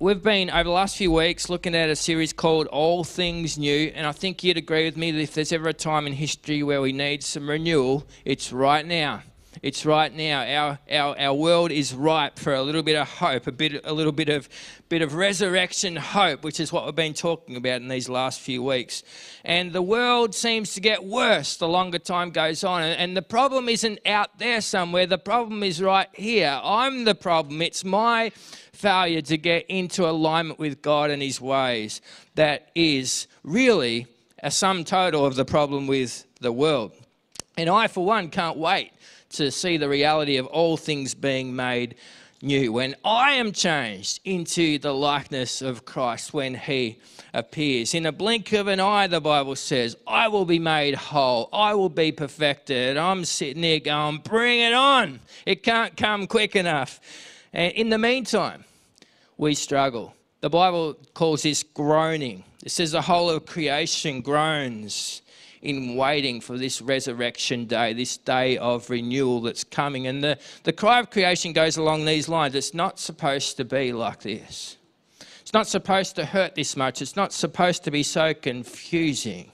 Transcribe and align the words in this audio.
we've 0.00 0.22
been 0.22 0.48
over 0.48 0.64
the 0.64 0.70
last 0.70 0.96
few 0.96 1.10
weeks 1.10 1.50
looking 1.50 1.74
at 1.74 1.88
a 1.88 1.96
series 1.96 2.32
called 2.32 2.68
All 2.68 3.02
Things 3.02 3.58
New, 3.58 3.90
and 3.94 4.06
I 4.06 4.12
think 4.12 4.44
you'd 4.44 4.56
agree 4.56 4.84
with 4.84 4.96
me 4.96 5.10
that 5.10 5.20
if 5.20 5.34
there's 5.34 5.52
ever 5.52 5.68
a 5.68 5.74
time 5.74 6.06
in 6.06 6.12
history 6.12 6.62
where 6.62 6.80
we 6.80 6.92
need 6.92 7.24
some 7.24 7.48
renewal, 7.48 8.06
it's 8.24 8.52
right 8.52 8.86
now. 8.86 9.22
It's 9.62 9.84
right 9.84 10.14
now. 10.14 10.42
Our, 10.42 10.78
our, 10.90 11.18
our 11.18 11.34
world 11.34 11.72
is 11.72 11.92
ripe 11.92 12.38
for 12.38 12.54
a 12.54 12.62
little 12.62 12.82
bit 12.82 12.96
of 12.96 13.08
hope, 13.08 13.46
a 13.46 13.52
bit 13.52 13.84
a 13.84 13.92
little 13.92 14.12
bit 14.12 14.28
of 14.28 14.48
bit 14.88 15.02
of 15.02 15.14
resurrection 15.14 15.96
hope, 15.96 16.44
which 16.44 16.60
is 16.60 16.72
what 16.72 16.86
we've 16.86 16.94
been 16.94 17.14
talking 17.14 17.56
about 17.56 17.80
in 17.80 17.88
these 17.88 18.08
last 18.08 18.40
few 18.40 18.62
weeks. 18.62 19.02
And 19.44 19.72
the 19.72 19.82
world 19.82 20.34
seems 20.34 20.74
to 20.74 20.80
get 20.80 21.04
worse 21.04 21.56
the 21.56 21.68
longer 21.68 21.98
time 21.98 22.30
goes 22.30 22.62
on. 22.64 22.82
And 22.82 23.16
the 23.16 23.22
problem 23.22 23.68
isn't 23.68 23.98
out 24.06 24.38
there 24.38 24.60
somewhere. 24.60 25.06
The 25.06 25.18
problem 25.18 25.62
is 25.62 25.82
right 25.82 26.08
here. 26.14 26.60
I'm 26.62 27.04
the 27.04 27.14
problem. 27.14 27.60
It's 27.60 27.84
my 27.84 28.30
failure 28.72 29.22
to 29.22 29.36
get 29.36 29.66
into 29.66 30.08
alignment 30.08 30.58
with 30.58 30.82
God 30.82 31.10
and 31.10 31.20
his 31.20 31.40
ways 31.40 32.00
that 32.36 32.70
is 32.74 33.26
really 33.42 34.06
a 34.42 34.50
sum 34.50 34.84
total 34.84 35.26
of 35.26 35.34
the 35.34 35.44
problem 35.44 35.88
with 35.88 36.24
the 36.40 36.52
world. 36.52 36.92
And 37.56 37.68
I, 37.68 37.88
for 37.88 38.04
one, 38.04 38.30
can't 38.30 38.56
wait 38.56 38.92
to 39.30 39.50
see 39.50 39.76
the 39.76 39.88
reality 39.88 40.36
of 40.36 40.46
all 40.46 40.76
things 40.76 41.14
being 41.14 41.54
made 41.54 41.96
new. 42.42 42.72
When 42.72 42.94
I 43.04 43.32
am 43.32 43.52
changed 43.52 44.20
into 44.24 44.78
the 44.78 44.94
likeness 44.94 45.60
of 45.62 45.84
Christ 45.84 46.32
when 46.32 46.54
he 46.54 46.98
appears. 47.34 47.94
In 47.94 48.06
a 48.06 48.12
blink 48.12 48.52
of 48.52 48.68
an 48.68 48.80
eye, 48.80 49.06
the 49.06 49.20
Bible 49.20 49.56
says, 49.56 49.96
I 50.06 50.28
will 50.28 50.44
be 50.44 50.58
made 50.58 50.94
whole. 50.94 51.48
I 51.52 51.74
will 51.74 51.88
be 51.88 52.12
perfected. 52.12 52.96
I'm 52.96 53.24
sitting 53.24 53.62
there 53.62 53.80
going, 53.80 54.18
bring 54.18 54.60
it 54.60 54.72
on. 54.72 55.20
It 55.46 55.62
can't 55.62 55.96
come 55.96 56.26
quick 56.26 56.56
enough. 56.56 57.00
And 57.52 57.72
in 57.72 57.88
the 57.88 57.98
meantime, 57.98 58.64
we 59.36 59.54
struggle. 59.54 60.14
The 60.40 60.50
Bible 60.50 60.96
calls 61.14 61.42
this 61.42 61.62
groaning. 61.62 62.44
It 62.64 62.70
says 62.70 62.92
the 62.92 63.02
whole 63.02 63.30
of 63.30 63.46
creation 63.46 64.20
groans 64.20 65.22
in 65.62 65.96
waiting 65.96 66.40
for 66.40 66.56
this 66.56 66.80
resurrection 66.80 67.64
day, 67.64 67.92
this 67.92 68.16
day 68.16 68.56
of 68.58 68.88
renewal 68.90 69.40
that's 69.40 69.64
coming. 69.64 70.06
And 70.06 70.22
the, 70.22 70.38
the 70.62 70.72
cry 70.72 71.00
of 71.00 71.10
creation 71.10 71.52
goes 71.52 71.76
along 71.76 72.04
these 72.04 72.28
lines. 72.28 72.54
It's 72.54 72.74
not 72.74 72.98
supposed 72.98 73.56
to 73.56 73.64
be 73.64 73.92
like 73.92 74.22
this. 74.22 74.76
It's 75.40 75.54
not 75.54 75.66
supposed 75.66 76.16
to 76.16 76.24
hurt 76.24 76.54
this 76.54 76.76
much. 76.76 77.00
It's 77.00 77.16
not 77.16 77.32
supposed 77.32 77.84
to 77.84 77.90
be 77.90 78.02
so 78.02 78.34
confusing. 78.34 79.50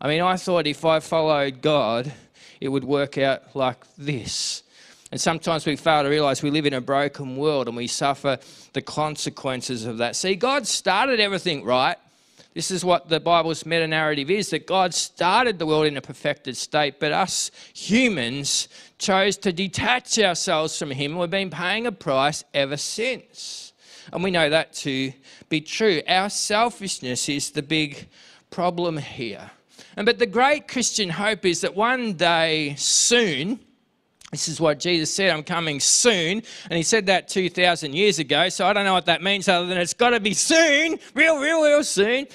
I 0.00 0.08
mean, 0.08 0.20
I 0.20 0.36
thought 0.36 0.66
if 0.66 0.84
I 0.84 1.00
followed 1.00 1.62
God, 1.62 2.12
it 2.60 2.68
would 2.68 2.84
work 2.84 3.16
out 3.18 3.56
like 3.56 3.84
this. 3.96 4.62
And 5.10 5.20
sometimes 5.20 5.64
we 5.64 5.76
fail 5.76 6.02
to 6.02 6.08
realize 6.08 6.42
we 6.42 6.50
live 6.50 6.66
in 6.66 6.74
a 6.74 6.80
broken 6.80 7.36
world 7.36 7.68
and 7.68 7.76
we 7.76 7.86
suffer 7.86 8.38
the 8.72 8.82
consequences 8.82 9.84
of 9.84 9.98
that. 9.98 10.16
See, 10.16 10.34
God 10.34 10.66
started 10.66 11.20
everything 11.20 11.64
right. 11.64 11.96
This 12.54 12.70
is 12.70 12.84
what 12.84 13.08
the 13.08 13.18
Bible's 13.18 13.66
meta 13.66 13.88
narrative 13.88 14.30
is 14.30 14.50
that 14.50 14.66
God 14.66 14.94
started 14.94 15.58
the 15.58 15.66
world 15.66 15.86
in 15.86 15.96
a 15.96 16.00
perfected 16.00 16.56
state, 16.56 17.00
but 17.00 17.10
us 17.10 17.50
humans 17.74 18.68
chose 18.98 19.36
to 19.38 19.52
detach 19.52 20.20
ourselves 20.20 20.78
from 20.78 20.92
Him. 20.92 21.18
We've 21.18 21.28
been 21.28 21.50
paying 21.50 21.86
a 21.86 21.92
price 21.92 22.44
ever 22.54 22.76
since. 22.76 23.72
And 24.12 24.22
we 24.22 24.30
know 24.30 24.48
that 24.50 24.72
to 24.74 25.12
be 25.48 25.60
true. 25.60 26.00
Our 26.06 26.30
selfishness 26.30 27.28
is 27.28 27.50
the 27.50 27.62
big 27.62 28.08
problem 28.50 28.98
here. 28.98 29.50
And 29.96 30.06
but 30.06 30.20
the 30.20 30.26
great 30.26 30.68
Christian 30.68 31.10
hope 31.10 31.44
is 31.44 31.60
that 31.62 31.74
one 31.74 32.14
day 32.14 32.76
soon, 32.76 33.58
this 34.30 34.48
is 34.48 34.60
what 34.60 34.80
Jesus 34.80 35.14
said, 35.14 35.30
I'm 35.30 35.44
coming 35.44 35.78
soon. 35.80 36.42
And 36.68 36.76
he 36.76 36.82
said 36.82 37.06
that 37.06 37.28
2,000 37.28 37.94
years 37.94 38.18
ago. 38.18 38.48
So 38.48 38.66
I 38.66 38.72
don't 38.72 38.84
know 38.84 38.94
what 38.94 39.06
that 39.06 39.22
means 39.22 39.48
other 39.48 39.66
than 39.66 39.78
it's 39.78 39.94
got 39.94 40.10
to 40.10 40.20
be 40.20 40.34
soon, 40.34 40.98
real, 41.14 41.38
real, 41.38 41.62
real 41.62 41.84
soon. 41.84 42.26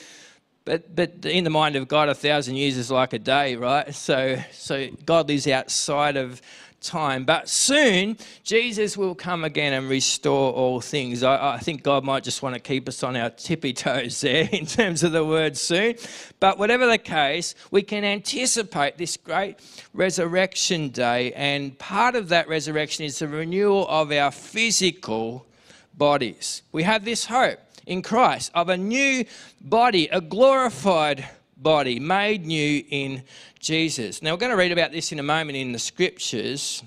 But, 0.65 0.95
but 0.95 1.25
in 1.25 1.43
the 1.43 1.49
mind 1.49 1.75
of 1.75 1.87
God, 1.87 2.09
a 2.09 2.15
thousand 2.15 2.55
years 2.55 2.77
is 2.77 2.91
like 2.91 3.13
a 3.13 3.19
day, 3.19 3.55
right? 3.55 3.93
So, 3.93 4.37
so 4.51 4.87
God 5.05 5.27
lives 5.27 5.47
outside 5.47 6.15
of 6.15 6.41
time. 6.81 7.25
But 7.25 7.49
soon, 7.49 8.17
Jesus 8.43 8.97
will 8.97 9.15
come 9.15 9.43
again 9.43 9.73
and 9.73 9.89
restore 9.89 10.53
all 10.53 10.81
things. 10.81 11.23
I, 11.23 11.55
I, 11.55 11.57
think 11.57 11.83
God 11.83 12.03
might 12.03 12.23
just 12.23 12.41
want 12.41 12.55
to 12.55 12.59
keep 12.59 12.87
us 12.87 13.03
on 13.03 13.15
our 13.15 13.29
tippy 13.29 13.73
toes 13.73 14.21
there 14.21 14.49
in 14.51 14.65
terms 14.65 15.03
of 15.03 15.11
the 15.11 15.25
word 15.25 15.57
soon. 15.57 15.95
But 16.39 16.57
whatever 16.57 16.87
the 16.87 16.97
case, 16.97 17.55
we 17.71 17.81
can 17.81 18.03
anticipate 18.03 18.97
this 18.97 19.17
great 19.17 19.57
resurrection 19.93 20.89
day. 20.89 21.33
And 21.33 21.77
part 21.77 22.15
of 22.15 22.29
that 22.29 22.47
resurrection 22.47 23.05
is 23.05 23.19
the 23.19 23.27
renewal 23.27 23.87
of 23.87 24.11
our 24.11 24.31
physical 24.31 25.45
bodies. 25.93 26.63
We 26.71 26.83
have 26.83 27.05
this 27.05 27.25
hope 27.25 27.59
in 27.85 28.01
Christ 28.01 28.51
of 28.53 28.69
a 28.69 28.77
new 28.77 29.25
body, 29.61 30.07
a 30.07 30.21
glorified 30.21 31.27
body 31.61 31.99
made 31.99 32.45
new 32.45 32.83
in 32.89 33.23
Jesus. 33.59 34.21
Now, 34.21 34.31
we're 34.31 34.37
going 34.37 34.51
to 34.51 34.57
read 34.57 34.71
about 34.71 34.91
this 34.91 35.11
in 35.11 35.19
a 35.19 35.23
moment 35.23 35.57
in 35.57 35.71
the 35.71 35.79
scriptures. 35.79 36.83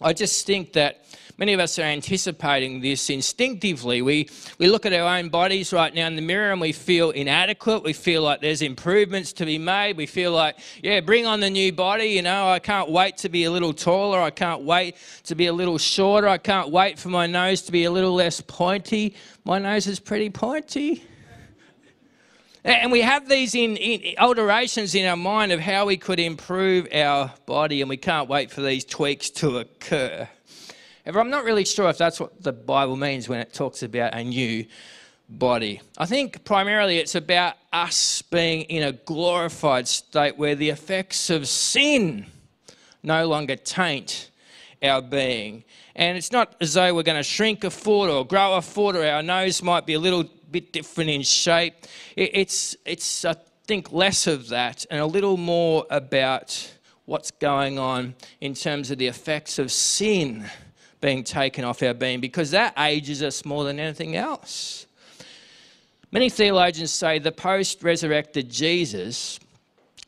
I 0.00 0.12
just 0.12 0.46
think 0.46 0.74
that 0.74 1.04
many 1.38 1.52
of 1.54 1.60
us 1.60 1.78
are 1.78 1.82
anticipating 1.82 2.80
this 2.80 3.08
instinctively. 3.08 4.02
We, 4.02 4.28
we 4.58 4.66
look 4.66 4.84
at 4.84 4.92
our 4.92 5.16
own 5.16 5.30
bodies 5.30 5.72
right 5.72 5.92
now 5.94 6.06
in 6.06 6.16
the 6.16 6.22
mirror 6.22 6.52
and 6.52 6.60
we 6.60 6.72
feel 6.72 7.10
inadequate. 7.10 7.82
We 7.82 7.92
feel 7.92 8.22
like 8.22 8.40
there's 8.40 8.60
improvements 8.60 9.32
to 9.34 9.46
be 9.46 9.56
made. 9.58 9.96
We 9.96 10.06
feel 10.06 10.32
like, 10.32 10.58
yeah, 10.82 11.00
bring 11.00 11.26
on 11.26 11.40
the 11.40 11.50
new 11.50 11.72
body. 11.72 12.06
You 12.06 12.22
know, 12.22 12.48
I 12.48 12.58
can't 12.58 12.90
wait 12.90 13.16
to 13.18 13.28
be 13.28 13.44
a 13.44 13.50
little 13.50 13.72
taller. 13.72 14.20
I 14.20 14.30
can't 14.30 14.62
wait 14.62 14.96
to 15.24 15.34
be 15.34 15.46
a 15.46 15.52
little 15.52 15.78
shorter. 15.78 16.28
I 16.28 16.38
can't 16.38 16.70
wait 16.70 16.98
for 16.98 17.08
my 17.08 17.26
nose 17.26 17.62
to 17.62 17.72
be 17.72 17.84
a 17.84 17.90
little 17.90 18.14
less 18.14 18.40
pointy. 18.40 19.14
My 19.44 19.58
nose 19.58 19.86
is 19.86 20.00
pretty 20.00 20.30
pointy. 20.30 21.04
And 22.64 22.90
we 22.90 23.02
have 23.02 23.28
these 23.28 23.54
in, 23.54 23.76
in, 23.76 24.16
alterations 24.18 24.94
in 24.94 25.04
our 25.06 25.18
mind 25.18 25.52
of 25.52 25.60
how 25.60 25.84
we 25.84 25.98
could 25.98 26.18
improve 26.18 26.88
our 26.94 27.30
body, 27.44 27.82
and 27.82 27.90
we 27.90 27.98
can't 27.98 28.26
wait 28.26 28.50
for 28.50 28.62
these 28.62 28.86
tweaks 28.86 29.28
to 29.30 29.58
occur. 29.58 30.26
However, 31.04 31.20
I'm 31.20 31.28
not 31.28 31.44
really 31.44 31.66
sure 31.66 31.90
if 31.90 31.98
that's 31.98 32.18
what 32.18 32.42
the 32.42 32.54
Bible 32.54 32.96
means 32.96 33.28
when 33.28 33.40
it 33.40 33.52
talks 33.52 33.82
about 33.82 34.14
a 34.14 34.24
new 34.24 34.64
body. 35.28 35.82
I 35.98 36.06
think 36.06 36.42
primarily 36.44 36.98
it's 36.98 37.14
about 37.14 37.56
us 37.70 38.22
being 38.22 38.62
in 38.62 38.82
a 38.82 38.92
glorified 38.92 39.86
state 39.86 40.38
where 40.38 40.54
the 40.54 40.70
effects 40.70 41.28
of 41.28 41.46
sin 41.46 42.24
no 43.02 43.26
longer 43.26 43.56
taint 43.56 44.30
our 44.82 45.02
being. 45.02 45.64
And 45.94 46.16
it's 46.16 46.32
not 46.32 46.54
as 46.62 46.74
though 46.74 46.94
we're 46.94 47.02
going 47.02 47.18
to 47.18 47.22
shrink 47.22 47.62
a 47.64 47.70
foot 47.70 48.08
or 48.08 48.26
grow 48.26 48.54
a 48.54 48.62
foot 48.62 48.96
or 48.96 49.06
our 49.06 49.22
nose 49.22 49.62
might 49.62 49.84
be 49.84 49.94
a 49.94 50.00
little 50.00 50.24
bit 50.54 50.72
different 50.72 51.10
in 51.10 51.22
shape. 51.22 51.74
It's, 52.16 52.76
it's 52.84 53.24
I 53.24 53.34
think, 53.66 53.92
less 53.92 54.28
of 54.28 54.48
that 54.48 54.86
and 54.88 55.00
a 55.00 55.06
little 55.06 55.36
more 55.36 55.84
about 55.90 56.72
what's 57.06 57.32
going 57.32 57.78
on 57.78 58.14
in 58.40 58.54
terms 58.54 58.90
of 58.92 58.98
the 58.98 59.08
effects 59.08 59.58
of 59.58 59.72
sin 59.72 60.48
being 61.00 61.24
taken 61.24 61.64
off 61.64 61.82
our 61.82 61.92
being 61.92 62.20
because 62.20 62.52
that 62.52 62.72
ages 62.78 63.22
us 63.22 63.44
more 63.44 63.64
than 63.64 63.80
anything 63.80 64.14
else. 64.16 64.86
Many 66.12 66.30
theologians 66.30 66.92
say 66.92 67.18
the 67.18 67.32
post 67.32 67.82
resurrected 67.82 68.48
Jesus 68.48 69.40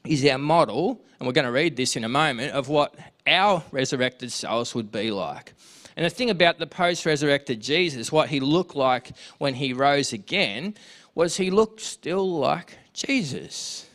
is 0.04 0.24
our 0.26 0.38
model, 0.38 1.00
and 1.18 1.26
we're 1.26 1.32
going 1.32 1.44
to 1.44 1.50
read 1.50 1.76
this 1.76 1.96
in 1.96 2.04
a 2.04 2.08
moment, 2.08 2.52
of 2.52 2.68
what 2.68 2.94
our 3.26 3.64
resurrected 3.72 4.30
selves 4.30 4.76
would 4.76 4.92
be 4.92 5.10
like. 5.10 5.52
And 5.96 6.04
the 6.04 6.10
thing 6.10 6.28
about 6.28 6.58
the 6.58 6.66
post 6.66 7.06
resurrected 7.06 7.60
Jesus, 7.60 8.12
what 8.12 8.28
he 8.28 8.38
looked 8.38 8.76
like 8.76 9.12
when 9.38 9.54
he 9.54 9.72
rose 9.72 10.12
again, 10.12 10.74
was 11.14 11.38
he 11.38 11.50
looked 11.50 11.80
still 11.80 12.38
like 12.38 12.76
Jesus. 12.92 13.86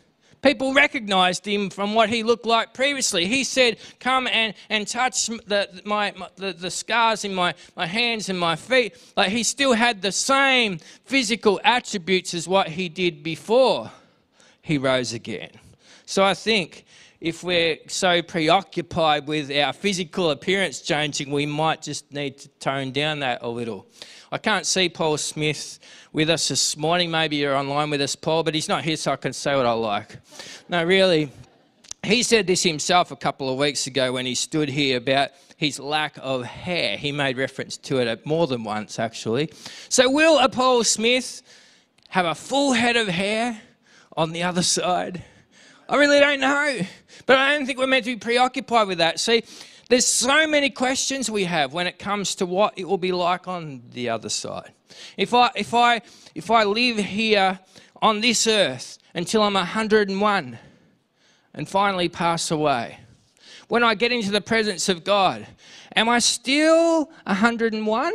People 0.42 0.74
recognized 0.74 1.46
him 1.46 1.70
from 1.70 1.94
what 1.94 2.10
he 2.10 2.24
looked 2.24 2.48
like 2.48 2.74
previously. 2.74 3.28
He 3.28 3.44
said, 3.44 3.78
Come 4.00 4.26
and, 4.26 4.56
and 4.70 4.88
touch 4.88 5.28
the, 5.28 5.82
my, 5.86 6.14
my 6.18 6.30
the, 6.36 6.54
the 6.54 6.72
scars 6.72 7.24
in 7.24 7.36
my, 7.36 7.54
my 7.76 7.86
hands 7.86 8.28
and 8.28 8.40
my 8.40 8.56
feet. 8.56 8.98
Like 9.16 9.30
he 9.30 9.44
still 9.44 9.74
had 9.74 10.02
the 10.02 10.12
same 10.12 10.80
physical 11.06 11.62
attributes 11.64 12.34
as 12.34 12.48
what 12.48 12.70
he 12.70 12.90
did 12.90 13.22
before 13.22 13.92
he 14.64 14.80
rose 14.80 15.14
again. 15.14 15.52
So 16.08 16.24
I 16.24 16.34
think 16.34 16.86
if 17.22 17.44
we're 17.44 17.78
so 17.86 18.24
preoccupied 18.24 19.28
with 19.28 19.52
our 19.56 19.74
physical 19.74 20.32
appearance 20.32 20.82
changing, 20.82 21.32
we 21.32 21.46
might 21.46 21.84
just 21.84 22.12
need 22.12 22.40
to 22.40 22.48
tone 22.60 22.92
down 22.92 23.20
that 23.20 23.44
a 23.44 23.48
little. 23.48 23.86
I 24.32 24.40
can't 24.40 24.66
see 24.66 24.90
Paul 24.90 25.18
Smith 25.18 25.78
with 26.12 26.32
us 26.32 26.48
this 26.48 26.76
morning. 26.76 27.12
Maybe 27.12 27.36
you're 27.36 27.56
online 27.56 27.92
with 27.92 28.02
us, 28.02 28.16
Paul, 28.16 28.42
but 28.42 28.56
he's 28.56 28.68
not 28.68 28.84
here, 28.84 28.98
so 28.98 29.12
I 29.12 29.18
can 29.18 29.34
say 29.34 29.56
what 29.56 29.68
I 29.68 29.74
like. 29.74 30.18
No, 30.68 30.84
really, 30.84 31.30
he 32.02 32.24
said 32.24 32.48
this 32.48 32.64
himself 32.64 33.12
a 33.12 33.16
couple 33.16 33.52
of 33.52 33.60
weeks 33.60 33.86
ago 33.86 34.14
when 34.14 34.26
he 34.26 34.34
stood 34.34 34.70
here 34.70 34.98
about 34.98 35.30
his 35.58 35.80
lack 35.80 36.18
of 36.24 36.44
hair. 36.44 36.98
He 36.98 37.12
made 37.12 37.38
reference 37.38 37.78
to 37.78 38.00
it 38.00 38.26
more 38.26 38.48
than 38.48 38.64
once, 38.64 38.98
actually. 38.98 39.52
So, 39.90 40.10
will 40.10 40.40
a 40.40 40.50
Paul 40.50 40.84
Smith 40.84 41.44
have 42.10 42.26
a 42.26 42.34
full 42.34 42.74
head 42.74 42.96
of 42.96 43.08
hair 43.10 43.62
on 44.18 44.32
the 44.32 44.42
other 44.42 44.64
side? 44.64 45.24
I 45.92 45.98
really 45.98 46.22
don't 46.22 46.40
know. 46.40 46.80
But 47.26 47.38
I 47.38 47.54
don't 47.54 47.66
think 47.66 47.78
we're 47.78 47.86
meant 47.86 48.06
to 48.06 48.16
be 48.16 48.20
preoccupied 48.20 48.88
with 48.88 49.00
that. 49.00 49.20
See, 49.20 49.44
There's 49.90 50.08
so 50.08 50.48
many 50.48 50.70
questions 50.70 51.30
we 51.30 51.44
have 51.44 51.74
when 51.74 51.86
it 51.86 52.00
comes 52.00 52.34
to 52.36 52.46
what 52.46 52.76
it 52.78 52.88
will 52.88 52.98
be 52.98 53.12
like 53.12 53.46
on 53.46 53.82
the 53.92 54.08
other 54.08 54.30
side. 54.30 54.72
If 55.18 55.34
I, 55.34 55.52
if 55.54 55.74
I, 55.74 56.02
if 56.34 56.50
I 56.50 56.64
live 56.64 56.96
here 56.98 57.60
on 58.02 58.22
this 58.22 58.48
earth 58.48 59.00
until 59.14 59.44
I'm 59.44 59.56
101 59.56 60.60
and 61.54 61.68
finally 61.68 62.08
pass 62.08 62.52
away, 62.52 63.00
when 63.68 63.84
I 63.84 63.96
get 63.96 64.14
into 64.14 64.32
the 64.32 64.40
presence 64.40 64.88
of 64.88 65.04
God, 65.04 65.46
am 65.94 66.08
I 66.08 66.20
still 66.20 67.12
101? 67.26 68.14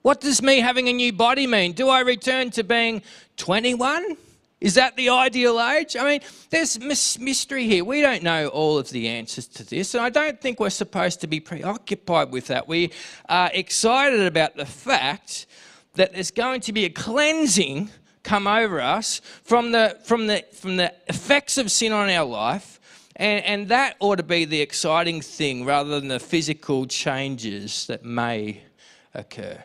What 0.00 0.20
does 0.22 0.40
me 0.40 0.60
having 0.60 0.88
a 0.88 0.94
new 0.94 1.12
body 1.12 1.46
mean? 1.46 1.72
Do 1.72 1.90
I 1.90 2.00
return 2.00 2.50
to 2.52 2.64
being 2.64 3.02
21? 3.36 4.16
Is 4.62 4.74
that 4.74 4.94
the 4.94 5.08
ideal 5.08 5.60
age? 5.60 5.96
I 5.96 6.04
mean, 6.04 6.20
there's 6.50 6.78
mystery 6.78 7.66
here. 7.66 7.84
We 7.84 8.00
don't 8.00 8.22
know 8.22 8.46
all 8.46 8.78
of 8.78 8.90
the 8.90 9.08
answers 9.08 9.48
to 9.48 9.64
this, 9.64 9.92
and 9.92 10.04
I 10.04 10.08
don't 10.08 10.40
think 10.40 10.60
we're 10.60 10.70
supposed 10.70 11.20
to 11.22 11.26
be 11.26 11.40
preoccupied 11.40 12.30
with 12.30 12.46
that. 12.46 12.68
We 12.68 12.92
are 13.28 13.50
excited 13.52 14.20
about 14.22 14.54
the 14.54 14.64
fact 14.64 15.46
that 15.94 16.12
there's 16.12 16.30
going 16.30 16.60
to 16.60 16.72
be 16.72 16.84
a 16.84 16.90
cleansing 16.90 17.90
come 18.22 18.46
over 18.46 18.80
us 18.80 19.20
from 19.42 19.72
the, 19.72 19.98
from 20.04 20.28
the, 20.28 20.44
from 20.52 20.76
the 20.76 20.94
effects 21.08 21.58
of 21.58 21.68
sin 21.68 21.90
on 21.90 22.08
our 22.08 22.24
life, 22.24 22.78
and, 23.16 23.44
and 23.44 23.68
that 23.68 23.96
ought 23.98 24.18
to 24.18 24.22
be 24.22 24.44
the 24.44 24.60
exciting 24.60 25.20
thing 25.20 25.64
rather 25.64 25.98
than 25.98 26.06
the 26.06 26.20
physical 26.20 26.86
changes 26.86 27.88
that 27.88 28.04
may 28.04 28.62
occur. 29.12 29.64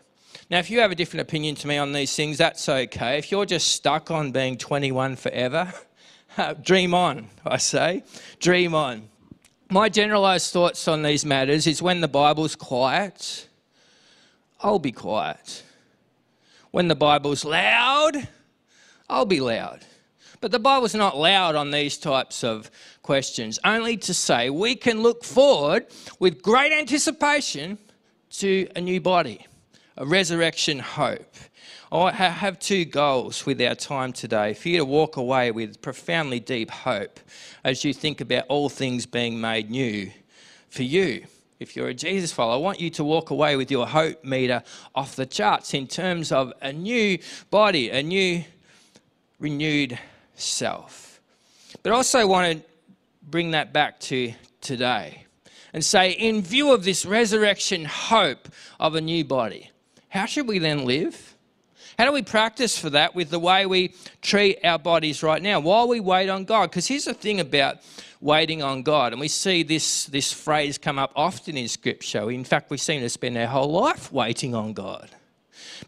Now, 0.50 0.60
if 0.60 0.70
you 0.70 0.80
have 0.80 0.92
a 0.92 0.96
different 0.96 1.28
opinion 1.28 1.56
to 1.56 1.68
me 1.68 1.78
on 1.78 1.92
these 1.92 2.16
things, 2.16 2.38
that's 2.38 2.70
okay. 2.70 3.18
If 3.18 3.32
you're 3.32 3.46
just 3.46 3.68
stuck 3.68 4.10
on 4.12 4.32
being 4.32 4.58
21 4.58 5.18
forever, 5.18 5.74
uh, 6.38 6.54
dream 6.54 6.94
on, 6.94 7.28
I 7.46 7.58
say. 7.58 8.04
Dream 8.40 8.74
on. 8.74 9.10
My 9.70 9.90
generalised 9.90 10.54
thoughts 10.54 10.88
on 10.88 11.04
these 11.04 11.26
matters 11.26 11.68
is 11.68 11.82
when 11.82 12.00
the 12.00 12.08
Bible's 12.08 12.56
quiet, 12.56 13.50
I'll 14.62 14.80
be 14.80 14.94
quiet. 14.94 15.64
When 16.72 16.88
the 16.88 16.96
Bible's 16.96 17.44
loud, 17.44 18.30
I'll 19.10 19.26
be 19.26 19.42
loud. 19.42 19.84
But 20.40 20.52
the 20.52 20.60
Bible's 20.60 20.96
not 20.96 21.18
loud 21.18 21.56
on 21.56 21.72
these 21.72 21.98
types 21.98 22.46
of 22.46 22.72
questions, 23.02 23.60
only 23.66 23.98
to 23.98 24.14
say 24.14 24.50
we 24.50 24.76
can 24.76 25.02
look 25.02 25.26
forward 25.26 25.88
with 26.20 26.42
great 26.42 26.72
anticipation 26.72 27.80
to 28.30 28.70
a 28.78 28.80
new 28.80 29.02
body 29.02 29.46
a 29.98 30.06
resurrection 30.06 30.78
hope. 30.78 31.36
I 31.92 32.12
have 32.12 32.60
two 32.60 32.86
goals 32.86 33.46
with 33.48 33.60
our 33.62 33.74
time 33.74 34.14
today 34.14 34.54
for 34.54 34.70
you 34.70 34.78
to 34.78 34.86
walk 34.86 35.18
away 35.18 35.50
with 35.52 35.82
profoundly 35.82 36.40
deep 36.40 36.70
hope 36.70 37.20
as 37.64 37.84
you 37.84 37.94
think 37.94 38.22
about 38.22 38.46
all 38.48 38.70
things 38.70 39.08
being 39.08 39.42
made 39.42 39.72
new 39.72 40.12
for 40.70 40.84
you. 40.84 41.26
If 41.60 41.76
you're 41.76 41.88
a 41.88 41.94
Jesus 41.96 42.32
follower, 42.32 42.54
I 42.54 42.58
want 42.58 42.80
you 42.80 42.92
to 42.92 43.04
walk 43.04 43.32
away 43.32 43.56
with 43.56 43.72
your 43.72 43.88
hope 43.88 44.24
meter 44.24 44.62
off 44.94 45.16
the 45.16 45.26
charts 45.26 45.74
in 45.74 45.88
terms 45.88 46.32
of 46.32 46.54
a 46.62 46.72
new 46.72 47.18
body, 47.50 47.90
a 47.90 48.04
new 48.04 48.44
renewed 49.40 49.98
self. 50.36 51.20
But 51.82 51.94
I 51.94 51.96
also 51.96 52.28
want 52.28 52.60
to 52.60 52.64
bring 53.24 53.52
that 53.52 53.74
back 53.74 54.00
to 54.02 54.34
today 54.62 55.26
and 55.74 55.84
say, 55.84 56.12
in 56.12 56.44
view 56.44 56.72
of 56.72 56.84
this 56.84 57.04
resurrection 57.04 57.86
hope 57.86 58.48
of 58.80 58.94
a 58.94 59.02
new 59.02 59.26
body, 59.26 59.72
how 60.10 60.26
should 60.26 60.48
we 60.48 60.60
then 60.60 60.86
live? 60.86 61.36
How 61.98 62.06
do 62.06 62.12
we 62.12 62.22
practice 62.22 62.78
for 62.78 62.92
that 62.92 63.16
with 63.16 63.32
the 63.32 63.40
way 63.40 63.66
we 63.66 63.94
treat 64.22 64.60
our 64.64 64.78
bodies 64.78 65.24
right 65.24 65.42
now 65.42 65.60
while 65.60 65.88
we 65.88 66.00
wait 66.00 66.30
on 66.30 66.46
God? 66.46 66.70
Because 66.70 66.88
here's 66.88 67.06
the 67.06 67.14
thing 67.14 67.40
about 67.40 67.78
waiting 68.22 68.62
on 68.62 68.84
God, 68.84 69.14
and 69.14 69.20
we 69.20 69.28
see 69.28 69.64
this, 69.64 70.06
this 70.06 70.32
phrase 70.32 70.78
come 70.78 71.00
up 71.00 71.12
often 71.16 71.58
in 71.58 71.68
Scripture. 71.68 72.30
In 72.30 72.44
fact, 72.44 72.70
we 72.70 72.78
seem 72.78 73.02
to 73.02 73.10
spend 73.10 73.38
our 73.38 73.48
whole 73.48 73.72
life 73.72 74.12
waiting 74.12 74.54
on 74.54 74.74
God. 74.74 75.10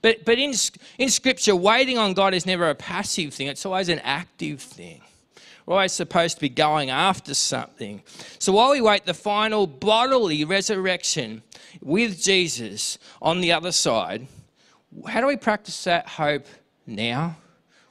But, 0.01 0.25
but 0.25 0.39
in, 0.39 0.53
in 0.97 1.09
Scripture, 1.09 1.55
waiting 1.55 1.97
on 1.97 2.13
God 2.13 2.33
is 2.33 2.45
never 2.45 2.69
a 2.69 2.75
passive 2.75 3.33
thing, 3.33 3.47
it's 3.47 3.65
always 3.65 3.89
an 3.89 3.99
active 3.99 4.61
thing. 4.61 5.01
We're 5.69 5.75
always 5.75 5.91
supposed 5.91 6.37
to 6.37 6.41
be 6.41 6.49
going 6.49 6.89
after 6.89 7.35
something. 7.35 8.01
So 8.39 8.53
while 8.53 8.71
we 8.71 8.81
wait 8.81 9.05
the 9.05 9.13
final 9.13 9.67
bodily 9.67 10.43
resurrection 10.43 11.43
with 11.79 12.19
Jesus 12.19 12.97
on 13.21 13.39
the 13.41 13.51
other 13.51 13.71
side, 13.71 14.25
how 15.07 15.21
do 15.21 15.27
we 15.27 15.37
practice 15.37 15.83
that 15.83 16.07
hope 16.07 16.47
now 16.87 17.37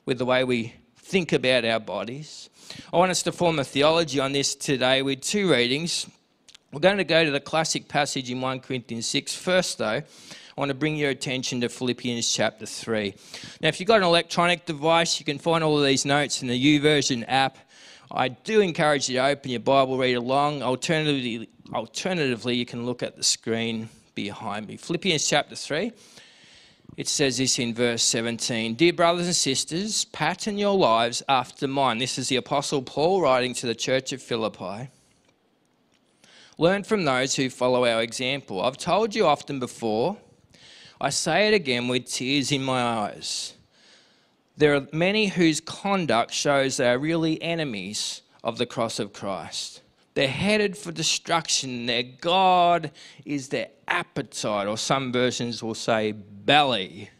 with 0.07 0.19
the 0.19 0.25
way 0.25 0.43
we 0.43 0.75
think 0.97 1.33
about 1.33 1.65
our 1.65 1.79
bodies? 1.79 2.51
I 2.93 2.97
want 2.97 3.13
us 3.13 3.23
to 3.23 3.31
form 3.31 3.61
a 3.61 3.65
theology 3.65 4.19
on 4.19 4.33
this 4.33 4.57
today 4.57 5.03
with 5.03 5.21
two 5.21 5.49
readings. 5.49 6.09
We're 6.73 6.81
going 6.81 6.97
to 6.97 7.05
go 7.05 7.25
to 7.25 7.31
the 7.31 7.39
classic 7.39 7.87
passage 7.87 8.29
in 8.29 8.41
1 8.41 8.59
Corinthians 8.59 9.07
6. 9.07 9.37
First, 9.37 9.79
though, 9.79 10.03
I 10.59 10.61
want 10.61 10.71
to 10.71 10.75
bring 10.75 10.97
your 10.97 11.11
attention 11.11 11.61
to 11.61 11.69
Philippians 11.69 12.35
chapter 12.35 12.67
3. 12.67 13.15
Now, 13.61 13.69
if 13.69 13.79
you've 13.79 13.87
got 13.87 13.99
an 13.99 14.03
electronic 14.03 14.67
device, 14.67 15.21
you 15.21 15.25
can 15.25 15.39
find 15.39 15.63
all 15.63 15.79
of 15.79 15.85
these 15.85 16.05
notes 16.05 16.43
in 16.43 16.49
the 16.49 16.81
YouVersion 16.81 17.25
app. 17.29 17.59
I 18.11 18.29
do 18.29 18.61
encourage 18.61 19.09
you 19.09 19.17
to 19.17 19.27
open 19.27 19.51
your 19.51 19.61
Bible, 19.61 19.99
read 19.99 20.15
along. 20.15 20.63
Alternatively, 20.63 21.49
alternatively, 21.75 22.57
you 22.57 22.65
can 22.65 22.87
look 22.87 23.03
at 23.03 23.17
the 23.17 23.23
screen 23.23 23.91
behind 24.15 24.67
me. 24.67 24.77
Philippians 24.79 25.29
chapter 25.29 25.55
3. 25.55 25.93
It 26.97 27.07
says 27.07 27.37
this 27.37 27.59
in 27.59 27.75
verse 27.75 28.03
17 28.03 28.75
Dear 28.75 28.95
brothers 28.95 29.27
and 29.27 29.37
sisters, 29.37 30.07
pattern 30.07 30.57
your 30.57 30.77
lives 30.77 31.23
after 31.29 31.69
mine. 31.69 31.99
This 31.99 32.19
is 32.19 32.29
the 32.29 32.37
Apostle 32.37 32.83
Paul 32.83 33.21
writing 33.21 33.53
to 33.55 33.67
the 33.67 33.75
church 33.75 34.13
of 34.13 34.23
Philippi. 34.23 34.89
Learn 36.57 36.83
from 36.83 37.05
those 37.05 37.37
who 37.37 37.51
follow 37.51 37.85
our 37.85 38.03
example. 38.03 38.63
I've 38.63 38.79
told 38.79 39.15
you 39.15 39.27
often 39.27 39.61
before, 39.61 40.17
I 41.01 41.11
say 41.11 41.47
it 41.47 41.55
again 41.55 41.87
with 41.89 42.07
tears 42.07 42.51
in 42.51 42.65
my 42.65 42.83
eyes 42.83 43.55
there 44.59 44.75
are 44.75 44.89
many 44.93 45.29
whose 45.29 45.61
conduct 45.61 46.33
shows 46.33 46.77
they 46.77 46.91
are 46.91 46.99
really 46.99 47.41
enemies 47.41 48.23
of 48.43 48.59
the 48.59 48.67
cross 48.67 48.99
of 48.99 49.13
Christ. 49.13 49.83
They're 50.15 50.27
headed 50.27 50.77
for 50.77 50.91
destruction. 50.91 51.87
Their 51.87 52.03
God 52.03 52.91
is 53.25 53.51
their 53.51 53.69
appetite, 53.87 54.67
or 54.67 54.77
some 54.77 55.13
versions 55.13 55.63
will 55.63 55.77
say 55.77 56.11
belly. 56.11 57.11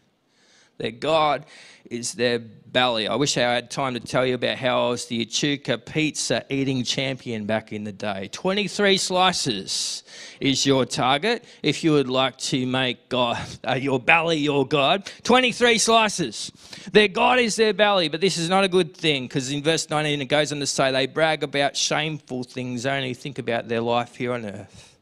Their 0.79 0.91
God 0.91 1.45
is 1.89 2.13
their 2.13 2.39
belly. 2.39 3.07
I 3.07 3.15
wish 3.15 3.37
I 3.37 3.41
had 3.41 3.69
time 3.69 3.95
to 3.95 3.99
tell 3.99 4.25
you 4.25 4.35
about 4.35 4.57
how 4.57 4.87
I 4.87 4.89
was 4.91 5.07
the 5.07 5.21
Echuca 5.21 5.77
pizza 5.77 6.45
eating 6.49 6.85
champion 6.85 7.45
back 7.45 7.73
in 7.73 7.83
the 7.83 7.91
day. 7.91 8.29
23 8.31 8.95
slices 8.95 10.03
is 10.39 10.65
your 10.65 10.85
target 10.85 11.43
if 11.63 11.83
you 11.83 11.91
would 11.91 12.07
like 12.07 12.37
to 12.37 12.65
make 12.65 13.09
God, 13.09 13.39
uh, 13.67 13.73
your 13.73 13.99
belly 13.99 14.37
your 14.37 14.65
God. 14.65 15.11
23 15.23 15.77
slices. 15.79 16.49
Their 16.93 17.09
God 17.09 17.39
is 17.39 17.57
their 17.57 17.73
belly, 17.73 18.07
but 18.07 18.21
this 18.21 18.37
is 18.37 18.47
not 18.47 18.63
a 18.63 18.69
good 18.69 18.95
thing 18.95 19.23
because 19.23 19.51
in 19.51 19.61
verse 19.61 19.89
19 19.89 20.21
it 20.21 20.25
goes 20.25 20.53
on 20.53 20.61
to 20.61 20.65
say 20.65 20.93
they 20.93 21.07
brag 21.07 21.43
about 21.43 21.75
shameful 21.75 22.43
things, 22.43 22.85
only 22.85 23.13
think 23.13 23.37
about 23.37 23.67
their 23.67 23.81
life 23.81 24.15
here 24.15 24.31
on 24.31 24.45
earth. 24.45 24.97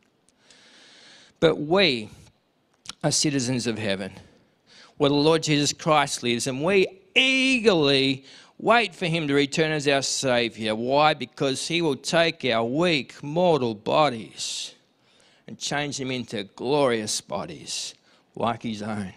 But 1.39 1.59
we 1.59 2.09
are 3.03 3.11
citizens 3.11 3.67
of 3.67 3.77
heaven 3.77 4.13
where 4.97 5.09
the 5.09 5.15
Lord 5.15 5.43
Jesus 5.43 5.73
Christ 5.73 6.23
lives, 6.23 6.47
and 6.47 6.63
we 6.63 6.87
eagerly 7.15 8.25
wait 8.57 8.95
for 8.95 9.05
him 9.05 9.27
to 9.27 9.33
return 9.33 9.71
as 9.71 9.87
our 9.87 10.01
Saviour. 10.01 10.75
Why? 10.75 11.13
Because 11.13 11.67
he 11.67 11.81
will 11.81 11.95
take 11.95 12.43
our 12.45 12.63
weak, 12.63 13.21
mortal 13.23 13.75
bodies 13.75 14.73
and 15.47 15.57
change 15.57 15.97
them 15.97 16.11
into 16.11 16.43
glorious 16.43 17.21
bodies 17.21 17.93
like 18.35 18.63
his 18.63 18.81
own. 18.81 19.13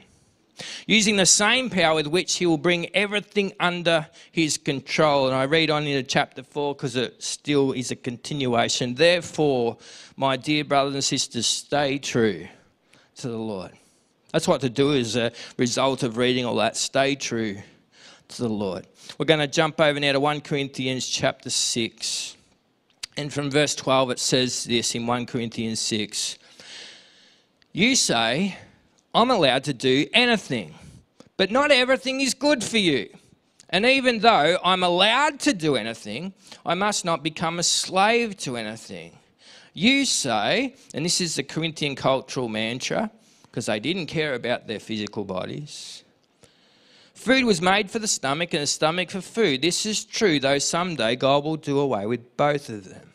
Using 0.87 1.17
the 1.17 1.27
same 1.27 1.71
power 1.71 1.95
with 1.95 2.07
which 2.07 2.37
he 2.37 2.45
will 2.45 2.59
bring 2.59 2.95
everything 2.95 3.53
under 3.59 4.07
his 4.31 4.59
control. 4.59 5.27
And 5.27 5.35
I 5.35 5.45
read 5.45 5.71
on 5.71 5.87
into 5.87 6.03
chapter 6.03 6.43
4 6.43 6.75
because 6.75 6.97
it 6.97 7.23
still 7.23 7.73
is 7.73 7.91
a 7.91 7.97
continuation. 7.97 8.95
Therefore, 8.95 9.79
my 10.17 10.37
dear 10.37 10.65
brothers 10.65 10.95
and 10.95 11.05
sisters, 11.05 11.47
stay 11.47 11.99
true 11.99 12.47
to 13.17 13.29
the 13.29 13.39
Lord. 13.39 13.73
That's 14.33 14.47
what 14.47 14.61
to 14.61 14.71
do 14.71 14.95
as 14.95 15.17
a 15.17 15.33
result 15.57 16.03
of 16.03 16.17
reading 16.17 16.45
all 16.45 16.57
that. 16.57 16.77
Stay 16.77 17.15
true 17.15 17.57
to 18.29 18.43
the 18.43 18.49
Lord. 18.49 18.87
We're 19.19 19.27
going 19.27 19.41
to 19.41 19.47
jump 19.47 19.81
over 19.81 19.99
now 19.99 20.13
to 20.13 20.21
1 20.21 20.41
Corinthians 20.43 21.07
chapter 21.09 21.51
6. 21.51 22.37
And 23.17 23.33
from 23.33 23.51
verse 23.51 23.75
12, 23.75 24.13
it 24.13 24.19
says 24.19 24.65
this 24.65 24.95
in 24.95 25.07
1 25.07 25.27
Corinthians 25.27 25.81
6 25.81 26.39
You 27.73 27.97
say, 27.97 28.57
I'm 29.15 29.31
allowed 29.31 29.65
to 29.65 29.75
do 29.75 30.07
anything, 30.15 30.75
but 31.37 31.51
not 31.51 31.73
everything 31.73 32.21
is 32.21 32.35
good 32.35 32.63
for 32.63 32.79
you. 32.79 33.09
And 33.69 33.85
even 33.85 34.19
though 34.19 34.59
I'm 34.65 34.83
allowed 34.83 35.41
to 35.41 35.53
do 35.53 35.77
anything, 35.77 36.33
I 36.67 36.75
must 36.75 37.05
not 37.05 37.23
become 37.23 37.59
a 37.59 37.63
slave 37.63 38.37
to 38.39 38.57
anything. 38.57 39.17
You 39.73 40.05
say, 40.05 40.75
and 40.93 41.05
this 41.05 41.21
is 41.21 41.37
the 41.37 41.45
Corinthian 41.45 41.95
cultural 41.95 42.49
mantra, 42.49 43.11
because 43.51 43.67
they 43.67 43.81
didn't 43.81 44.07
care 44.07 44.35
about 44.35 44.67
their 44.67 44.79
physical 44.79 45.25
bodies. 45.25 46.05
Food 47.15 47.45
was 47.45 47.61
made 47.61 47.91
for 47.91 47.99
the 47.99 48.09
stomach 48.09 48.55
and 48.55 48.63
the 48.63 48.67
stomach 48.67 49.11
for 49.11 49.21
food. 49.21 49.61
This 49.61 49.85
is 49.85 50.05
true, 50.05 50.41
though 50.41 50.59
someday 50.59 51.17
God 51.17 51.45
will 51.45 51.57
do 51.57 51.79
away 51.79 52.07
with 52.07 52.37
both 52.37 52.69
of 52.69 52.89
them. 52.89 53.13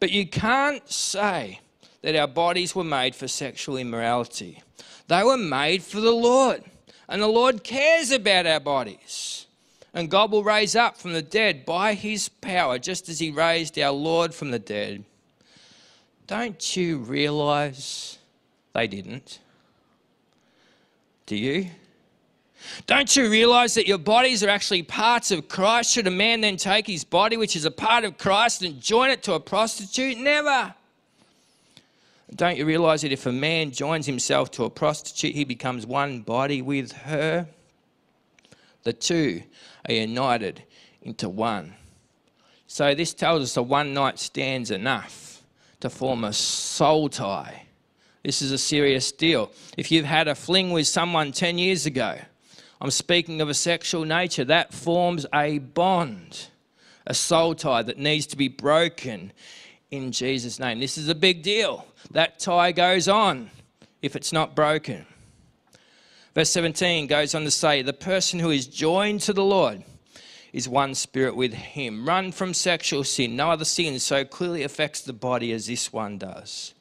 But 0.00 0.10
you 0.10 0.26
can't 0.26 0.88
say 0.90 1.60
that 2.02 2.16
our 2.16 2.28
bodies 2.28 2.74
were 2.74 2.84
made 2.84 3.14
for 3.14 3.28
sexual 3.28 3.76
immorality. 3.76 4.62
They 5.08 5.22
were 5.22 5.36
made 5.36 5.82
for 5.82 6.00
the 6.00 6.12
Lord. 6.12 6.64
And 7.08 7.20
the 7.20 7.26
Lord 7.26 7.62
cares 7.62 8.10
about 8.10 8.46
our 8.46 8.60
bodies. 8.60 9.46
And 9.92 10.10
God 10.10 10.30
will 10.30 10.44
raise 10.44 10.74
up 10.74 10.96
from 10.96 11.12
the 11.12 11.20
dead 11.20 11.66
by 11.66 11.92
his 11.92 12.28
power, 12.28 12.78
just 12.78 13.08
as 13.10 13.18
he 13.18 13.30
raised 13.30 13.78
our 13.78 13.92
Lord 13.92 14.34
from 14.34 14.50
the 14.50 14.58
dead. 14.58 15.04
Don't 16.26 16.76
you 16.76 16.96
realize 16.96 18.18
they 18.72 18.86
didn't? 18.86 19.40
Do 21.32 21.38
you? 21.38 21.70
Don't 22.86 23.16
you 23.16 23.30
realize 23.30 23.72
that 23.72 23.86
your 23.86 23.96
bodies 23.96 24.44
are 24.44 24.50
actually 24.50 24.82
parts 24.82 25.30
of 25.30 25.48
Christ? 25.48 25.90
Should 25.90 26.06
a 26.06 26.10
man 26.10 26.42
then 26.42 26.58
take 26.58 26.86
his 26.86 27.04
body, 27.04 27.38
which 27.38 27.56
is 27.56 27.64
a 27.64 27.70
part 27.70 28.04
of 28.04 28.18
Christ, 28.18 28.60
and 28.60 28.78
join 28.82 29.08
it 29.08 29.22
to 29.22 29.32
a 29.32 29.40
prostitute? 29.40 30.18
Never. 30.18 30.74
Don't 32.36 32.58
you 32.58 32.66
realize 32.66 33.00
that 33.00 33.12
if 33.12 33.24
a 33.24 33.32
man 33.32 33.70
joins 33.70 34.04
himself 34.04 34.50
to 34.50 34.64
a 34.64 34.68
prostitute, 34.68 35.34
he 35.34 35.44
becomes 35.44 35.86
one 35.86 36.20
body 36.20 36.60
with 36.60 36.92
her? 36.92 37.48
The 38.82 38.92
two 38.92 39.42
are 39.88 39.94
united 39.94 40.64
into 41.00 41.30
one. 41.30 41.72
So, 42.66 42.94
this 42.94 43.14
tells 43.14 43.42
us 43.42 43.56
a 43.56 43.62
one 43.62 43.94
night 43.94 44.18
stand's 44.18 44.70
enough 44.70 45.42
to 45.80 45.88
form 45.88 46.24
a 46.24 46.34
soul 46.34 47.08
tie. 47.08 47.68
This 48.22 48.40
is 48.40 48.52
a 48.52 48.58
serious 48.58 49.10
deal. 49.10 49.50
If 49.76 49.90
you've 49.90 50.04
had 50.04 50.28
a 50.28 50.34
fling 50.34 50.70
with 50.70 50.86
someone 50.86 51.32
10 51.32 51.58
years 51.58 51.86
ago, 51.86 52.18
I'm 52.80 52.90
speaking 52.90 53.40
of 53.40 53.48
a 53.48 53.54
sexual 53.54 54.04
nature, 54.04 54.44
that 54.44 54.72
forms 54.72 55.26
a 55.34 55.58
bond, 55.58 56.48
a 57.06 57.14
soul 57.14 57.54
tie 57.54 57.82
that 57.82 57.98
needs 57.98 58.26
to 58.26 58.36
be 58.36 58.48
broken 58.48 59.32
in 59.90 60.12
Jesus' 60.12 60.58
name. 60.58 60.80
This 60.80 60.98
is 60.98 61.08
a 61.08 61.14
big 61.14 61.42
deal. 61.42 61.86
That 62.12 62.38
tie 62.38 62.72
goes 62.72 63.08
on 63.08 63.50
if 64.02 64.16
it's 64.16 64.32
not 64.32 64.54
broken. 64.56 65.06
Verse 66.34 66.50
17 66.50 67.06
goes 67.08 67.34
on 67.34 67.44
to 67.44 67.50
say, 67.50 67.82
The 67.82 67.92
person 67.92 68.38
who 68.38 68.50
is 68.50 68.66
joined 68.66 69.20
to 69.22 69.32
the 69.32 69.44
Lord 69.44 69.84
is 70.52 70.68
one 70.68 70.94
spirit 70.94 71.36
with 71.36 71.52
him. 71.52 72.06
Run 72.06 72.32
from 72.32 72.54
sexual 72.54 73.04
sin. 73.04 73.36
No 73.36 73.50
other 73.50 73.64
sin 73.64 73.98
so 73.98 74.24
clearly 74.24 74.62
affects 74.62 75.02
the 75.02 75.12
body 75.12 75.52
as 75.52 75.66
this 75.66 75.92
one 75.92 76.18
does. 76.18 76.74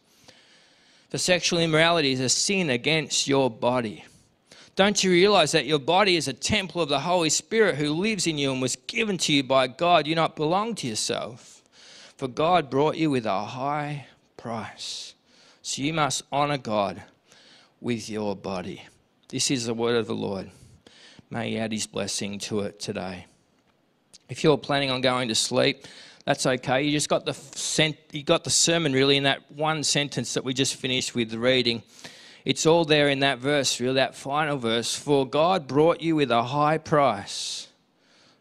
For 1.11 1.17
sexual 1.17 1.59
immorality 1.59 2.13
is 2.13 2.21
a 2.21 2.29
sin 2.29 2.69
against 2.69 3.27
your 3.27 3.49
body. 3.49 4.05
Don't 4.77 5.03
you 5.03 5.11
realize 5.11 5.51
that 5.51 5.65
your 5.65 5.77
body 5.77 6.15
is 6.15 6.29
a 6.29 6.33
temple 6.33 6.81
of 6.81 6.87
the 6.87 7.01
Holy 7.01 7.29
Spirit 7.29 7.75
who 7.75 7.91
lives 7.91 8.27
in 8.27 8.37
you 8.37 8.53
and 8.53 8.61
was 8.61 8.77
given 8.87 9.17
to 9.17 9.33
you 9.33 9.43
by 9.43 9.67
God? 9.67 10.07
You 10.07 10.15
do 10.15 10.21
not 10.21 10.37
belong 10.37 10.73
to 10.75 10.87
yourself. 10.87 11.63
For 12.15 12.29
God 12.29 12.69
brought 12.69 12.95
you 12.95 13.09
with 13.09 13.25
a 13.25 13.43
high 13.43 14.05
price. 14.37 15.13
So 15.61 15.81
you 15.81 15.93
must 15.93 16.23
honor 16.31 16.57
God 16.57 17.03
with 17.81 18.09
your 18.09 18.33
body. 18.33 18.83
This 19.27 19.51
is 19.51 19.65
the 19.65 19.73
word 19.73 19.97
of 19.97 20.07
the 20.07 20.15
Lord. 20.15 20.49
May 21.29 21.49
He 21.49 21.59
add 21.59 21.73
His 21.73 21.87
blessing 21.87 22.39
to 22.39 22.61
it 22.61 22.79
today. 22.79 23.25
If 24.29 24.45
you're 24.45 24.57
planning 24.57 24.89
on 24.89 25.01
going 25.01 25.27
to 25.27 25.35
sleep, 25.35 25.85
that's 26.31 26.45
okay. 26.45 26.83
You 26.83 26.91
just 26.91 27.09
got 27.09 27.25
the 27.25 27.33
sent, 27.33 27.97
you 28.13 28.23
got 28.23 28.45
the 28.45 28.49
sermon 28.49 28.93
really 28.93 29.17
in 29.17 29.23
that 29.23 29.51
one 29.51 29.83
sentence 29.83 30.33
that 30.35 30.45
we 30.45 30.53
just 30.53 30.75
finished 30.75 31.13
with 31.13 31.33
reading. 31.33 31.83
It's 32.45 32.65
all 32.65 32.85
there 32.85 33.09
in 33.09 33.19
that 33.19 33.39
verse, 33.39 33.81
really, 33.81 33.95
that 33.95 34.15
final 34.15 34.55
verse. 34.55 34.95
For 34.95 35.27
God 35.27 35.67
brought 35.67 35.99
you 35.99 36.15
with 36.15 36.31
a 36.31 36.41
high 36.41 36.77
price, 36.77 37.67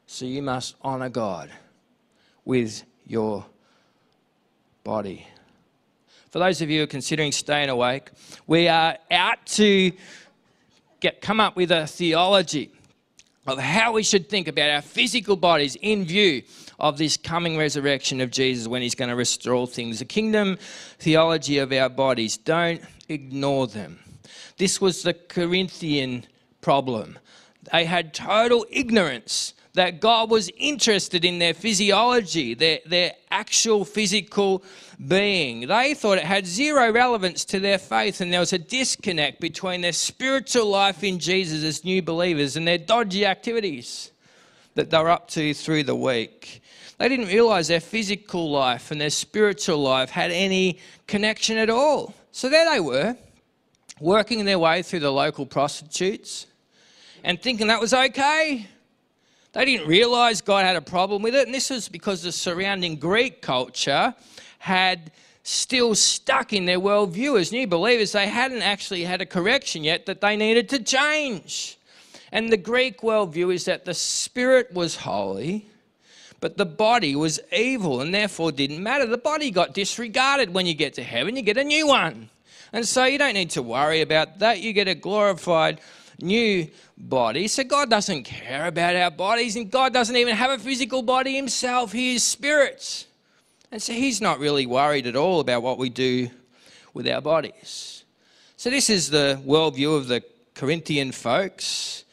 so 0.06 0.25
you 0.25 0.40
must 0.40 0.76
honor 0.82 1.09
God 1.09 1.50
with 2.44 2.85
your 3.09 3.44
body. 4.85 5.26
For 6.30 6.38
those 6.38 6.62
of 6.62 6.70
you 6.70 6.78
who 6.78 6.85
are 6.85 6.87
considering 6.87 7.32
staying 7.32 7.70
awake, 7.70 8.12
we 8.47 8.68
are 8.68 8.99
out 9.11 9.44
to 9.47 9.90
get, 11.00 11.20
come 11.20 11.40
up 11.40 11.56
with 11.56 11.73
a 11.73 11.88
theology 11.88 12.70
of 13.49 13.59
how 13.59 13.94
we 13.94 14.04
should 14.04 14.28
think 14.28 14.47
about 14.47 14.70
our 14.70 14.82
physical 14.82 15.35
bodies 15.35 15.76
in 15.80 16.04
view 16.04 16.42
of 16.80 16.99
this 16.99 17.16
coming 17.16 17.56
resurrection 17.56 18.20
of 18.20 18.30
Jesus 18.30 18.66
when 18.66 18.82
he's 18.82 18.94
going 18.94 19.10
to 19.10 19.16
restore 19.16 19.66
things. 19.66 19.99
The 19.99 20.04
kingdom 20.04 20.58
theology 20.99 21.58
of 21.58 21.72
our 21.72 21.88
bodies, 21.88 22.37
don't 22.37 22.82
ignore 23.08 23.66
them. 23.66 23.99
This 24.56 24.80
was 24.80 25.02
the 25.02 25.14
Corinthian 25.14 26.26
problem. 26.60 27.18
They 27.72 27.84
had 27.84 28.14
total 28.14 28.66
ignorance 28.70 29.54
that 29.75 30.00
God 30.00 30.30
was 30.30 30.50
interested 30.56 31.25
in 31.25 31.38
their 31.38 31.54
physiology, 31.54 32.54
their, 32.54 32.80
their 32.87 33.12
actual 33.30 33.84
physical 33.84 34.64
being. 35.06 35.68
They 35.68 35.94
thought 35.94 36.18
it 36.18 36.25
had 36.25 36.46
zero 36.46 36.90
relevance 36.90 37.44
to 37.46 37.60
their 37.60 37.78
faith, 37.78 38.20
and 38.20 38.32
there 38.32 38.40
was 38.40 38.52
a 38.52 38.58
disconnect 38.58 39.40
between 39.40 39.80
their 39.80 39.92
spiritual 39.92 40.66
life 40.66 41.04
in 41.04 41.18
Jesus 41.18 41.62
as 41.62 41.84
new 41.84 42.02
believers 42.02 42.56
and 42.56 42.66
their 42.66 42.78
dodgy 42.78 43.25
activities 43.25 44.10
that 44.75 44.90
they 44.90 44.99
were 44.99 45.10
up 45.10 45.28
to 45.28 45.54
through 45.54 45.84
the 45.84 45.94
week. 45.94 46.62
They 47.00 47.09
didn't 47.09 47.28
realize 47.28 47.69
their 47.69 47.80
physical 47.80 48.50
life 48.50 48.90
and 48.90 49.00
their 49.00 49.09
spiritual 49.09 49.78
life 49.78 50.11
had 50.11 50.30
any 50.30 50.78
connection 51.07 51.57
at 51.57 51.71
all. 51.71 52.12
So 52.30 52.50
there 52.50 52.71
they 52.71 52.78
were, 52.78 53.16
working 54.00 54.45
their 54.45 54.59
way 54.59 54.83
through 54.83 55.00
the 55.00 55.11
local 55.11 55.47
prostitutes 55.47 56.47
and 57.25 57.40
thinking 57.40 57.69
that 57.69 57.80
was 57.80 57.95
okay. 57.95 58.66
They 59.52 59.64
didn't 59.64 59.88
realize 59.88 60.42
God 60.42 60.66
had 60.66 60.76
a 60.76 60.83
problem 60.83 61.23
with 61.23 61.35
it, 61.35 61.47
and 61.47 61.54
this 61.54 61.71
was 61.71 61.88
because 61.88 62.23
the 62.23 62.33
surrounding 62.33 62.97
Greek 62.97 63.40
culture 63.40 64.14
had 64.59 65.11
still 65.42 65.95
stuck 65.95 66.52
in 66.52 66.66
their 66.66 66.78
worldview. 66.78 67.40
As 67.40 67.50
new 67.50 67.66
believers, 67.66 68.12
they 68.12 68.28
hadn't 68.28 68.61
actually 68.61 69.04
had 69.04 69.23
a 69.23 69.26
correction 69.26 69.85
yet 69.85 70.04
that 70.04 70.21
they 70.21 70.37
needed 70.37 70.69
to 70.69 70.83
change. 70.83 71.78
And 72.30 72.52
the 72.52 72.59
Greek 72.59 73.00
worldview 73.00 73.54
is 73.54 73.64
that 73.64 73.87
the 73.87 73.95
spirit 73.95 74.71
was 74.75 74.97
holy, 74.97 75.66
but 76.40 76.56
the 76.56 76.66
body 76.66 77.14
was 77.14 77.38
evil 77.52 78.00
and 78.00 78.14
therefore 78.14 78.50
didn't 78.50 78.82
matter. 78.82 79.06
The 79.06 79.18
body 79.18 79.50
got 79.50 79.75
disregarded. 79.75 80.54
When 80.54 80.66
you 80.66 80.75
get 80.75 80.94
to 80.94 81.02
heaven, 81.02 81.37
you 81.37 81.42
get 81.42 81.59
a 81.59 81.64
new 81.64 81.87
one. 81.87 82.30
And 82.73 82.87
so 82.87 83.04
you 83.04 83.18
don't 83.18 83.35
need 83.35 83.50
to 83.50 83.62
worry 83.62 84.00
about 84.00 84.38
that. 84.38 84.61
You 84.61 84.73
get 84.73 84.88
a 84.88 84.94
glorified 84.94 85.80
new 86.20 86.68
body. 86.97 87.49
So 87.49 87.64
God 87.64 87.90
doesn't 87.90 88.25
care 88.25 88.66
about 88.66 88.97
our 88.97 89.11
bodies, 89.11 89.56
and 89.56 89.70
God 89.70 89.92
doesn't 89.92 90.16
even 90.16 90.37
have 90.37 90.50
a 90.50 90.62
physical 90.62 91.02
body 91.02 91.37
himself. 91.37 91.92
He 91.92 92.14
is 92.14 92.23
spirit. 92.23 93.06
And 93.73 93.82
so 93.82 93.92
He's 93.92 94.20
not 94.20 94.38
really 94.38 94.66
worried 94.66 95.06
at 95.06 95.16
all 95.16 95.40
about 95.40 95.62
what 95.62 95.78
we 95.78 95.88
do 95.88 96.30
with 96.94 97.09
our 97.09 97.20
bodies. 97.20 98.04
So 98.56 98.70
this 98.70 98.90
is 98.90 99.11
the 99.11 99.40
worldview 99.44 99.97
of 99.97 100.09
the 100.09 100.23
Corinthian 100.54 101.12
folks. 101.12 102.04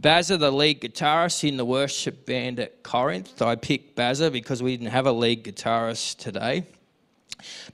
Bazza, 0.00 0.38
the 0.38 0.50
lead 0.50 0.80
guitarist 0.80 1.46
in 1.46 1.58
the 1.58 1.64
worship 1.64 2.24
band 2.24 2.58
at 2.58 2.82
Corinth. 2.82 3.42
I 3.42 3.56
picked 3.56 3.94
Bazza 3.94 4.32
because 4.32 4.62
we 4.62 4.76
didn't 4.76 4.90
have 4.90 5.06
a 5.06 5.12
lead 5.12 5.44
guitarist 5.44 6.16
today. 6.16 6.66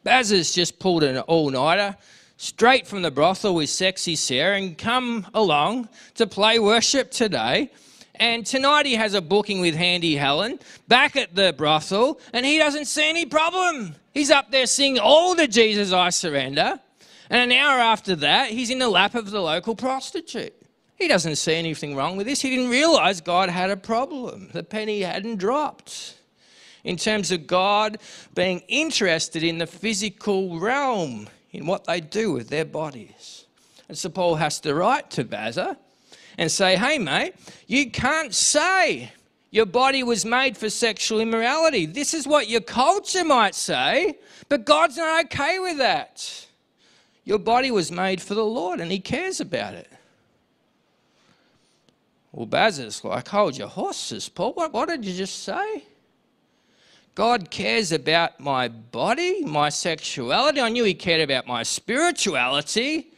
Bazza's 0.04 0.52
just 0.52 0.78
pulled 0.78 1.04
an 1.04 1.18
all 1.18 1.50
nighter 1.50 1.96
straight 2.36 2.86
from 2.86 3.02
the 3.02 3.10
brothel 3.10 3.54
with 3.54 3.70
sexy 3.70 4.16
Sarah 4.16 4.56
and 4.56 4.76
come 4.76 5.26
along 5.34 5.88
to 6.14 6.26
play 6.26 6.58
worship 6.58 7.10
today. 7.10 7.70
And 8.16 8.44
tonight 8.44 8.86
he 8.86 8.94
has 8.94 9.14
a 9.14 9.22
booking 9.22 9.60
with 9.60 9.76
Handy 9.76 10.16
Helen 10.16 10.58
back 10.88 11.14
at 11.14 11.36
the 11.36 11.54
brothel, 11.56 12.20
and 12.32 12.44
he 12.44 12.58
doesn't 12.58 12.86
see 12.86 13.08
any 13.08 13.26
problem. 13.26 13.94
He's 14.12 14.32
up 14.32 14.50
there 14.50 14.66
singing 14.66 14.98
all 14.98 15.36
the 15.36 15.46
Jesus 15.46 15.92
I 15.92 16.10
surrender. 16.10 16.80
And 17.30 17.52
an 17.52 17.56
hour 17.56 17.78
after 17.78 18.16
that, 18.16 18.50
he's 18.50 18.70
in 18.70 18.80
the 18.80 18.88
lap 18.88 19.14
of 19.14 19.30
the 19.30 19.40
local 19.40 19.76
prostitute. 19.76 20.57
He 20.98 21.06
doesn't 21.06 21.36
see 21.36 21.54
anything 21.54 21.94
wrong 21.94 22.16
with 22.16 22.26
this. 22.26 22.42
He 22.42 22.50
didn't 22.50 22.70
realize 22.70 23.20
God 23.20 23.50
had 23.50 23.70
a 23.70 23.76
problem. 23.76 24.50
The 24.52 24.64
penny 24.64 25.02
hadn't 25.02 25.36
dropped. 25.36 26.16
In 26.82 26.96
terms 26.96 27.30
of 27.30 27.46
God 27.46 27.98
being 28.34 28.60
interested 28.68 29.42
in 29.42 29.58
the 29.58 29.66
physical 29.66 30.58
realm, 30.58 31.28
in 31.52 31.66
what 31.66 31.84
they 31.84 32.00
do 32.00 32.32
with 32.32 32.48
their 32.48 32.64
bodies. 32.64 33.44
And 33.88 33.96
so 33.96 34.08
Paul 34.08 34.36
has 34.36 34.60
to 34.60 34.74
write 34.74 35.10
to 35.12 35.24
Bazza 35.24 35.76
and 36.36 36.50
say, 36.50 36.76
hey, 36.76 36.98
mate, 36.98 37.34
you 37.66 37.90
can't 37.90 38.34
say 38.34 39.12
your 39.50 39.66
body 39.66 40.02
was 40.02 40.24
made 40.24 40.56
for 40.56 40.68
sexual 40.68 41.20
immorality. 41.20 41.86
This 41.86 42.12
is 42.12 42.26
what 42.26 42.48
your 42.48 42.60
culture 42.60 43.24
might 43.24 43.54
say, 43.54 44.18
but 44.48 44.64
God's 44.64 44.96
not 44.96 45.24
okay 45.26 45.58
with 45.58 45.78
that. 45.78 46.46
Your 47.24 47.38
body 47.38 47.70
was 47.70 47.90
made 47.90 48.20
for 48.20 48.34
the 48.34 48.44
Lord 48.44 48.80
and 48.80 48.90
He 48.90 49.00
cares 49.00 49.40
about 49.40 49.74
it. 49.74 49.90
Well, 52.38 52.46
Bazza's 52.46 53.02
like, 53.02 53.26
hold 53.26 53.58
your 53.58 53.66
horses, 53.66 54.28
Paul. 54.28 54.52
What, 54.52 54.72
what 54.72 54.88
did 54.88 55.04
you 55.04 55.12
just 55.12 55.42
say? 55.42 55.82
God 57.16 57.50
cares 57.50 57.90
about 57.90 58.38
my 58.38 58.68
body, 58.68 59.42
my 59.44 59.70
sexuality. 59.70 60.60
I 60.60 60.68
knew 60.68 60.84
He 60.84 60.94
cared 60.94 61.20
about 61.20 61.48
my 61.48 61.64
spirituality. 61.64 63.08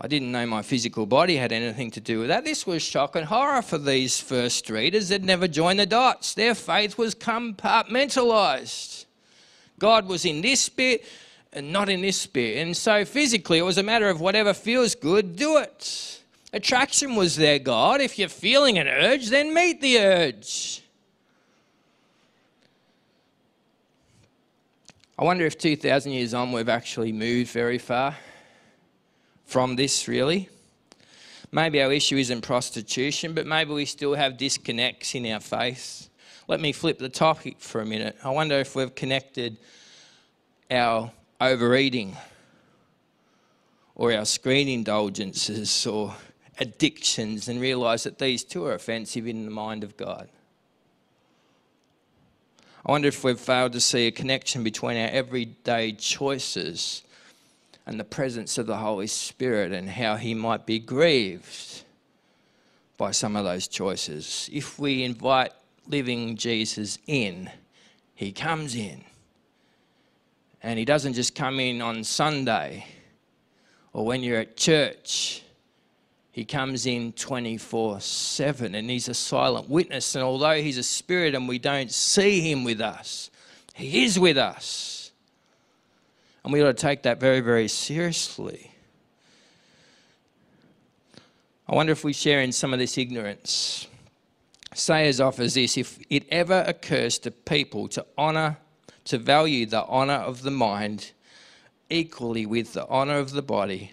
I 0.00 0.08
didn't 0.08 0.32
know 0.32 0.44
my 0.44 0.62
physical 0.62 1.06
body 1.06 1.36
had 1.36 1.52
anything 1.52 1.92
to 1.92 2.00
do 2.00 2.18
with 2.18 2.26
that. 2.30 2.44
This 2.44 2.66
was 2.66 2.82
shock 2.82 3.14
and 3.14 3.26
horror 3.26 3.62
for 3.62 3.78
these 3.78 4.20
first 4.20 4.68
readers. 4.70 5.10
They'd 5.10 5.22
never 5.22 5.46
joined 5.46 5.78
the 5.78 5.86
dots. 5.86 6.34
Their 6.34 6.56
faith 6.56 6.98
was 6.98 7.14
compartmentalized. 7.14 9.04
God 9.78 10.08
was 10.08 10.24
in 10.24 10.40
this 10.40 10.68
bit 10.68 11.04
and 11.52 11.72
not 11.72 11.88
in 11.88 12.02
this 12.02 12.26
bit. 12.26 12.58
And 12.58 12.76
so 12.76 13.04
physically, 13.04 13.58
it 13.58 13.62
was 13.62 13.78
a 13.78 13.84
matter 13.84 14.08
of 14.08 14.20
whatever 14.20 14.52
feels 14.52 14.96
good, 14.96 15.36
do 15.36 15.58
it. 15.58 16.22
Attraction 16.54 17.16
was 17.16 17.34
there, 17.34 17.58
God. 17.58 18.00
If 18.00 18.16
you're 18.16 18.28
feeling 18.28 18.78
an 18.78 18.86
urge, 18.86 19.28
then 19.28 19.52
meet 19.52 19.80
the 19.80 19.98
urge. 19.98 20.82
I 25.18 25.24
wonder 25.24 25.44
if 25.46 25.58
2,000 25.58 26.12
years 26.12 26.32
on 26.32 26.52
we've 26.52 26.68
actually 26.68 27.10
moved 27.10 27.50
very 27.50 27.78
far 27.78 28.14
from 29.44 29.74
this, 29.74 30.06
really. 30.06 30.48
Maybe 31.50 31.82
our 31.82 31.92
issue 31.92 32.18
isn't 32.18 32.42
prostitution, 32.42 33.34
but 33.34 33.48
maybe 33.48 33.72
we 33.72 33.84
still 33.84 34.14
have 34.14 34.36
disconnects 34.36 35.16
in 35.16 35.26
our 35.32 35.40
faith. 35.40 36.08
Let 36.46 36.60
me 36.60 36.70
flip 36.70 37.00
the 37.00 37.08
topic 37.08 37.56
for 37.58 37.80
a 37.80 37.86
minute. 37.86 38.16
I 38.22 38.30
wonder 38.30 38.60
if 38.60 38.76
we've 38.76 38.94
connected 38.94 39.56
our 40.70 41.10
overeating 41.40 42.16
or 43.96 44.12
our 44.12 44.24
screen 44.24 44.68
indulgences 44.68 45.84
or 45.88 46.14
addictions 46.58 47.48
and 47.48 47.60
realize 47.60 48.04
that 48.04 48.18
these 48.18 48.44
two 48.44 48.64
are 48.64 48.74
offensive 48.74 49.26
in 49.26 49.44
the 49.44 49.50
mind 49.50 49.84
of 49.84 49.96
God. 49.96 50.28
I 52.86 52.92
wonder 52.92 53.08
if 53.08 53.24
we've 53.24 53.40
failed 53.40 53.72
to 53.72 53.80
see 53.80 54.06
a 54.06 54.12
connection 54.12 54.62
between 54.62 54.98
our 54.98 55.08
everyday 55.08 55.92
choices 55.92 57.02
and 57.86 57.98
the 57.98 58.04
presence 58.04 58.58
of 58.58 58.66
the 58.66 58.76
Holy 58.76 59.06
Spirit 59.06 59.72
and 59.72 59.88
how 59.88 60.16
He 60.16 60.34
might 60.34 60.66
be 60.66 60.78
grieved 60.78 61.82
by 62.96 63.10
some 63.10 63.36
of 63.36 63.44
those 63.44 63.68
choices. 63.68 64.48
If 64.52 64.78
we 64.78 65.02
invite 65.02 65.52
living 65.88 66.36
Jesus 66.36 66.98
in, 67.06 67.50
He 68.14 68.32
comes 68.32 68.74
in. 68.74 69.02
And 70.62 70.78
He 70.78 70.84
doesn't 70.84 71.14
just 71.14 71.34
come 71.34 71.60
in 71.60 71.80
on 71.80 72.04
Sunday 72.04 72.86
or 73.94 74.04
when 74.04 74.22
you're 74.22 74.40
at 74.40 74.56
church. 74.56 75.43
He 76.34 76.44
comes 76.44 76.84
in 76.84 77.12
24 77.12 78.00
7 78.00 78.74
and 78.74 78.90
He's 78.90 79.08
a 79.08 79.14
silent 79.14 79.70
witness. 79.70 80.16
And 80.16 80.24
although 80.24 80.60
He's 80.60 80.78
a 80.78 80.82
spirit 80.82 81.32
and 81.32 81.46
we 81.46 81.60
don't 81.60 81.92
see 81.92 82.40
Him 82.40 82.64
with 82.64 82.80
us, 82.80 83.30
He 83.72 84.04
is 84.04 84.18
with 84.18 84.36
us. 84.36 85.12
And 86.42 86.52
we 86.52 86.60
ought 86.60 86.66
to 86.66 86.74
take 86.74 87.04
that 87.04 87.20
very, 87.20 87.38
very 87.38 87.68
seriously. 87.68 88.72
I 91.68 91.76
wonder 91.76 91.92
if 91.92 92.02
we 92.02 92.12
share 92.12 92.40
in 92.40 92.50
some 92.50 92.72
of 92.72 92.80
this 92.80 92.98
ignorance. 92.98 93.86
Sayers 94.74 95.20
offers 95.20 95.54
this 95.54 95.78
if 95.78 96.00
it 96.10 96.26
ever 96.30 96.64
occurs 96.66 97.16
to 97.20 97.30
people 97.30 97.86
to 97.90 98.04
honour, 98.18 98.58
to 99.04 99.18
value 99.18 99.66
the 99.66 99.84
honour 99.84 100.14
of 100.14 100.42
the 100.42 100.50
mind 100.50 101.12
equally 101.88 102.44
with 102.44 102.72
the 102.72 102.88
honour 102.88 103.18
of 103.18 103.30
the 103.30 103.42
body, 103.42 103.92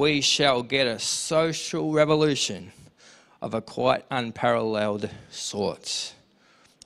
we 0.00 0.22
shall 0.22 0.62
get 0.62 0.86
a 0.86 0.98
social 0.98 1.92
revolution 1.92 2.72
of 3.42 3.52
a 3.52 3.60
quite 3.60 4.02
unparalleled 4.10 5.10
sort. 5.30 6.14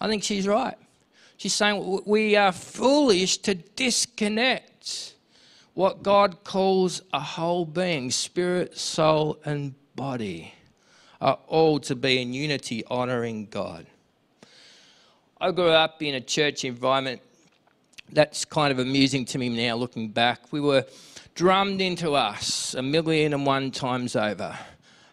I 0.00 0.08
think 0.08 0.24
she's 0.24 0.48
right. 0.48 0.76
She's 1.36 1.52
saying 1.52 2.02
we 2.06 2.34
are 2.34 2.50
foolish 2.50 3.38
to 3.38 3.54
disconnect 3.54 5.14
what 5.74 6.02
God 6.02 6.42
calls 6.42 7.02
a 7.12 7.20
whole 7.20 7.64
being 7.64 8.10
spirit, 8.10 8.76
soul, 8.76 9.38
and 9.44 9.76
body 9.94 10.52
are 11.20 11.38
all 11.46 11.78
to 11.78 11.94
be 11.94 12.20
in 12.20 12.32
unity, 12.32 12.84
honouring 12.90 13.46
God. 13.46 13.86
I 15.40 15.52
grew 15.52 15.70
up 15.70 16.02
in 16.02 16.16
a 16.16 16.20
church 16.20 16.64
environment 16.64 17.22
that's 18.12 18.44
kind 18.44 18.72
of 18.72 18.80
amusing 18.80 19.24
to 19.26 19.38
me 19.38 19.50
now 19.50 19.76
looking 19.76 20.08
back. 20.08 20.52
We 20.52 20.60
were 20.60 20.84
drummed 21.34 21.80
into 21.80 22.12
us 22.12 22.74
a 22.74 22.82
million 22.82 23.34
and 23.34 23.44
one 23.44 23.70
times 23.70 24.14
over 24.16 24.56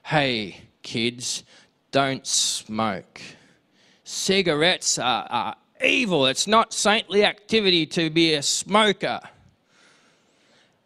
hey, 0.05 0.61
kids, 0.81 1.43
don't 1.91 2.27
smoke. 2.27 3.21
Cigarettes 4.03 4.99
are, 4.99 5.25
are 5.29 5.55
evil. 5.81 6.25
It's 6.25 6.47
not 6.47 6.73
saintly 6.73 7.23
activity 7.23 7.85
to 7.85 8.09
be 8.09 8.33
a 8.33 8.41
smoker. 8.41 9.21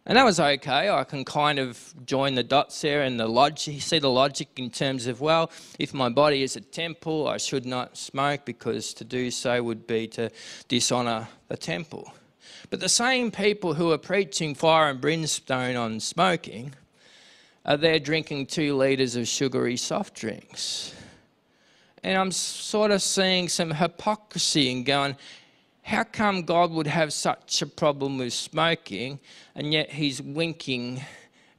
And 0.05 0.15
that 0.17 0.23
was 0.23 0.39
okay. 0.39 0.89
I 0.89 1.03
can 1.05 1.25
kind 1.25 1.57
of 1.57 1.93
join 2.05 2.35
the 2.35 2.43
dots 2.43 2.79
there 2.81 3.01
and 3.01 3.19
the 3.19 3.27
logic, 3.27 3.81
see 3.81 3.97
the 3.97 4.11
logic 4.11 4.49
in 4.57 4.69
terms 4.69 5.07
of, 5.07 5.21
well, 5.21 5.49
if 5.79 5.91
my 5.91 6.09
body 6.09 6.43
is 6.43 6.55
a 6.55 6.61
temple, 6.61 7.27
I 7.27 7.37
should 7.37 7.65
not 7.65 7.97
smoke 7.97 8.45
because 8.45 8.93
to 8.95 9.03
do 9.03 9.31
so 9.31 9.63
would 9.63 9.87
be 9.87 10.07
to 10.09 10.29
dishonour 10.67 11.27
the 11.47 11.57
temple. 11.57 12.13
But 12.69 12.79
the 12.79 12.89
same 12.89 13.31
people 13.31 13.73
who 13.73 13.91
are 13.91 13.97
preaching 13.97 14.55
fire 14.55 14.89
and 14.89 14.99
brimstone 14.99 15.75
on 15.75 15.99
smoking 15.99 16.73
are 17.65 17.77
there 17.77 17.99
drinking 17.99 18.47
two 18.47 18.75
litres 18.75 19.15
of 19.15 19.27
sugary 19.27 19.77
soft 19.77 20.13
drinks 20.15 20.93
and 22.05 22.19
I'm 22.19 22.31
sort 22.31 22.91
of 22.91 23.01
seeing 23.01 23.49
some 23.49 23.71
hypocrisy 23.71 24.71
and 24.71 24.85
going, 24.85 25.15
how 25.81 26.03
come 26.03 26.43
God 26.43 26.69
would 26.69 26.85
have 26.85 27.11
such 27.11 27.63
a 27.63 27.65
problem 27.65 28.19
with 28.19 28.31
smoking 28.31 29.19
and 29.55 29.73
yet 29.73 29.89
he's 29.89 30.21
winking 30.21 31.01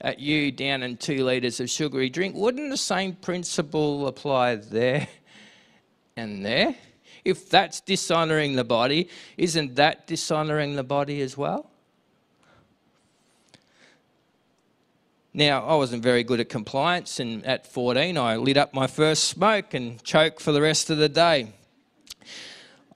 at 0.00 0.20
you 0.20 0.52
down 0.52 0.84
in 0.84 0.98
two 0.98 1.24
litres 1.24 1.58
of 1.58 1.68
sugary 1.68 2.08
drink? 2.08 2.36
Wouldn't 2.36 2.70
the 2.70 2.76
same 2.76 3.14
principle 3.14 4.06
apply 4.06 4.54
there 4.54 5.08
and 6.16 6.46
there? 6.46 6.76
If 7.26 7.50
that's 7.50 7.80
dishonouring 7.80 8.54
the 8.54 8.62
body, 8.62 9.08
isn't 9.36 9.74
that 9.74 10.06
dishonouring 10.06 10.76
the 10.76 10.84
body 10.84 11.20
as 11.20 11.36
well? 11.36 11.68
Now, 15.34 15.66
I 15.66 15.74
wasn't 15.74 16.04
very 16.04 16.22
good 16.22 16.38
at 16.38 16.48
compliance, 16.48 17.18
and 17.18 17.44
at 17.44 17.66
14, 17.66 18.16
I 18.16 18.36
lit 18.36 18.56
up 18.56 18.72
my 18.72 18.86
first 18.86 19.24
smoke 19.24 19.74
and 19.74 20.02
choked 20.04 20.40
for 20.40 20.52
the 20.52 20.62
rest 20.62 20.88
of 20.88 20.98
the 20.98 21.08
day. 21.08 21.52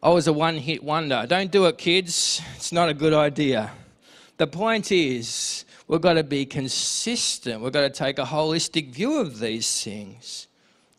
I 0.01 0.11
was 0.11 0.29
a 0.29 0.33
one 0.33 0.59
hit 0.59 0.85
wonder. 0.85 1.27
Don't 1.29 1.51
do 1.51 1.67
it, 1.67 1.77
kids. 1.77 2.41
It's 2.55 2.73
not 2.73 2.89
a 2.89 2.95
good 2.95 3.13
idea. 3.13 3.73
The 4.37 4.47
point 4.47 4.93
is, 4.93 5.65
we've 5.89 6.01
got 6.01 6.15
to 6.15 6.25
be 6.25 6.47
consistent. 6.47 7.63
We've 7.63 7.73
got 7.73 7.83
to 7.83 7.91
take 7.91 8.21
a 8.21 8.25
holistic 8.25 8.91
view 8.91 9.19
of 9.19 9.41
these 9.41 9.83
things. 9.83 10.47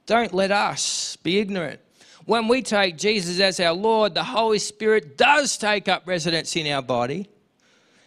Don't 0.05 0.33
let 0.33 0.51
us 0.51 1.15
be 1.15 1.39
ignorant. 1.39 1.79
When 2.25 2.47
we 2.47 2.61
take 2.61 2.97
Jesus 2.97 3.39
as 3.39 3.59
our 3.59 3.73
Lord, 3.73 4.13
the 4.13 4.23
Holy 4.23 4.59
Spirit 4.59 5.17
does 5.17 5.57
take 5.57 5.87
up 5.87 6.03
residence 6.05 6.55
in 6.55 6.71
our 6.71 6.81
body, 6.81 7.27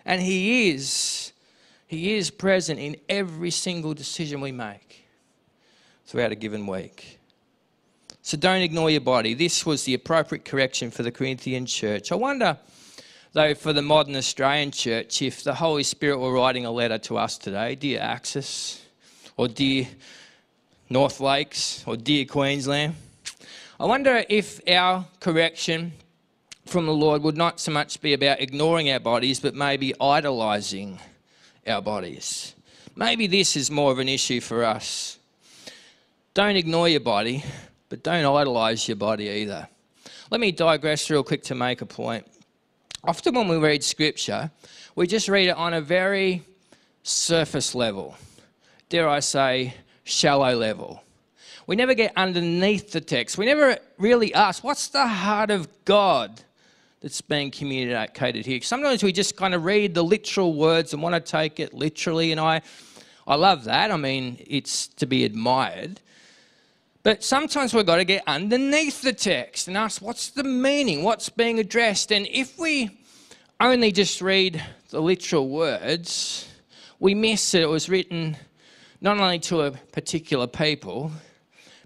and 0.05 0.21
He 0.23 0.71
is 0.71 1.25
he 1.87 2.15
is 2.15 2.31
present 2.31 2.81
in 2.81 2.97
every 3.09 3.51
single 3.51 3.95
decision 3.95 4.41
we 4.41 4.53
make 4.53 5.05
throughout 6.07 6.33
a 6.33 6.35
given 6.35 6.67
week. 6.67 7.19
So 8.23 8.37
don't 8.37 8.63
ignore 8.63 8.91
your 8.91 9.01
body. 9.01 9.35
This 9.35 9.67
was 9.67 9.85
the 9.85 9.95
appropriate 9.95 10.45
correction 10.45 10.91
for 10.91 11.03
the 11.03 11.13
Corinthian 11.13 11.67
church. 11.67 12.11
I 12.11 12.15
wonder, 12.15 12.59
though, 13.33 13.55
for 13.55 13.73
the 13.73 13.83
modern 13.83 14.17
Australian 14.17 14.71
church, 14.71 15.21
if 15.23 15.45
the 15.45 15.55
Holy 15.55 15.83
Spirit 15.83 16.19
were 16.19 16.33
writing 16.33 16.65
a 16.65 16.71
letter 16.71 16.99
to 16.99 17.19
us 17.19 17.37
today, 17.37 17.75
dear 17.75 18.01
Axis, 18.01 18.83
or 19.37 19.47
dear 19.49 19.87
North 20.89 21.21
Lakes, 21.21 21.85
or 21.87 21.97
dear 21.97 22.25
Queensland. 22.25 22.95
I 23.79 23.87
wonder 23.87 24.25
if 24.29 24.61
our 24.69 25.05
correction 25.19 25.93
from 26.65 26.87
the 26.87 26.93
Lord 26.93 27.23
would 27.23 27.37
not 27.37 27.59
so 27.59 27.73
much 27.73 28.01
be 28.01 28.13
about 28.13 28.41
ignoring 28.41 28.89
our 28.91 29.01
bodies, 29.01 29.41
but 29.41 29.57
maybe 29.57 29.93
idolising 30.01 31.01
our 31.67 31.83
bodies. 31.83 32.55
Maybe 32.95 33.27
this 33.27 33.57
is 33.57 33.73
more 33.73 33.91
of 33.91 33.99
an 33.99 34.09
issue 34.09 34.41
for 34.41 34.63
us. 34.63 35.19
Don't 36.35 36.55
ignore 36.55 36.89
your 36.89 37.01
body, 37.01 37.45
but 37.89 38.05
don't 38.05 38.25
idolize 38.25 38.87
your 38.87 38.97
body 38.97 39.29
either. 39.29 39.69
Let 40.31 40.41
me 40.41 40.53
digress 40.53 41.11
real 41.11 41.25
quick 41.25 41.43
to 41.45 41.57
make 41.57 41.81
a 41.81 41.87
point. 41.87 42.27
Often 43.03 43.35
when 43.35 43.49
we 43.49 43.57
read 43.57 43.83
scripture, 43.83 44.53
we 44.95 45.09
just 45.09 45.29
read 45.29 45.49
it 45.49 45.57
on 45.57 45.75
a 45.75 45.81
very 45.81 46.43
surface 47.03 47.75
level, 47.75 48.17
dare 48.89 49.09
I 49.09 49.21
say, 49.21 49.75
shallow 50.05 50.55
level. 50.55 51.04
We 51.67 51.77
never 51.77 51.95
get 51.95 52.13
underneath 52.17 52.93
the 52.93 53.01
text. 53.01 53.39
We 53.39 53.47
never 53.47 53.79
really 53.99 54.35
ask, 54.35 54.63
what's 54.63 54.89
the 54.89 55.07
heart 55.07 55.51
of 55.51 55.69
God 55.85 56.43
that's 57.05 57.21
being 57.21 57.51
communicated 57.51 58.47
here. 58.47 58.63
Sometimes 58.63 59.03
we 59.03 59.13
just 59.13 59.37
kind 59.37 59.53
of 59.53 59.63
read 59.63 59.95
the 59.95 60.03
literal 60.03 60.55
words 60.55 60.95
and 60.95 61.03
want 61.03 61.15
to 61.15 61.21
take 61.21 61.61
it 61.61 61.75
literally, 61.75 62.33
and 62.33 62.41
I, 62.41 62.63
I 63.27 63.35
love 63.35 63.65
that. 63.65 63.91
I 63.91 63.99
mean, 63.99 64.39
it's 64.47 64.89
to 64.89 65.05
be 65.05 65.27
admired. 65.27 66.01
But 67.03 67.23
sometimes 67.23 67.75
we've 67.75 67.85
got 67.85 67.97
to 67.97 68.07
get 68.07 68.23
underneath 68.27 69.03
the 69.03 69.13
text 69.13 69.69
and 69.69 69.77
ask 69.77 70.01
what's 70.01 70.31
the 70.31 70.45
meaning, 70.45 71.03
what's 71.03 71.29
being 71.29 71.59
addressed. 71.59 72.11
And 72.11 72.27
if 72.31 72.59
we 72.59 72.99
only 73.61 73.93
just 73.93 74.23
read 74.23 74.65
the 74.89 75.03
literal 75.03 75.51
words, 75.51 76.49
we 76.99 77.15
miss 77.15 77.53
that 77.53 77.61
it 77.61 77.69
was 77.69 77.91
written 77.91 78.35
not 79.03 79.21
only 79.21 79.41
to 79.41 79.61
a 79.61 79.73
particular 79.73 80.47
people, 80.47 81.13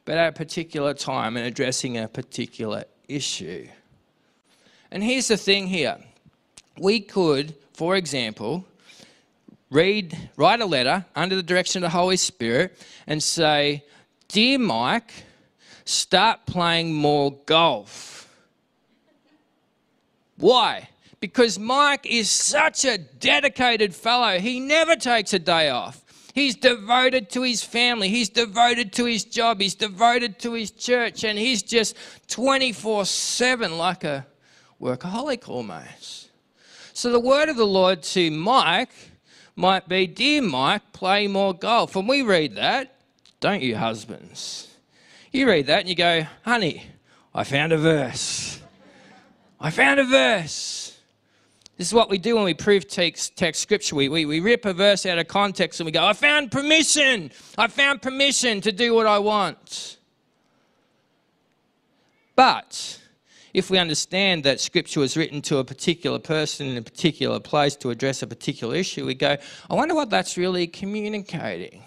but 0.08 0.16
at 0.16 0.28
a 0.28 0.32
particular 0.32 0.94
time 0.94 1.36
and 1.36 1.44
addressing 1.44 1.98
a 1.98 2.08
particular 2.08 2.82
issue. 3.08 3.68
And 4.90 5.02
here's 5.02 5.28
the 5.28 5.36
thing 5.36 5.66
here 5.66 5.98
we 6.78 7.00
could, 7.00 7.54
for 7.74 7.94
example, 7.94 8.64
read, 9.70 10.16
write 10.34 10.62
a 10.62 10.64
letter 10.64 11.04
under 11.14 11.36
the 11.36 11.42
direction 11.42 11.84
of 11.84 11.92
the 11.92 11.98
Holy 11.98 12.16
Spirit 12.16 12.74
and 13.06 13.22
say, 13.22 13.84
Dear 14.28 14.58
Mike, 14.58 15.12
start 15.84 16.46
playing 16.46 16.94
more 16.94 17.32
golf. 17.44 18.34
Why? 20.38 20.88
Because 21.20 21.58
Mike 21.58 22.06
is 22.06 22.30
such 22.30 22.86
a 22.86 22.96
dedicated 22.96 23.94
fellow. 23.94 24.38
He 24.38 24.58
never 24.58 24.96
takes 24.96 25.34
a 25.34 25.38
day 25.38 25.68
off. 25.68 26.02
He's 26.38 26.54
devoted 26.54 27.30
to 27.30 27.42
his 27.42 27.64
family. 27.64 28.10
He's 28.10 28.28
devoted 28.28 28.92
to 28.92 29.06
his 29.06 29.24
job. 29.24 29.60
He's 29.60 29.74
devoted 29.74 30.38
to 30.38 30.52
his 30.52 30.70
church. 30.70 31.24
And 31.24 31.36
he's 31.36 31.64
just 31.64 31.96
24 32.28 33.06
7 33.06 33.76
like 33.76 34.04
a 34.04 34.24
workaholic 34.80 35.48
almost. 35.48 36.30
So 36.92 37.10
the 37.10 37.18
word 37.18 37.48
of 37.48 37.56
the 37.56 37.66
Lord 37.66 38.04
to 38.04 38.30
Mike 38.30 38.92
might 39.56 39.88
be 39.88 40.06
Dear 40.06 40.42
Mike, 40.42 40.92
play 40.92 41.26
more 41.26 41.54
golf. 41.54 41.96
And 41.96 42.08
we 42.08 42.22
read 42.22 42.54
that, 42.54 42.94
don't 43.40 43.60
you, 43.60 43.74
husbands? 43.74 44.68
You 45.32 45.48
read 45.48 45.66
that 45.66 45.80
and 45.80 45.88
you 45.88 45.96
go, 45.96 46.24
Honey, 46.44 46.84
I 47.34 47.42
found 47.42 47.72
a 47.72 47.78
verse. 47.78 48.60
I 49.58 49.70
found 49.70 49.98
a 49.98 50.04
verse. 50.04 50.77
This 51.78 51.86
is 51.86 51.94
what 51.94 52.10
we 52.10 52.18
do 52.18 52.34
when 52.34 52.44
we 52.44 52.54
prove 52.54 52.88
text, 52.88 53.36
text 53.36 53.62
scripture. 53.62 53.94
We, 53.94 54.08
we, 54.08 54.26
we 54.26 54.40
rip 54.40 54.64
a 54.64 54.72
verse 54.72 55.06
out 55.06 55.18
of 55.18 55.28
context 55.28 55.78
and 55.78 55.86
we 55.86 55.92
go, 55.92 56.04
I 56.04 56.12
found 56.12 56.50
permission. 56.50 57.30
I 57.56 57.68
found 57.68 58.02
permission 58.02 58.60
to 58.62 58.72
do 58.72 58.94
what 58.94 59.06
I 59.06 59.20
want. 59.20 59.96
But 62.34 62.98
if 63.54 63.70
we 63.70 63.78
understand 63.78 64.42
that 64.42 64.60
scripture 64.60 64.98
was 64.98 65.16
written 65.16 65.40
to 65.42 65.58
a 65.58 65.64
particular 65.64 66.18
person 66.18 66.66
in 66.66 66.76
a 66.76 66.82
particular 66.82 67.38
place 67.38 67.76
to 67.76 67.90
address 67.90 68.22
a 68.22 68.26
particular 68.26 68.74
issue, 68.74 69.06
we 69.06 69.14
go, 69.14 69.36
I 69.70 69.74
wonder 69.74 69.94
what 69.94 70.10
that's 70.10 70.36
really 70.36 70.66
communicating. 70.66 71.84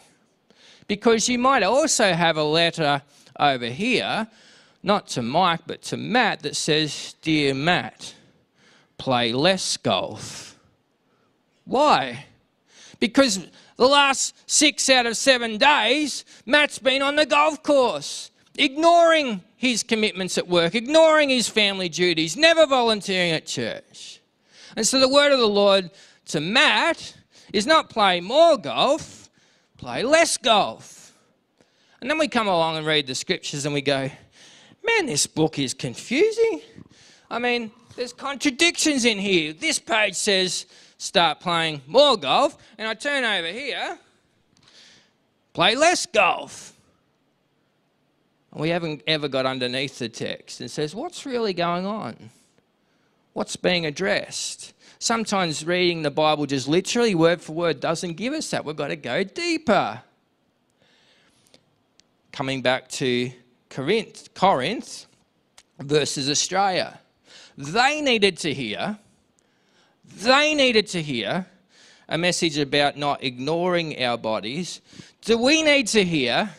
Because 0.88 1.28
you 1.28 1.38
might 1.38 1.64
also 1.64 2.14
have 2.14 2.38
a 2.38 2.44
letter 2.44 3.02
over 3.38 3.66
here, 3.66 4.30
not 4.84 5.08
to 5.08 5.22
Mike, 5.22 5.62
but 5.68 5.82
to 5.84 5.98
Matt, 5.98 6.44
that 6.44 6.56
says, 6.56 7.16
Dear 7.22 7.54
Matt 7.54 8.16
play 9.02 9.34
less 9.34 9.78
golf. 9.78 10.60
Why? 11.66 12.26
Because 13.00 13.48
the 13.76 13.88
last 13.88 14.36
six 14.48 14.92
out 14.92 15.08
of 15.08 15.18
seven 15.18 15.58
days, 15.58 16.24
Matt's 16.46 16.78
been 16.78 17.02
on 17.02 17.16
the 17.16 17.26
golf 17.26 17.64
course, 17.64 18.30
ignoring 18.60 19.42
his 19.58 19.82
commitments 19.82 20.38
at 20.38 20.48
work, 20.48 20.76
ignoring 20.76 21.32
his 21.32 21.50
family 21.50 21.90
duties, 21.90 22.38
never 22.38 22.68
volunteering 22.68 23.32
at 23.32 23.48
church. 23.48 24.22
And 24.76 24.86
so 24.86 25.00
the 25.00 25.10
word 25.10 25.32
of 25.32 25.40
the 25.40 25.48
Lord 25.48 25.90
to 26.28 26.40
Matt 26.40 27.16
is 27.52 27.66
not 27.66 27.90
play 27.90 28.22
more 28.22 28.56
golf, 28.56 29.32
play 29.78 30.04
less 30.04 30.38
golf. 30.38 31.18
And 32.02 32.08
then 32.08 32.20
we 32.20 32.28
come 32.28 32.48
along 32.48 32.78
and 32.78 32.86
read 32.86 33.08
the 33.08 33.16
scriptures 33.16 33.66
and 33.66 33.74
we 33.74 33.82
go, 33.82 34.12
man, 34.86 35.08
this 35.08 35.26
book 35.26 35.58
is 35.58 35.74
confusing. 35.74 36.62
I 37.32 37.40
mean, 37.40 37.72
there's 37.96 38.14
contradictions 38.14 39.06
in 39.06 39.18
here. 39.18 39.54
This 39.54 39.80
page 39.80 40.16
says 40.16 40.66
start 40.98 41.40
playing 41.40 41.82
more 41.88 42.18
golf, 42.18 42.58
and 42.78 42.88
I 42.88 42.94
turn 42.94 43.24
over 43.24 43.48
here, 43.48 43.98
play 45.54 45.76
less 45.76 46.06
golf. 46.06 46.74
And 48.52 48.62
we 48.62 48.70
haven't 48.70 49.02
ever 49.08 49.28
got 49.28 49.46
underneath 49.46 49.98
the 50.00 50.10
text 50.10 50.62
and 50.62 50.70
says, 50.70 50.94
what's 50.94 51.26
really 51.26 51.54
going 51.54 51.86
on? 51.86 52.30
What's 53.34 53.56
being 53.56 53.86
addressed? 53.86 54.74
Sometimes 55.00 55.66
reading 55.66 56.04
the 56.04 56.12
Bible 56.12 56.46
just 56.46 56.68
literally 56.68 57.16
word 57.16 57.42
for 57.42 57.54
word 57.54 57.80
doesn't 57.80 58.14
give 58.14 58.34
us 58.34 58.52
that. 58.52 58.66
We've 58.66 58.76
got 58.76 58.90
to 58.90 58.96
go 58.96 59.24
deeper. 59.24 60.02
Coming 62.32 62.62
back 62.62 62.88
to 62.90 63.32
Corinth, 63.70 64.34
Corinth 64.34 65.08
versus 65.80 66.30
Australia. 66.30 67.01
They 67.58 68.02
needed 68.02 68.38
to 68.38 68.54
hear, 68.54 68.98
they 70.04 70.54
needed 70.54 70.88
to 70.88 71.02
hear 71.02 71.46
a 72.08 72.18
message 72.18 72.58
about 72.58 72.98
not 72.98 73.24
ignoring 73.24 74.04
our 74.04 74.18
bodies. 74.18 74.82
Do 75.22 75.38
we 75.38 75.64
need 75.64 75.88
to 75.88 76.04
hear 76.04 76.50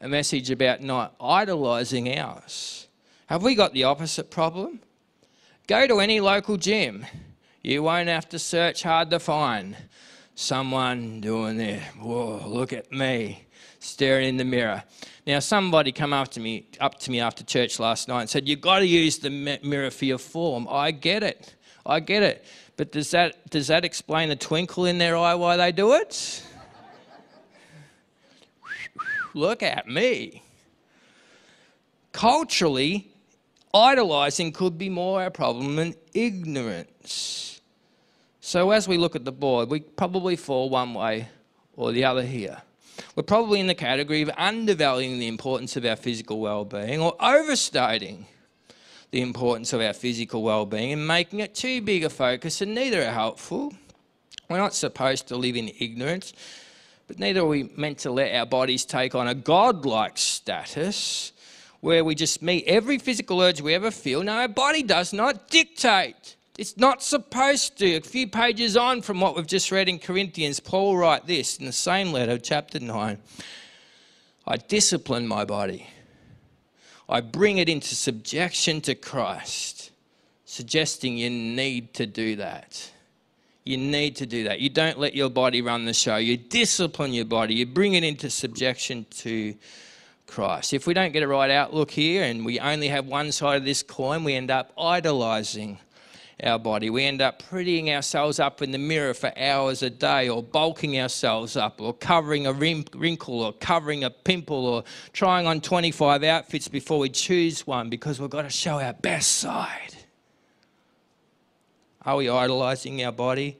a 0.00 0.08
message 0.08 0.50
about 0.50 0.82
not 0.82 1.14
idolizing 1.20 2.18
ours? 2.18 2.88
Have 3.26 3.42
we 3.42 3.54
got 3.54 3.72
the 3.72 3.84
opposite 3.84 4.30
problem? 4.30 4.80
Go 5.68 5.86
to 5.86 6.00
any 6.00 6.18
local 6.18 6.56
gym. 6.56 7.06
You 7.62 7.82
won't 7.84 8.08
have 8.08 8.28
to 8.30 8.38
search 8.38 8.82
hard 8.82 9.10
to 9.10 9.20
find 9.20 9.76
someone 10.34 11.20
doing 11.20 11.58
there. 11.58 11.82
Whoa, 12.00 12.42
look 12.46 12.72
at 12.72 12.90
me, 12.90 13.46
staring 13.78 14.30
in 14.30 14.36
the 14.36 14.44
mirror. 14.44 14.82
Now, 15.30 15.38
somebody 15.38 15.92
come 15.92 16.12
after 16.12 16.40
me, 16.40 16.66
up 16.80 16.98
to 16.98 17.10
me 17.12 17.20
after 17.20 17.44
church 17.44 17.78
last 17.78 18.08
night 18.08 18.22
and 18.22 18.28
said, 18.28 18.48
You've 18.48 18.60
got 18.60 18.80
to 18.80 18.84
use 18.84 19.20
the 19.20 19.30
mirror 19.30 19.92
for 19.92 20.04
your 20.04 20.18
form. 20.18 20.66
I 20.68 20.90
get 20.90 21.22
it. 21.22 21.54
I 21.86 22.00
get 22.00 22.24
it. 22.24 22.44
But 22.76 22.90
does 22.90 23.12
that, 23.12 23.48
does 23.48 23.68
that 23.68 23.84
explain 23.84 24.28
the 24.28 24.34
twinkle 24.34 24.86
in 24.86 24.98
their 24.98 25.16
eye 25.16 25.36
why 25.36 25.56
they 25.56 25.70
do 25.70 25.92
it? 25.92 26.44
Look 29.32 29.62
at 29.62 29.86
me. 29.86 30.42
Culturally, 32.10 33.12
idolizing 33.72 34.50
could 34.50 34.78
be 34.78 34.88
more 34.88 35.22
our 35.22 35.30
problem 35.30 35.76
than 35.76 35.94
ignorance. 36.12 37.60
So, 38.40 38.72
as 38.72 38.88
we 38.88 38.98
look 38.98 39.14
at 39.14 39.24
the 39.24 39.30
board, 39.30 39.70
we 39.70 39.78
probably 39.78 40.34
fall 40.34 40.68
one 40.68 40.92
way 40.92 41.28
or 41.76 41.92
the 41.92 42.04
other 42.04 42.24
here 42.24 42.62
we're 43.14 43.22
probably 43.22 43.60
in 43.60 43.66
the 43.66 43.74
category 43.74 44.22
of 44.22 44.30
undervaluing 44.36 45.18
the 45.18 45.28
importance 45.28 45.76
of 45.76 45.84
our 45.84 45.96
physical 45.96 46.40
well-being 46.40 47.00
or 47.00 47.14
overstating 47.20 48.26
the 49.10 49.20
importance 49.20 49.72
of 49.72 49.80
our 49.80 49.92
physical 49.92 50.42
well-being 50.42 50.92
and 50.92 51.06
making 51.06 51.40
it 51.40 51.54
too 51.54 51.80
big 51.80 52.04
a 52.04 52.10
focus 52.10 52.60
and 52.60 52.74
neither 52.74 53.02
are 53.02 53.12
helpful. 53.12 53.72
We're 54.48 54.58
not 54.58 54.74
supposed 54.74 55.28
to 55.28 55.36
live 55.36 55.56
in 55.56 55.70
ignorance, 55.78 56.32
but 57.06 57.18
neither 57.18 57.40
are 57.40 57.46
we 57.46 57.70
meant 57.76 57.98
to 57.98 58.10
let 58.10 58.34
our 58.34 58.46
bodies 58.46 58.84
take 58.84 59.14
on 59.14 59.28
a 59.28 59.34
godlike 59.34 60.16
status 60.16 61.32
where 61.80 62.04
we 62.04 62.14
just 62.14 62.42
meet 62.42 62.64
every 62.66 62.98
physical 62.98 63.40
urge 63.40 63.60
we 63.60 63.74
ever 63.74 63.90
feel. 63.90 64.22
No, 64.22 64.32
our 64.32 64.48
body 64.48 64.82
does 64.82 65.12
not 65.12 65.48
dictate. 65.48 66.36
It's 66.60 66.76
not 66.76 67.02
supposed 67.02 67.78
to. 67.78 67.96
A 67.96 68.00
few 68.02 68.26
pages 68.26 68.76
on 68.76 69.00
from 69.00 69.18
what 69.18 69.34
we've 69.34 69.46
just 69.46 69.72
read 69.72 69.88
in 69.88 69.98
Corinthians, 69.98 70.60
Paul 70.60 70.94
writes 70.94 71.24
this 71.26 71.56
in 71.56 71.64
the 71.64 71.72
same 71.72 72.12
letter, 72.12 72.36
chapter 72.36 72.78
9. 72.78 73.16
I 74.46 74.56
discipline 74.58 75.26
my 75.26 75.46
body. 75.46 75.86
I 77.08 77.22
bring 77.22 77.56
it 77.56 77.70
into 77.70 77.94
subjection 77.94 78.82
to 78.82 78.94
Christ, 78.94 79.90
suggesting 80.44 81.16
you 81.16 81.30
need 81.30 81.94
to 81.94 82.04
do 82.04 82.36
that. 82.36 82.90
You 83.64 83.78
need 83.78 84.16
to 84.16 84.26
do 84.26 84.44
that. 84.44 84.60
You 84.60 84.68
don't 84.68 84.98
let 84.98 85.14
your 85.14 85.30
body 85.30 85.62
run 85.62 85.86
the 85.86 85.94
show. 85.94 86.16
You 86.16 86.36
discipline 86.36 87.14
your 87.14 87.24
body. 87.24 87.54
You 87.54 87.64
bring 87.64 87.94
it 87.94 88.04
into 88.04 88.28
subjection 88.28 89.06
to 89.12 89.54
Christ. 90.26 90.74
If 90.74 90.86
we 90.86 90.92
don't 90.92 91.12
get 91.12 91.22
a 91.22 91.28
right 91.28 91.50
outlook 91.50 91.90
here 91.90 92.22
and 92.22 92.44
we 92.44 92.60
only 92.60 92.88
have 92.88 93.06
one 93.06 93.32
side 93.32 93.56
of 93.56 93.64
this 93.64 93.82
coin, 93.82 94.24
we 94.24 94.34
end 94.34 94.50
up 94.50 94.74
idolizing 94.76 95.78
our 96.44 96.58
body. 96.58 96.90
We 96.90 97.04
end 97.04 97.20
up 97.20 97.42
prettying 97.42 97.88
ourselves 97.88 98.38
up 98.38 98.62
in 98.62 98.70
the 98.70 98.78
mirror 98.78 99.14
for 99.14 99.32
hours 99.38 99.82
a 99.82 99.90
day, 99.90 100.28
or 100.28 100.42
bulking 100.42 100.98
ourselves 100.98 101.56
up, 101.56 101.80
or 101.80 101.92
covering 101.92 102.46
a 102.46 102.52
wrinkle, 102.52 103.42
or 103.42 103.52
covering 103.52 104.04
a 104.04 104.10
pimple, 104.10 104.66
or 104.66 104.84
trying 105.12 105.46
on 105.46 105.60
25 105.60 106.22
outfits 106.24 106.68
before 106.68 106.98
we 106.98 107.08
choose 107.08 107.66
one 107.66 107.90
because 107.90 108.20
we've 108.20 108.30
got 108.30 108.42
to 108.42 108.50
show 108.50 108.80
our 108.80 108.94
best 108.94 109.38
side. 109.38 109.94
Are 112.04 112.16
we 112.16 112.28
idolizing 112.28 113.04
our 113.04 113.12
body? 113.12 113.58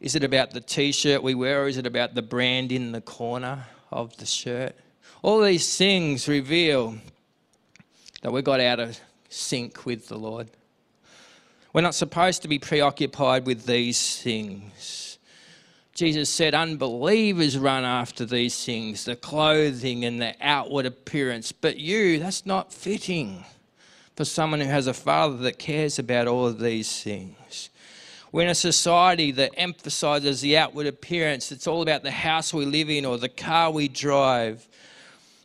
Is 0.00 0.14
it 0.14 0.22
about 0.22 0.50
the 0.50 0.60
t 0.60 0.92
shirt 0.92 1.22
we 1.22 1.34
wear, 1.34 1.64
or 1.64 1.68
is 1.68 1.76
it 1.76 1.86
about 1.86 2.14
the 2.14 2.22
brand 2.22 2.70
in 2.70 2.92
the 2.92 3.00
corner 3.00 3.66
of 3.90 4.16
the 4.18 4.26
shirt? 4.26 4.76
All 5.22 5.40
these 5.40 5.76
things 5.76 6.28
reveal 6.28 6.98
that 8.22 8.32
we 8.32 8.42
got 8.42 8.60
out 8.60 8.78
of 8.78 9.00
sync 9.28 9.86
with 9.86 10.08
the 10.08 10.18
Lord. 10.18 10.50
We're 11.72 11.82
not 11.82 11.94
supposed 11.94 12.42
to 12.42 12.48
be 12.48 12.58
preoccupied 12.58 13.46
with 13.46 13.66
these 13.66 14.20
things. 14.22 15.18
Jesus 15.94 16.30
said, 16.30 16.54
Unbelievers 16.54 17.58
run 17.58 17.84
after 17.84 18.24
these 18.24 18.64
things, 18.64 19.04
the 19.04 19.16
clothing 19.16 20.04
and 20.04 20.20
the 20.22 20.34
outward 20.40 20.86
appearance. 20.86 21.52
But 21.52 21.76
you, 21.76 22.18
that's 22.20 22.46
not 22.46 22.72
fitting 22.72 23.44
for 24.14 24.24
someone 24.24 24.60
who 24.60 24.66
has 24.66 24.86
a 24.86 24.94
father 24.94 25.36
that 25.38 25.58
cares 25.58 25.98
about 25.98 26.26
all 26.26 26.46
of 26.46 26.58
these 26.58 27.02
things. 27.02 27.70
We're 28.30 28.42
in 28.42 28.48
a 28.48 28.54
society 28.54 29.32
that 29.32 29.52
emphasizes 29.56 30.40
the 30.40 30.56
outward 30.58 30.86
appearance. 30.86 31.50
It's 31.50 31.66
all 31.66 31.82
about 31.82 32.02
the 32.02 32.10
house 32.10 32.54
we 32.54 32.64
live 32.64 32.90
in 32.90 33.04
or 33.04 33.18
the 33.18 33.28
car 33.28 33.70
we 33.70 33.88
drive, 33.88 34.68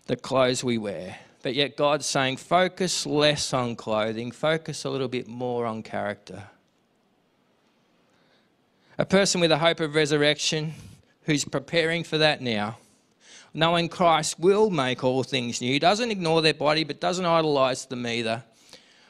the 0.08 0.16
clothes 0.16 0.64
we 0.64 0.78
wear. 0.78 1.18
But 1.43 1.56
yet 1.56 1.75
God's 1.75 2.06
saying, 2.06 2.38
focus 2.38 3.06
less 3.06 3.53
on 3.53 3.75
clothing, 3.75 4.32
focus 4.32 4.86
a 4.86 4.89
little 4.89 5.10
bit 5.10 5.27
more 5.27 5.65
on 5.65 5.84
character. 5.84 6.45
A 8.97 9.06
person 9.06 9.41
with 9.41 9.51
a 9.51 9.58
hope 9.58 9.82
of 9.82 9.93
resurrection 9.93 10.73
who's 11.23 11.43
preparing 11.43 12.06
for 12.06 12.17
that 12.17 12.41
now, 12.41 12.77
knowing 13.53 13.89
Christ 13.89 14.39
will 14.39 14.69
make 14.69 15.03
all 15.03 15.21
things 15.21 15.60
new, 15.60 15.79
doesn't 15.79 16.12
ignore 16.12 16.41
their 16.41 16.53
body 16.53 16.86
but 16.86 17.01
doesn't 17.01 17.25
idolize 17.25 17.86
them 17.86 18.08
either. 18.08 18.43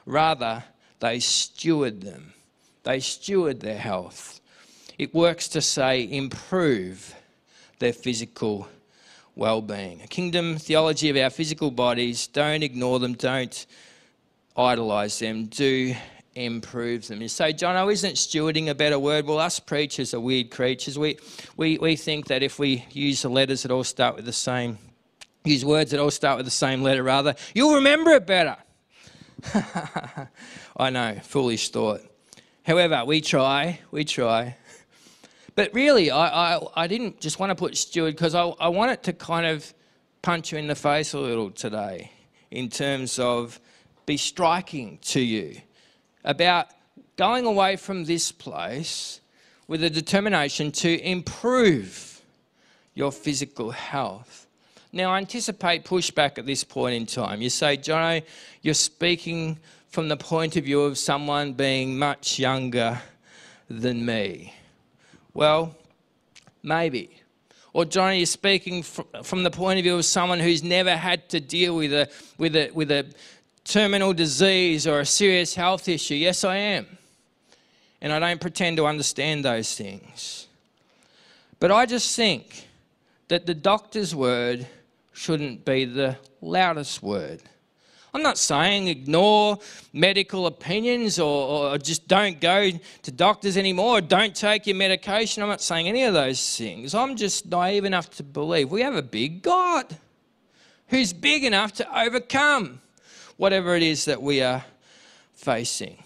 Rather, 0.07 0.63
they 0.99 1.19
steward 1.19 2.01
them, 2.01 2.33
they 2.81 2.99
steward 2.99 3.59
their 3.59 3.77
health. 3.77 4.41
It 4.97 5.13
works 5.13 5.47
to 5.49 5.61
say, 5.61 6.09
improve 6.11 7.13
their 7.77 7.93
physical 7.93 8.67
well 9.35 9.61
being. 9.61 10.01
A 10.01 10.07
kingdom 10.07 10.57
theology 10.57 11.09
of 11.09 11.17
our 11.17 11.29
physical 11.29 11.71
bodies, 11.71 12.27
don't 12.27 12.63
ignore 12.63 12.99
them, 12.99 13.13
don't 13.13 13.65
idolize 14.55 15.19
them, 15.19 15.45
do 15.45 15.95
improve 16.35 17.07
them. 17.07 17.21
You 17.21 17.27
say, 17.27 17.53
John, 17.53 17.75
oh, 17.75 17.89
isn't 17.89 18.15
stewarding 18.15 18.69
a 18.69 18.75
better 18.75 18.99
word? 18.99 19.25
Well, 19.25 19.39
us 19.39 19.59
preachers 19.59 20.13
are 20.13 20.19
weird 20.19 20.51
creatures. 20.51 20.97
We, 20.97 21.17
we, 21.57 21.77
we 21.77 21.95
think 21.95 22.27
that 22.27 22.43
if 22.43 22.59
we 22.59 22.85
use 22.91 23.21
the 23.21 23.29
letters 23.29 23.63
that 23.63 23.71
all 23.71 23.83
start 23.83 24.15
with 24.15 24.25
the 24.25 24.33
same, 24.33 24.77
use 25.43 25.65
words 25.65 25.91
that 25.91 25.99
all 25.99 26.11
start 26.11 26.37
with 26.37 26.45
the 26.45 26.51
same 26.51 26.81
letter, 26.81 27.03
rather, 27.03 27.35
you'll 27.53 27.75
remember 27.75 28.11
it 28.11 28.25
better. 28.25 28.57
I 30.77 30.89
know, 30.89 31.19
foolish 31.23 31.69
thought. 31.69 32.01
However, 32.63 33.03
we 33.05 33.21
try, 33.21 33.79
we 33.91 34.05
try. 34.05 34.55
But 35.55 35.73
really, 35.73 36.09
I, 36.09 36.55
I, 36.55 36.59
I 36.75 36.87
didn't 36.87 37.19
just 37.19 37.39
want 37.39 37.51
to 37.51 37.55
put 37.55 37.77
steward 37.77 38.15
because 38.15 38.35
I, 38.35 38.43
I 38.59 38.69
want 38.69 38.91
it 38.91 39.03
to 39.03 39.13
kind 39.13 39.45
of 39.45 39.73
punch 40.21 40.51
you 40.51 40.57
in 40.57 40.67
the 40.67 40.75
face 40.75 41.13
a 41.13 41.19
little 41.19 41.51
today 41.51 42.11
in 42.49 42.69
terms 42.69 43.19
of 43.19 43.59
be 44.05 44.17
striking 44.17 44.97
to 45.01 45.19
you 45.19 45.61
about 46.23 46.67
going 47.15 47.45
away 47.45 47.75
from 47.75 48.05
this 48.05 48.31
place 48.31 49.21
with 49.67 49.83
a 49.83 49.89
determination 49.89 50.71
to 50.71 51.01
improve 51.01 52.21
your 52.95 53.11
physical 53.11 53.71
health. 53.71 54.47
Now, 54.91 55.11
I 55.11 55.17
anticipate 55.17 55.83
pushback 55.83 56.37
at 56.37 56.45
this 56.45 56.63
point 56.63 56.95
in 56.95 57.05
time. 57.05 57.41
You 57.41 57.49
say, 57.49 57.77
Jono, 57.77 58.23
you're 58.61 58.73
speaking 58.75 59.57
from 59.89 60.07
the 60.07 60.17
point 60.17 60.55
of 60.55 60.65
view 60.65 60.81
of 60.81 60.97
someone 60.97 61.53
being 61.53 61.97
much 61.97 62.39
younger 62.39 63.01
than 63.69 64.05
me. 64.05 64.53
Well, 65.33 65.75
maybe. 66.61 67.21
Or 67.73 67.85
Johnny 67.85 68.21
is 68.21 68.29
speaking 68.29 68.83
from 68.83 69.43
the 69.43 69.49
point 69.49 69.79
of 69.79 69.83
view 69.83 69.97
of 69.97 70.05
someone 70.05 70.39
who's 70.39 70.63
never 70.63 70.95
had 70.95 71.29
to 71.29 71.39
deal 71.39 71.75
with 71.75 71.91
a, 71.91 72.09
with 72.37 72.55
a, 72.55 72.69
with 72.71 72.91
a 72.91 73.07
terminal 73.63 74.13
disease 74.13 74.85
or 74.85 74.99
a 74.99 75.05
serious 75.05 75.55
health 75.55 75.87
issue. 75.89 76.15
Yes, 76.15 76.43
I 76.43 76.57
am. 76.57 76.85
And 78.01 78.13
I 78.13 78.19
don't 78.19 78.39
pretend 78.39 78.77
to 78.77 78.85
understand 78.85 79.43
those 79.43 79.73
things. 79.75 80.47
But 81.59 81.71
I 81.71 81.85
just 81.85 82.15
think 82.15 82.67
that 83.29 83.45
the 83.45 83.55
doctor's 83.55 84.13
word 84.13 84.67
shouldn't 85.13 85.65
be 85.65 85.85
the 85.85 86.17
loudest 86.41 87.01
word. 87.01 87.41
I'm 88.15 88.21
not 88.21 88.37
saying 88.37 88.89
ignore 88.89 89.57
medical 89.91 90.45
opinions 90.45 91.17
or, 91.17 91.71
or, 91.71 91.77
just 91.79 92.07
don't 92.07 92.39
go 92.39 92.69
to 93.01 93.11
doctors 93.11 93.57
anymore 93.57 93.97
or 93.97 94.01
don't 94.01 94.35
take 94.35 94.67
your 94.67 94.75
medication. 94.75 95.41
I'm 95.41 95.49
not 95.49 95.61
saying 95.61 95.87
any 95.87 96.03
of 96.03 96.13
those 96.13 96.57
things. 96.57 96.93
I'm 96.93 97.15
just 97.15 97.47
naive 97.47 97.85
enough 97.85 98.11
to 98.11 98.23
believe 98.23 98.69
we 98.69 98.81
have 98.81 98.95
a 98.95 99.01
big 99.01 99.41
God 99.41 99.97
who's 100.89 101.11
big 101.11 101.43
enough 101.43 101.73
to 101.73 101.99
overcome 101.99 102.81
whatever 103.37 103.75
it 103.75 103.81
is 103.81 104.05
that 104.05 104.21
we 104.21 104.43
are 104.43 104.63
facing. 105.33 105.97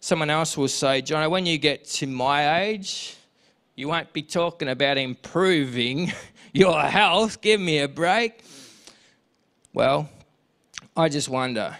Someone 0.00 0.30
else 0.30 0.56
will 0.56 0.68
say, 0.68 1.02
John, 1.02 1.30
when 1.30 1.44
you 1.44 1.58
get 1.58 1.84
to 1.84 2.06
my 2.06 2.60
age, 2.62 3.16
you 3.74 3.88
won't 3.88 4.12
be 4.14 4.22
talking 4.22 4.68
about 4.68 4.96
improving 4.96 6.10
your 6.54 6.80
health. 6.80 7.42
Give 7.42 7.60
me 7.60 7.80
a 7.80 7.88
break. 7.88 8.42
Well, 9.74 10.08
I 10.98 11.08
just 11.08 11.28
wonder 11.28 11.76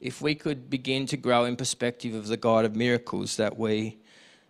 if 0.00 0.22
we 0.22 0.36
could 0.36 0.70
begin 0.70 1.06
to 1.06 1.16
grow 1.16 1.46
in 1.46 1.56
perspective 1.56 2.14
of 2.14 2.28
the 2.28 2.36
God 2.36 2.64
of 2.64 2.76
miracles 2.76 3.36
that 3.36 3.58
we 3.58 3.96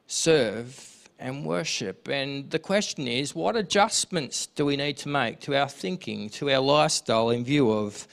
serve 0.06 1.08
and 1.18 1.46
worship. 1.46 2.06
And 2.08 2.50
the 2.50 2.58
question 2.58 3.08
is, 3.08 3.34
what 3.34 3.56
adjustments 3.56 4.48
do 4.48 4.66
we 4.66 4.76
need 4.76 4.98
to 4.98 5.08
make 5.08 5.40
to 5.40 5.56
our 5.56 5.66
thinking, 5.66 6.28
to 6.28 6.50
our 6.50 6.60
lifestyle 6.60 7.30
in 7.30 7.42
view 7.42 7.72
of 7.72 8.06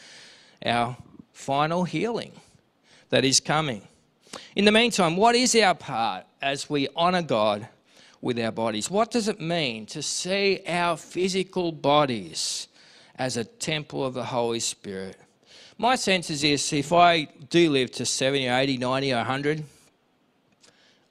our 0.66 0.96
final 1.34 1.84
healing 1.84 2.32
that 3.10 3.26
is 3.26 3.42
coming. 3.42 3.86
In 4.56 4.64
the 4.64 4.72
meantime, 4.72 5.18
what 5.18 5.36
is 5.36 5.54
our 5.54 5.76
part 5.76 6.24
as 6.42 6.70
we 6.70 6.88
honour 6.96 7.24
God 7.24 7.68
with 8.22 8.40
our 8.40 8.54
bodies? 8.54 8.90
What 8.90 9.12
does 9.12 9.28
it 9.28 9.42
mean 9.42 9.86
to 9.88 10.02
see 10.02 10.62
our 10.66 10.96
physical 10.96 11.74
bodies 11.74 12.70
as 13.18 13.36
a 13.36 13.44
temple 13.44 14.06
of 14.06 14.14
the 14.14 14.24
Holy 14.24 14.62
Spirit? 14.62 15.18
My 15.80 15.96
sense 15.96 16.30
is 16.30 16.42
this 16.42 16.72
if 16.74 16.94
I 16.94 17.24
do 17.50 17.72
live 17.72 17.90
to 17.94 18.06
70 18.06 18.48
or 18.48 18.54
80, 18.54 18.78
90 18.78 19.14
or 19.14 19.16
100, 19.16 19.64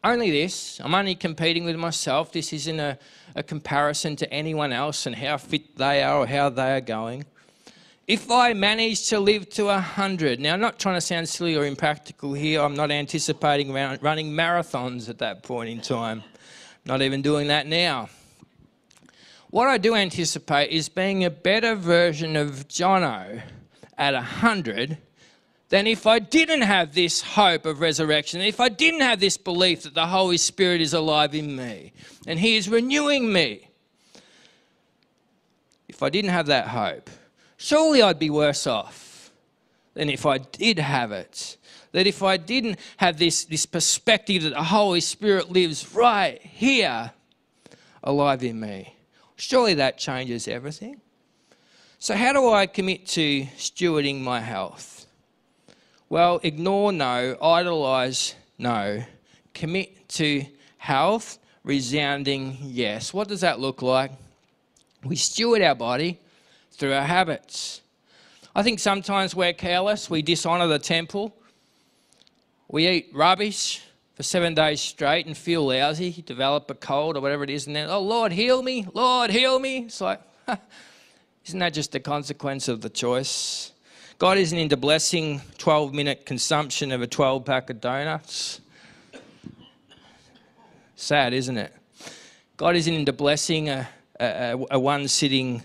only 0.05 0.31
this, 0.31 0.81
I'm 0.85 0.95
only 0.95 1.17
competing 1.17 1.65
with 1.65 1.75
myself. 1.75 2.31
This 2.31 2.53
isn't 2.53 2.79
a, 2.79 2.97
a 3.35 3.43
comparison 3.43 4.15
to 4.17 4.33
anyone 4.33 4.73
else 4.73 5.07
and 5.07 5.17
how 5.17 5.39
fit 5.39 5.77
they 5.77 6.05
are 6.05 6.19
or 6.19 6.27
how 6.27 6.51
they 6.51 6.77
are 6.77 6.81
going 6.81 7.25
if 8.09 8.31
I 8.31 8.55
manage 8.55 9.07
to 9.11 9.21
live 9.21 9.51
to 9.51 9.65
100, 9.65 10.41
now 10.41 10.55
I'm 10.55 10.61
not 10.61 10.79
trying 10.79 10.95
to 10.95 11.01
sound 11.01 11.29
silly 11.29 11.57
or 11.57 11.67
impractical 11.67 12.33
here, 12.33 12.63
I'm 12.63 12.75
not 12.75 12.91
anticipating 12.91 13.71
running 13.71 14.33
marathons 14.33 15.11
at 15.11 15.19
that 15.19 15.43
point 15.43 15.69
in 15.69 15.83
time, 15.83 16.25
not 16.87 17.03
even 17.03 17.21
doing 17.21 17.49
that 17.49 17.67
now. 17.67 18.09
What 19.51 19.69
I 19.69 19.77
do 19.77 19.95
anticipate 19.95 20.71
is 20.71 20.89
being 20.89 21.27
a 21.27 21.31
better 21.31 21.75
version 21.75 22.35
of 22.35 22.67
Jono 22.67 23.43
at 23.99 24.15
100 24.15 24.99
than 25.69 25.87
if 25.87 26.07
I 26.07 26.19
didn't 26.19 26.63
have 26.63 26.95
this 26.95 27.21
hope 27.21 27.67
of 27.67 27.81
resurrection, 27.81 28.41
if 28.41 28.61
I 28.61 28.69
didn't 28.69 29.01
have 29.01 29.21
this 29.21 29.37
belief 29.37 29.83
that 29.83 29.95
the 29.95 30.07
Holy 30.07 30.39
Spirit 30.39 30.81
is 30.81 30.95
alive 30.95 31.35
in 31.35 31.57
me 31.57 31.93
and 32.27 32.39
He 32.39 32.57
is 32.57 32.69
renewing 32.69 33.33
me. 33.33 33.69
If 35.89 36.03
I 36.03 36.09
didn't 36.09 36.31
have 36.31 36.47
that 36.47 36.69
hope, 36.69 37.11
surely 37.57 38.01
I'd 38.03 38.19
be 38.19 38.31
worse 38.31 38.67
off 38.67 39.31
than 39.95 40.09
if 40.09 40.25
I 40.25 40.39
did 40.39 40.79
have 40.79 41.13
it. 41.13 41.57
That 41.93 42.07
if 42.07 42.23
I 42.23 42.37
didn't 42.37 42.79
have 42.99 43.19
this, 43.19 43.45
this 43.45 43.67
perspective 43.67 44.45
that 44.45 44.51
the 44.55 44.63
Holy 44.63 45.01
Spirit 45.01 45.51
lives 45.51 45.95
right 45.95 46.41
here 46.41 47.13
alive 48.05 48.45
in 48.45 48.61
me, 48.61 48.95
surely 49.37 49.75
that 49.75 49.99
changes 49.99 50.47
everything. 50.47 51.01
So, 52.01 52.15
how 52.15 52.33
do 52.33 52.49
I 52.49 52.69
commit 52.69 53.09
to 53.09 53.43
stewarding 53.57 54.21
my 54.21 54.39
health? 54.39 55.07
Well, 56.09 56.39
ignore 56.45 56.93
no, 56.93 57.37
idolize 57.43 58.37
no, 58.57 59.03
commit 59.53 60.09
to 60.11 60.45
health, 60.77 61.39
resounding 61.65 62.57
yes. 62.61 63.13
What 63.13 63.27
does 63.27 63.41
that 63.41 63.59
look 63.59 63.83
like? 63.83 64.13
We 65.03 65.17
steward 65.17 65.61
our 65.61 65.75
body 65.75 66.21
through 66.71 66.95
our 66.95 67.03
habits. 67.03 67.81
I 68.55 68.63
think 68.63 68.79
sometimes 68.79 69.35
we're 69.35 69.53
careless, 69.53 70.09
we 70.09 70.23
dishonor 70.23 70.69
the 70.69 70.79
temple, 70.79 71.35
we 72.69 72.87
eat 72.87 73.11
rubbish 73.13 73.83
for 74.15 74.23
seven 74.23 74.55
days 74.55 74.81
straight 74.81 75.27
and 75.27 75.37
feel 75.37 75.67
lousy, 75.67 76.23
develop 76.23 76.71
a 76.71 76.75
cold 76.75 77.17
or 77.17 77.21
whatever 77.21 77.43
it 77.43 77.51
is, 77.51 77.67
and 77.67 77.75
then, 77.75 77.91
oh, 77.91 78.01
Lord, 78.01 78.31
heal 78.31 78.63
me, 78.63 78.87
Lord, 78.95 79.33
heal 79.33 79.59
me. 79.59 79.79
It's 79.79 80.01
like, 80.01 80.21
isn't 81.49 81.61
that 81.61 81.73
just 81.73 81.95
a 81.95 82.01
consequence 82.01 82.69
of 82.69 82.83
the 82.83 82.91
choice? 82.91 83.73
God 84.19 84.37
isn't 84.37 84.59
into 84.59 84.77
blessing 84.77 85.41
12 85.57 85.95
minute 85.95 86.27
consumption 86.27 86.93
of 86.93 87.01
a 87.01 87.07
12 87.07 87.47
pack 87.47 87.71
of 87.71 87.81
donuts. 87.81 88.61
Sad, 90.95 91.33
isn't 91.33 91.57
it? 91.57 91.73
God 92.59 92.77
isn't 92.77 92.93
into 92.93 93.15
blessing 93.15 93.71
a, 93.71 93.89
a, 94.21 94.63
a 94.73 94.79
one 94.79 95.09
sitting 95.09 95.63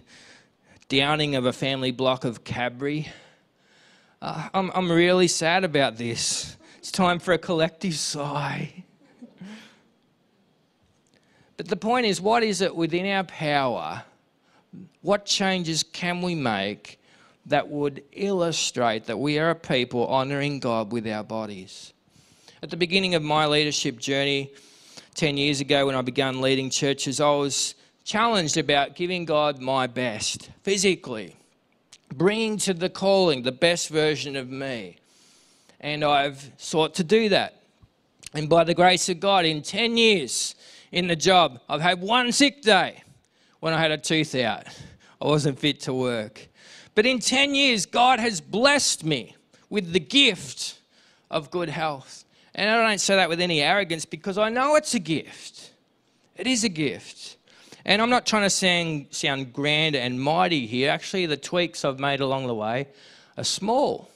downing 0.88 1.36
of 1.36 1.46
a 1.46 1.52
family 1.52 1.91
block 1.91 2.24
of 2.24 2.46
Cadbury. 2.46 3.10
Uh, 4.22 4.48
I'm, 4.54 4.72
I'm 4.74 4.89
really 4.89 5.28
sad 5.28 5.65
about 5.65 5.98
this. 5.98 6.56
It's 6.78 6.93
time 6.93 7.19
for 7.19 7.34
a 7.34 7.38
collective 7.38 7.96
sigh. 7.96 8.86
But 11.58 11.67
the 11.67 11.76
point 11.76 12.06
is, 12.06 12.22
what 12.22 12.41
is 12.41 12.62
it 12.62 12.74
within 12.74 13.06
our 13.06 13.26
power? 13.26 14.04
What 15.01 15.25
changes 15.25 15.83
can 15.83 16.21
we 16.21 16.36
make 16.36 16.99
that 17.45 17.67
would 17.67 18.03
illustrate 18.13 19.05
that 19.05 19.17
we 19.17 19.38
are 19.38 19.51
a 19.51 19.55
people 19.55 20.07
honouring 20.07 20.59
God 20.59 20.91
with 20.91 21.07
our 21.07 21.23
bodies? 21.23 21.93
At 22.62 22.69
the 22.69 22.77
beginning 22.77 23.15
of 23.15 23.23
my 23.23 23.45
leadership 23.45 23.99
journey, 23.99 24.51
10 25.15 25.38
years 25.38 25.62
ago 25.62 25.86
when 25.86 25.95
I 25.95 26.01
began 26.01 26.41
leading 26.41 26.69
churches, 26.69 27.19
I 27.19 27.29
was 27.31 27.75
challenged 28.03 28.57
about 28.57 28.95
giving 28.95 29.25
God 29.25 29.59
my 29.59 29.88
best 29.88 30.49
physically, 30.63 31.36
bringing 32.13 32.57
to 32.59 32.73
the 32.73 32.89
calling 32.89 33.43
the 33.43 33.51
best 33.51 33.89
version 33.89 34.36
of 34.36 34.49
me. 34.49 34.97
And 35.79 36.03
I've 36.03 36.51
sought 36.57 36.95
to 36.95 37.03
do 37.03 37.29
that. 37.29 37.62
And 38.33 38.49
by 38.49 38.63
the 38.63 38.73
grace 38.73 39.09
of 39.09 39.19
God, 39.19 39.45
in 39.45 39.62
10 39.62 39.97
years, 39.97 40.55
in 40.93 41.07
the 41.07 41.15
job. 41.15 41.59
I've 41.67 41.81
had 41.81 41.99
one 41.99 42.31
sick 42.31 42.62
day 42.62 43.03
when 43.63 43.73
I 43.73 43.80
had 43.80 43.91
a 43.91 43.97
tooth 43.97 44.36
out. 44.36 44.65
I 45.21 45.26
wasn't 45.26 45.58
fit 45.58 45.80
to 45.84 45.93
work. 45.93 46.49
But 46.95 47.06
in 47.06 47.19
10 47.19 47.56
years, 47.56 47.86
God 47.86 48.19
has 48.19 48.41
blessed 48.41 49.06
me 49.06 49.38
with 49.69 49.93
the 49.93 50.02
gift 50.02 50.78
of 51.32 51.49
good 51.49 51.69
health. 51.69 52.26
And 52.54 52.69
I 52.69 52.86
don't 52.86 52.99
say 52.99 53.15
that 53.15 53.30
with 53.30 53.39
any 53.39 53.62
arrogance 53.62 54.04
because 54.04 54.38
I 54.38 54.49
know 54.49 54.76
it's 54.76 54.95
a 54.95 54.99
gift. 54.99 55.71
It 56.36 56.45
is 56.45 56.65
a 56.65 56.69
gift. 56.69 57.38
And 57.86 58.02
I'm 58.02 58.10
not 58.10 58.26
trying 58.26 58.43
to 58.43 58.49
sound, 58.49 59.08
sound 59.12 59.54
grand 59.54 59.95
and 59.95 60.21
mighty 60.21 60.67
here. 60.67 60.89
Actually, 60.89 61.26
the 61.26 61.38
tweaks 61.38 61.86
I've 61.86 62.02
made 62.02 62.19
along 62.19 62.47
the 62.47 62.56
way 62.56 62.89
are 63.38 63.45
small. 63.45 64.12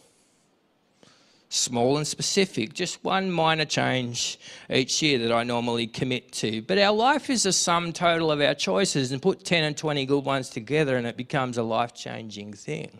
Small 1.50 1.98
and 1.98 2.06
specific, 2.06 2.74
just 2.74 3.02
one 3.06 3.32
minor 3.32 3.64
change 3.64 4.38
each 4.70 5.02
year 5.02 5.18
that 5.20 5.32
I 5.32 5.44
normally 5.44 5.88
commit 5.88 6.34
to. 6.34 6.62
But 6.62 6.78
our 6.78 6.94
life 6.94 7.30
is 7.30 7.46
a 7.46 7.54
sum 7.54 7.94
total 7.94 8.32
of 8.32 8.42
our 8.42 8.54
choices, 8.54 9.14
and 9.14 9.22
put 9.22 9.46
10 9.46 9.64
and 9.64 9.78
20 9.78 10.06
good 10.06 10.26
ones 10.26 10.50
together, 10.50 10.98
and 10.98 11.08
it 11.08 11.16
becomes 11.16 11.58
a 11.58 11.64
life 11.64 11.94
changing 11.94 12.52
thing. 12.52 13.00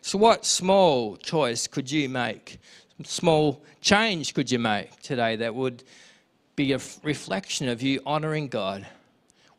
So, 0.00 0.16
what 0.16 0.46
small 0.46 1.16
choice 1.16 1.66
could 1.66 1.90
you 1.90 2.08
make? 2.08 2.58
Small 3.04 3.62
change 3.82 4.32
could 4.32 4.50
you 4.50 4.58
make 4.58 4.98
today 5.02 5.36
that 5.36 5.54
would 5.54 5.84
be 6.56 6.72
a 6.72 6.80
reflection 7.02 7.68
of 7.68 7.82
you 7.82 8.00
honouring 8.06 8.48
God 8.48 8.86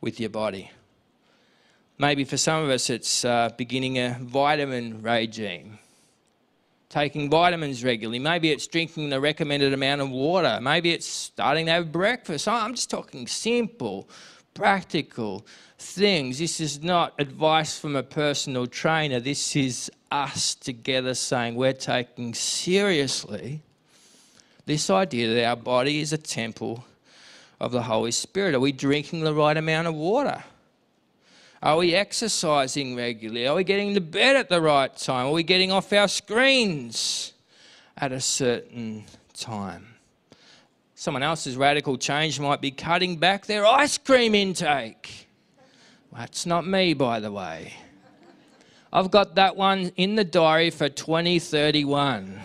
with 0.02 0.20
your 0.20 0.30
body? 0.30 0.72
Maybe 2.00 2.24
for 2.24 2.38
some 2.38 2.64
of 2.64 2.70
us, 2.70 2.90
it's 2.90 3.26
uh, 3.26 3.50
beginning 3.58 3.98
a 3.98 4.18
vitamin 4.22 5.02
regime, 5.02 5.80
taking 6.90 7.30
vitamins 7.30 7.84
regularly. 7.84 8.20
Maybe 8.20 8.52
it's 8.52 8.68
drinking 8.68 9.10
the 9.10 9.22
recommended 9.22 9.74
amount 9.74 10.02
of 10.02 10.10
water. 10.10 10.60
Maybe 10.62 10.92
it's 10.92 11.08
starting 11.08 11.68
to 11.68 11.72
have 11.72 11.92
breakfast. 11.92 12.48
I'm 12.48 12.74
just 12.74 12.90
talking 12.90 13.28
simple, 13.28 14.10
practical 14.56 15.46
things. 15.78 16.40
This 16.40 16.60
is 16.60 16.84
not 16.84 17.14
advice 17.20 17.80
from 17.80 17.96
a 17.96 18.04
personal 18.04 18.66
trainer. 18.66 19.20
This 19.20 19.56
is 19.56 19.92
us 20.12 20.56
together 20.56 21.14
saying 21.14 21.56
we're 21.56 21.74
taking 21.74 22.34
seriously 22.34 23.62
this 24.66 24.90
idea 24.90 25.34
that 25.34 25.46
our 25.46 25.56
body 25.56 26.00
is 26.00 26.14
a 26.14 26.18
temple 26.18 26.86
of 27.60 27.72
the 27.72 27.84
Holy 27.84 28.12
Spirit. 28.12 28.56
Are 28.56 28.60
we 28.60 28.72
drinking 28.72 29.22
the 29.22 29.34
right 29.34 29.58
amount 29.58 29.88
of 29.88 29.96
water? 29.96 30.44
Are 31.62 31.76
we 31.76 31.94
exercising 31.94 32.96
regularly? 32.96 33.46
Are 33.46 33.56
we 33.56 33.66
getting 33.66 33.94
to 33.96 34.02
bed 34.02 34.38
at 34.38 34.48
the 34.48 34.62
right 34.62 34.96
time? 34.96 35.28
Are 35.28 35.32
we 35.32 35.44
getting 35.44 35.74
off 35.74 35.92
our 35.92 36.08
screens 36.08 37.34
at 37.98 38.14
a 38.14 38.22
certain 38.22 39.04
time? 39.34 39.96
Someone 40.96 41.24
else's 41.24 41.58
radical 41.58 41.98
change 41.98 42.40
might 42.40 42.62
be 42.62 42.72
cutting 42.72 43.18
back 43.18 43.46
their 43.46 43.66
ice 43.66 43.98
cream 43.98 44.36
intake. 44.36 45.28
That's 46.14 46.46
not 46.46 46.66
me, 46.66 46.94
by 46.94 47.20
the 47.20 47.32
way. 47.32 47.74
I've 48.92 49.12
got 49.12 49.36
that 49.36 49.56
one 49.56 49.92
in 49.98 50.16
the 50.16 50.24
diary 50.24 50.70
for 50.70 50.88
2031. 50.90 52.40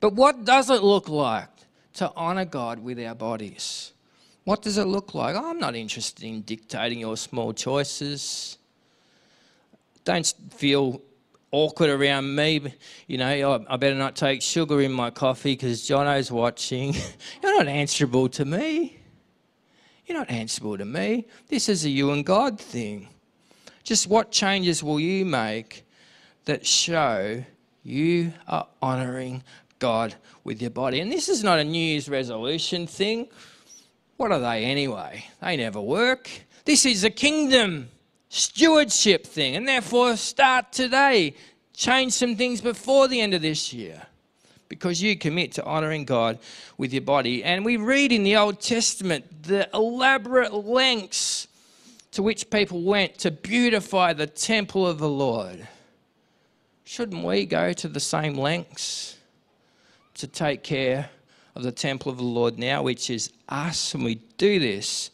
but 0.00 0.14
what 0.14 0.44
does 0.44 0.70
it 0.70 0.82
look 0.82 1.08
like 1.08 1.48
to 1.94 2.14
honour 2.14 2.44
God 2.44 2.78
with 2.78 2.98
our 3.00 3.14
bodies? 3.14 3.91
What 4.44 4.62
does 4.62 4.76
it 4.76 4.86
look 4.86 5.14
like? 5.14 5.36
I'm 5.36 5.58
not 5.58 5.76
interested 5.76 6.24
in 6.24 6.42
dictating 6.42 6.98
your 6.98 7.16
small 7.16 7.52
choices. 7.52 8.58
Don't 10.04 10.26
feel 10.50 11.00
awkward 11.52 11.90
around 11.90 12.34
me. 12.34 12.74
You 13.06 13.18
know, 13.18 13.32
oh, 13.42 13.64
I 13.68 13.76
better 13.76 13.94
not 13.94 14.16
take 14.16 14.42
sugar 14.42 14.80
in 14.80 14.92
my 14.92 15.10
coffee 15.10 15.52
because 15.52 15.86
Jono's 15.86 16.32
watching. 16.32 16.94
You're 17.42 17.56
not 17.56 17.68
answerable 17.68 18.28
to 18.30 18.44
me. 18.44 18.98
You're 20.06 20.18
not 20.18 20.30
answerable 20.30 20.76
to 20.76 20.84
me. 20.84 21.26
This 21.48 21.68
is 21.68 21.84
a 21.84 21.88
you 21.88 22.10
and 22.10 22.26
God 22.26 22.58
thing. 22.58 23.08
Just 23.84 24.08
what 24.08 24.32
changes 24.32 24.82
will 24.82 24.98
you 24.98 25.24
make 25.24 25.84
that 26.46 26.66
show 26.66 27.44
you 27.84 28.32
are 28.48 28.66
honouring 28.82 29.44
God 29.78 30.16
with 30.42 30.60
your 30.60 30.70
body? 30.70 30.98
And 31.00 31.12
this 31.12 31.28
is 31.28 31.44
not 31.44 31.60
a 31.60 31.64
New 31.64 31.78
Year's 31.78 32.08
resolution 32.08 32.88
thing. 32.88 33.28
What 34.22 34.30
are 34.30 34.38
they 34.38 34.66
anyway? 34.66 35.24
They 35.40 35.56
never 35.56 35.80
work. 35.80 36.30
This 36.64 36.86
is 36.86 37.02
a 37.02 37.10
kingdom 37.10 37.88
stewardship 38.28 39.26
thing, 39.26 39.56
and 39.56 39.66
therefore 39.66 40.16
start 40.16 40.70
today. 40.70 41.34
Change 41.74 42.12
some 42.12 42.36
things 42.36 42.60
before 42.60 43.08
the 43.08 43.20
end 43.20 43.34
of 43.34 43.42
this 43.42 43.72
year 43.72 44.00
because 44.68 45.02
you 45.02 45.16
commit 45.16 45.50
to 45.54 45.64
honouring 45.64 46.04
God 46.04 46.38
with 46.78 46.92
your 46.92 47.02
body. 47.02 47.42
And 47.42 47.64
we 47.64 47.76
read 47.76 48.12
in 48.12 48.22
the 48.22 48.36
Old 48.36 48.60
Testament 48.60 49.42
the 49.42 49.68
elaborate 49.74 50.54
lengths 50.54 51.48
to 52.12 52.22
which 52.22 52.48
people 52.48 52.84
went 52.84 53.18
to 53.18 53.32
beautify 53.32 54.12
the 54.12 54.28
temple 54.28 54.86
of 54.86 55.00
the 55.00 55.08
Lord. 55.08 55.66
Shouldn't 56.84 57.24
we 57.24 57.44
go 57.44 57.72
to 57.72 57.88
the 57.88 57.98
same 57.98 58.34
lengths 58.34 59.18
to 60.14 60.28
take 60.28 60.62
care 60.62 61.10
of 61.54 61.62
the 61.62 61.72
temple 61.72 62.10
of 62.10 62.18
the 62.18 62.24
Lord 62.24 62.58
now, 62.58 62.82
which 62.82 63.10
is 63.10 63.32
us? 63.48 63.94
And 63.94 64.04
we 64.04 64.16
do 64.38 64.58
this 64.58 65.10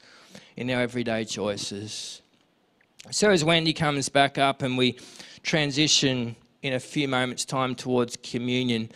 in 0.57 0.71
our 0.71 0.81
everyday 0.81 1.25
choices. 1.25 2.23
So, 3.11 3.31
as 3.31 3.45
Wendy 3.45 3.73
comes 3.73 4.09
back 4.09 4.39
up 4.39 4.63
and 4.63 4.77
we 4.77 4.99
transition 5.43 6.37
in 6.63 6.75
a 6.75 6.81
few 6.81 7.09
moments' 7.09 7.45
time 7.45 7.75
towards 7.75 8.17
communion, 8.23 8.91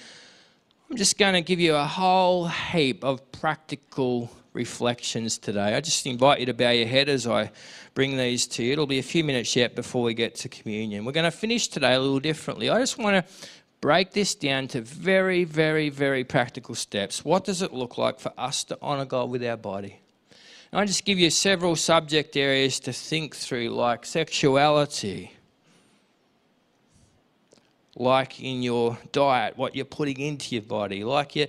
I'm 0.90 0.96
just 0.96 1.18
going 1.18 1.34
to 1.34 1.40
give 1.40 1.60
you 1.60 1.74
a 1.74 1.84
whole 1.84 2.48
heap 2.48 3.02
of 3.02 3.32
practical 3.32 4.30
reflections 4.52 5.38
today. 5.38 5.74
I 5.74 5.80
just 5.80 6.06
invite 6.06 6.40
you 6.40 6.46
to 6.46 6.54
bow 6.54 6.70
your 6.70 6.86
head 6.86 7.08
as 7.08 7.26
I 7.26 7.50
bring 7.94 8.16
these 8.16 8.46
to 8.48 8.62
you. 8.62 8.72
It'll 8.72 8.86
be 8.86 8.98
a 8.98 9.02
few 9.02 9.24
minutes 9.24 9.56
yet 9.56 9.74
before 9.74 10.02
we 10.02 10.14
get 10.14 10.34
to 10.36 10.48
communion. 10.48 11.04
We're 11.04 11.12
going 11.12 11.24
to 11.24 11.30
finish 11.30 11.68
today 11.68 11.94
a 11.94 12.00
little 12.00 12.20
differently. 12.20 12.68
I 12.68 12.78
just 12.78 12.98
want 12.98 13.24
to 13.26 13.32
break 13.82 14.12
this 14.12 14.34
down 14.36 14.68
to 14.68 14.80
very, 14.80 15.42
very, 15.44 15.90
very 15.90 16.24
practical 16.24 16.74
steps. 16.74 17.24
What 17.24 17.44
does 17.44 17.60
it 17.62 17.74
look 17.74 17.98
like 17.98 18.20
for 18.20 18.32
us 18.38 18.64
to 18.64 18.80
honour 18.80 19.04
God 19.04 19.28
with 19.28 19.44
our 19.44 19.56
body? 19.58 20.00
And 20.70 20.80
I 20.80 20.86
just 20.86 21.04
give 21.04 21.18
you 21.18 21.28
several 21.28 21.76
subject 21.76 22.36
areas 22.36 22.78
to 22.80 22.92
think 22.92 23.36
through, 23.36 23.70
like 23.70 24.06
sexuality, 24.06 25.32
like 27.96 28.40
in 28.40 28.62
your 28.62 28.96
diet, 29.10 29.58
what 29.58 29.74
you're 29.74 29.84
putting 29.84 30.20
into 30.20 30.54
your 30.54 30.62
body, 30.62 31.02
like 31.02 31.34
your 31.34 31.48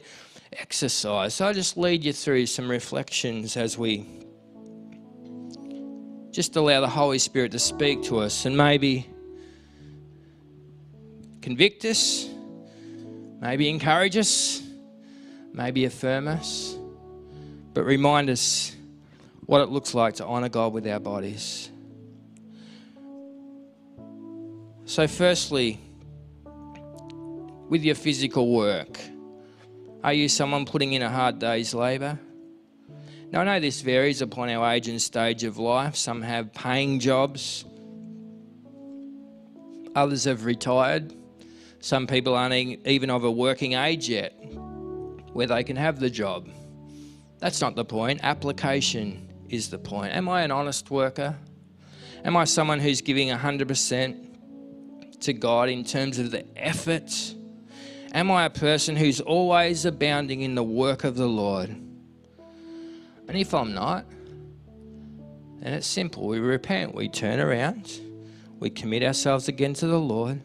exercise. 0.52 1.36
So 1.36 1.46
I 1.46 1.54
just 1.54 1.78
lead 1.78 2.04
you 2.04 2.14
through 2.14 2.48
some 2.48 2.70
reflections 2.70 3.56
as 3.56 3.78
we 3.78 4.08
just 6.32 6.56
allow 6.56 6.82
the 6.82 6.90
Holy 6.90 7.20
Spirit 7.20 7.52
to 7.52 7.60
speak 7.60 8.02
to 8.04 8.18
us 8.18 8.46
and 8.46 8.58
maybe 8.58 9.08
convict 11.44 11.84
us, 11.84 12.30
maybe 13.42 13.68
encourage 13.70 14.16
us, 14.16 14.64
maybe 15.52 15.84
affirm 15.84 16.30
us, 16.30 16.78
but 17.74 17.84
remind 17.84 18.30
us 18.30 18.74
what 19.46 19.60
it 19.60 19.68
looks 19.68 19.94
like 19.94 20.16
to 20.16 20.26
honour 20.26 20.48
God 20.48 20.72
with 20.72 20.88
our 20.88 21.02
bodies. 21.02 21.70
So, 24.86 25.06
firstly, 25.06 25.82
with 27.68 27.84
your 27.84 27.96
physical 27.96 28.50
work, 28.54 28.98
are 30.02 30.14
you 30.14 30.30
someone 30.30 30.66
putting 30.66 30.94
in 30.94 31.02
a 31.02 31.10
hard 31.10 31.40
day's 31.40 31.74
labour? 31.74 32.18
Now, 33.34 33.42
I 33.42 33.44
know 33.44 33.60
this 33.60 33.82
varies 33.82 34.22
upon 34.22 34.50
our 34.50 34.72
age 34.72 34.88
and 34.88 35.02
stage 35.02 35.44
of 35.44 35.58
life. 35.58 35.98
Some 35.98 36.22
have 36.22 36.54
paying 36.54 37.02
jobs, 37.02 37.66
others 39.94 40.24
have 40.24 40.46
retired. 40.46 41.14
Some 41.84 42.08
people 42.08 42.34
aren't 42.34 42.54
even 42.88 43.10
of 43.10 43.26
a 43.26 43.30
working 43.30 43.74
age 43.74 44.08
yet 44.08 44.32
where 45.34 45.48
they 45.48 45.66
can 45.66 45.76
have 45.76 46.00
the 46.00 46.10
job. 46.10 46.48
That's 47.40 47.60
not 47.60 47.76
the 47.76 47.84
point. 47.84 48.22
Application 48.24 49.28
is 49.50 49.70
the 49.70 49.78
point. 49.78 50.16
Am 50.16 50.30
I 50.30 50.44
an 50.44 50.52
honest 50.52 50.90
worker? 50.90 51.36
Am 52.24 52.38
I 52.38 52.46
someone 52.46 52.80
who's 52.80 53.02
giving 53.02 53.28
100% 53.28 55.20
to 55.20 55.34
God 55.34 55.68
in 55.68 55.84
terms 55.84 56.20
of 56.20 56.32
the 56.32 56.46
effort? 56.56 57.12
Am 58.14 58.32
I 58.32 58.46
a 58.46 58.50
person 58.50 58.96
who's 58.96 59.20
always 59.20 59.84
abounding 59.84 60.40
in 60.40 60.56
the 60.56 60.64
work 60.64 61.04
of 61.04 61.18
the 61.18 61.28
Lord? 61.28 61.68
And 61.68 63.36
if 63.36 63.54
I'm 63.54 63.74
not, 63.74 64.06
then 65.60 65.74
it's 65.74 65.88
simple. 65.88 66.28
We 66.28 66.40
repent, 66.40 66.96
we 66.96 67.10
turn 67.10 67.42
around, 67.42 67.92
we 68.58 68.70
commit 68.70 69.04
ourselves 69.04 69.50
again 69.50 69.74
to 69.74 69.88
the 69.88 70.00
Lord, 70.00 70.42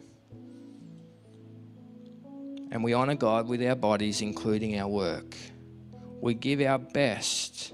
and 2.71 2.83
we 2.83 2.93
honour 2.93 3.15
God 3.15 3.47
with 3.47 3.63
our 3.63 3.75
bodies, 3.75 4.21
including 4.21 4.79
our 4.79 4.87
work. 4.87 5.35
We 6.21 6.33
give 6.33 6.61
our 6.61 6.77
best 6.79 7.73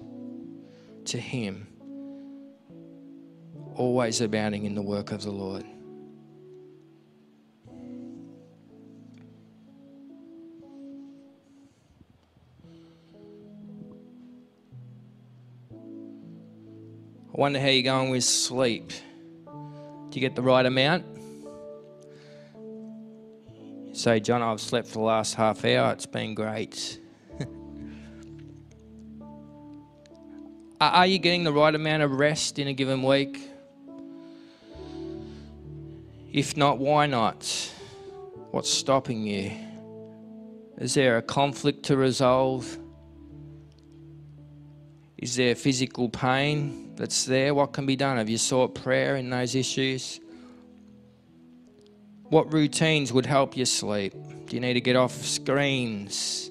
to 1.05 1.19
Him, 1.19 1.67
always 3.75 4.21
abounding 4.21 4.65
in 4.65 4.75
the 4.75 4.81
work 4.81 5.11
of 5.11 5.23
the 5.23 5.31
Lord. 5.31 5.65
I 17.27 17.37
wonder 17.37 17.59
how 17.59 17.67
you're 17.67 17.83
going 17.83 18.11
with 18.11 18.23
sleep. 18.23 18.93
Do 19.45 20.11
you 20.13 20.21
get 20.21 20.35
the 20.35 20.41
right 20.41 20.65
amount? 20.65 21.14
Say, 23.95 24.19
John, 24.19 24.41
I've 24.41 24.59
slept 24.59 24.89
for 24.89 24.95
the 24.95 25.05
last 25.05 25.35
half 25.35 25.63
hour. 25.63 25.93
It's 25.93 26.05
been 26.05 26.35
great. 26.35 26.99
Are 30.81 31.05
you 31.05 31.17
getting 31.17 31.45
the 31.45 31.53
right 31.53 31.73
amount 31.73 32.03
of 32.03 32.11
rest 32.11 32.59
in 32.59 32.67
a 32.67 32.73
given 32.73 33.03
week? 33.03 33.39
If 36.33 36.57
not, 36.57 36.77
why 36.77 37.05
not? 37.05 37.45
What's 38.51 38.69
stopping 38.69 39.25
you? 39.25 39.53
Is 40.77 40.93
there 40.93 41.15
a 41.17 41.21
conflict 41.21 41.83
to 41.83 41.95
resolve? 41.95 42.77
Is 45.17 45.37
there 45.37 45.55
physical 45.55 46.09
pain 46.09 46.91
that's 46.97 47.23
there? 47.23 47.53
What 47.55 47.71
can 47.71 47.85
be 47.85 47.95
done? 47.95 48.17
Have 48.17 48.27
you 48.27 48.39
sought 48.39 48.75
prayer 48.75 49.15
in 49.15 49.29
those 49.29 49.55
issues? 49.55 50.19
What 52.30 52.51
routines 52.51 53.13
would 53.13 53.26
help 53.26 53.55
you 53.55 53.65
sleep? 53.65 54.13
Do 54.13 54.55
you 54.55 54.59
need 54.59 54.73
to 54.73 54.82
get 54.82 54.95
off 54.95 55.13
screens? 55.23 56.49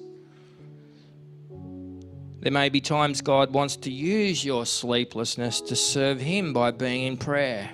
There 2.39 2.51
may 2.51 2.69
be 2.69 2.79
times 2.79 3.21
God 3.21 3.51
wants 3.51 3.75
to 3.77 3.91
use 3.91 4.45
your 4.45 4.65
sleeplessness 4.65 5.61
to 5.61 5.75
serve 5.75 6.19
Him 6.19 6.53
by 6.53 6.71
being 6.71 7.03
in 7.03 7.17
prayer. 7.17 7.71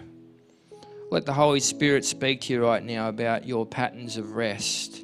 Let 1.12 1.26
the 1.26 1.34
Holy 1.34 1.60
Spirit 1.60 2.06
speak 2.06 2.42
to 2.42 2.54
you 2.54 2.64
right 2.66 2.84
now 2.84 3.10
about 3.10 3.46
your 3.46 3.66
patterns 3.66 4.16
of 4.16 4.32
rest. 4.36 5.04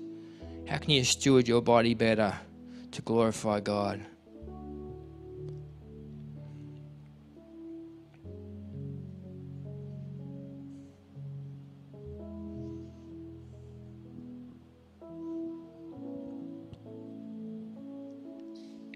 How 0.67 0.77
can 0.77 0.91
you 0.91 1.03
steward 1.03 1.47
your 1.47 1.61
body 1.61 1.93
better 1.93 2.33
to 2.91 3.01
glorify 3.01 3.59
God? 3.59 4.05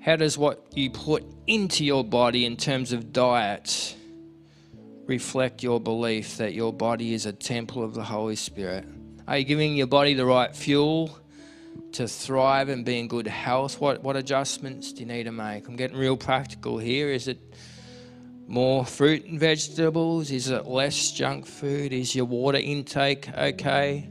How 0.02 0.16
does 0.16 0.36
what 0.36 0.66
you 0.74 0.90
put 0.90 1.24
into 1.46 1.86
your 1.86 2.04
body 2.04 2.48
in 2.48 2.58
terms 2.58 2.92
of 2.92 3.14
diet 3.14 3.96
reflect 5.06 5.62
your 5.62 5.80
belief 5.80 6.38
that 6.38 6.56
your 6.56 6.74
body 6.74 7.14
is 7.14 7.28
a 7.28 7.34
temple 7.34 7.84
of 7.84 7.94
the 7.94 8.02
Holy 8.02 8.36
Spirit? 8.36 8.84
Are 9.28 9.38
you 9.38 9.46
giving 9.46 9.76
your 9.76 9.86
body 9.86 10.16
the 10.16 10.26
right 10.26 10.56
fuel 10.56 11.20
to 11.92 12.08
thrive 12.08 12.70
and 12.70 12.84
be 12.84 12.98
in 12.98 13.10
good 13.10 13.28
health? 13.28 13.80
What, 13.80 14.02
what 14.02 14.16
adjustments 14.16 14.92
do 14.92 15.02
you 15.02 15.06
need 15.06 15.26
to 15.26 15.32
make? 15.32 15.68
I'm 15.68 15.76
getting 15.76 15.98
real 15.98 16.18
practical 16.18 16.80
here. 16.80 17.12
Is 17.12 17.28
it 17.28 17.40
more 18.48 18.84
fruit 18.88 19.26
and 19.26 19.40
vegetables? 19.40 20.32
Is 20.32 20.50
it 20.50 20.66
less 20.66 21.12
junk 21.12 21.46
food? 21.46 21.94
Is 21.94 22.16
your 22.16 22.26
water 22.26 22.58
intake 22.58 23.30
okay? 23.38 24.10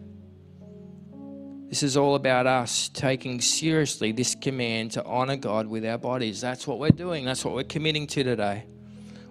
This 1.70 1.84
is 1.84 1.96
all 1.96 2.16
about 2.16 2.48
us 2.48 2.88
taking 2.88 3.40
seriously 3.40 4.10
this 4.10 4.34
command 4.34 4.90
to 4.92 5.04
honor 5.04 5.36
God 5.36 5.68
with 5.68 5.86
our 5.86 5.98
bodies. 5.98 6.40
That's 6.40 6.66
what 6.66 6.80
we're 6.80 6.90
doing. 6.90 7.24
That's 7.24 7.44
what 7.44 7.54
we're 7.54 7.62
committing 7.62 8.08
to 8.08 8.24
today. 8.24 8.64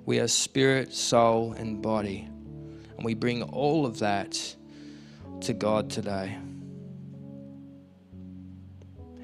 We 0.05 0.21
are 0.21 0.27
spirit, 0.29 0.93
soul, 0.93 1.51
and 1.51 1.81
body. 1.81 2.29
And 2.95 3.03
we 3.03 3.13
bring 3.13 3.43
all 3.43 3.85
of 3.85 3.99
that 3.99 4.55
to 5.41 5.53
God 5.53 5.89
today. 5.89 6.37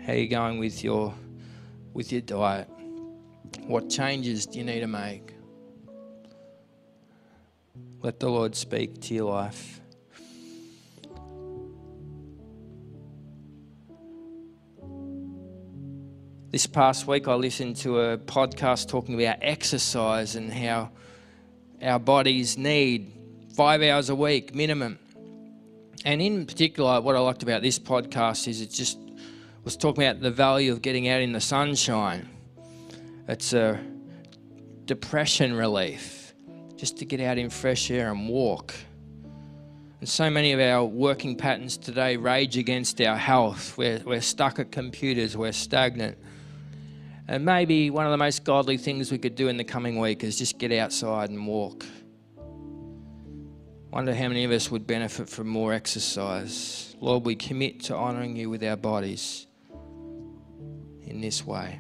How 0.05 0.11
are 0.11 0.17
you 0.17 0.27
going 0.27 0.59
with 0.59 0.83
your 0.83 1.13
with 1.93 2.11
your 2.11 2.19
diet? 2.19 2.69
What 3.65 3.89
changes 3.89 4.45
do 4.45 4.59
you 4.59 4.65
need 4.65 4.81
to 4.81 4.87
make? 4.87 5.33
Let 8.01 8.19
the 8.19 8.29
Lord 8.29 8.57
speak 8.57 8.99
to 9.03 9.13
your 9.13 9.31
life. 9.31 9.79
This 16.55 16.67
past 16.67 17.05
week, 17.05 17.27
I 17.27 17.33
listened 17.33 17.75
to 17.81 17.99
a 17.99 18.17
podcast 18.17 18.87
talking 18.87 19.21
about 19.21 19.39
exercise 19.41 20.37
and 20.37 20.53
how 20.53 20.89
our 21.81 21.99
bodies 21.99 22.57
need 22.57 23.11
five 23.53 23.81
hours 23.81 24.09
a 24.09 24.15
week 24.15 24.55
minimum. 24.55 24.97
And 26.05 26.21
in 26.21 26.45
particular, 26.45 27.01
what 27.01 27.17
I 27.17 27.19
liked 27.19 27.43
about 27.43 27.61
this 27.61 27.77
podcast 27.77 28.47
is 28.47 28.61
it 28.61 28.71
just 28.71 28.97
was 29.65 29.75
talking 29.75 30.05
about 30.05 30.21
the 30.21 30.31
value 30.31 30.71
of 30.71 30.81
getting 30.81 31.09
out 31.09 31.19
in 31.19 31.33
the 31.33 31.41
sunshine. 31.41 32.29
It's 33.27 33.51
a 33.51 33.77
depression 34.85 35.51
relief, 35.57 36.33
just 36.77 36.97
to 36.99 37.05
get 37.05 37.19
out 37.19 37.37
in 37.37 37.49
fresh 37.49 37.91
air 37.91 38.09
and 38.13 38.29
walk. 38.29 38.73
And 39.99 40.07
so 40.07 40.29
many 40.29 40.53
of 40.53 40.61
our 40.61 40.85
working 40.85 41.35
patterns 41.35 41.75
today 41.75 42.15
rage 42.15 42.57
against 42.57 43.01
our 43.01 43.17
health. 43.17 43.77
We're, 43.77 43.99
we're 44.05 44.21
stuck 44.21 44.57
at 44.59 44.71
computers, 44.71 45.35
we're 45.35 45.51
stagnant. 45.51 46.17
And 47.27 47.43
maybe 47.43 47.89
one 47.89 48.05
of 48.05 48.11
the 48.11 48.17
most 48.17 48.43
godly 48.43 48.77
things 48.77 49.11
we 49.11 49.17
could 49.17 49.35
do 49.35 49.47
in 49.47 49.57
the 49.57 49.63
coming 49.63 49.99
week 49.99 50.23
is 50.23 50.37
just 50.37 50.59
get 50.59 50.71
outside 50.71 51.31
and 51.31 51.47
walk. 51.47 51.85
Wonder 53.89 54.13
how 54.13 54.27
many 54.27 54.43
of 54.43 54.51
us 54.51 54.69
would 54.69 54.85
benefit 54.85 55.27
from 55.29 55.47
more 55.47 55.73
exercise. 55.73 56.95
Lord, 56.99 57.25
we 57.25 57.35
commit 57.35 57.81
to 57.85 57.95
honouring 57.95 58.35
you 58.35 58.49
with 58.49 58.63
our 58.63 58.75
bodies 58.75 59.47
in 61.03 61.21
this 61.21 61.45
way. 61.45 61.79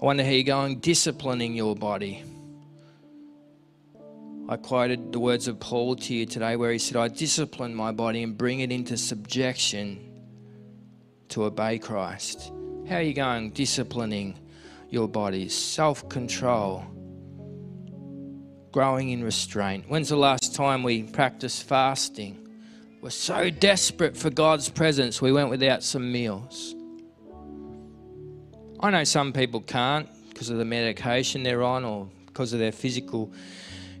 I 0.00 0.04
wonder 0.04 0.22
how 0.22 0.30
you're 0.30 0.44
going 0.44 0.78
disciplining 0.78 1.54
your 1.54 1.74
body. 1.74 2.22
I 4.50 4.56
quoted 4.56 5.12
the 5.12 5.20
words 5.20 5.46
of 5.46 5.60
Paul 5.60 5.94
to 5.96 6.14
you 6.14 6.24
today 6.24 6.56
where 6.56 6.72
he 6.72 6.78
said, 6.78 6.96
I 6.96 7.08
discipline 7.08 7.74
my 7.74 7.92
body 7.92 8.22
and 8.22 8.36
bring 8.36 8.60
it 8.60 8.72
into 8.72 8.96
subjection 8.96 10.08
to 11.28 11.44
obey 11.44 11.78
Christ. 11.78 12.50
How 12.88 12.96
are 12.96 13.02
you 13.02 13.12
going 13.12 13.50
disciplining 13.50 14.38
your 14.88 15.06
bodies? 15.06 15.54
Self 15.54 16.08
control, 16.08 16.82
growing 18.72 19.10
in 19.10 19.22
restraint. 19.22 19.84
When's 19.88 20.08
the 20.08 20.16
last 20.16 20.54
time 20.54 20.82
we 20.82 21.02
practiced 21.02 21.64
fasting? 21.64 22.48
We're 23.02 23.10
so 23.10 23.50
desperate 23.50 24.16
for 24.16 24.30
God's 24.30 24.70
presence, 24.70 25.20
we 25.20 25.30
went 25.30 25.50
without 25.50 25.82
some 25.82 26.10
meals. 26.10 26.74
I 28.80 28.90
know 28.90 29.04
some 29.04 29.34
people 29.34 29.60
can't 29.60 30.08
because 30.30 30.48
of 30.48 30.56
the 30.56 30.64
medication 30.64 31.42
they're 31.42 31.62
on 31.62 31.84
or 31.84 32.08
because 32.26 32.54
of 32.54 32.60
their 32.60 32.72
physical 32.72 33.30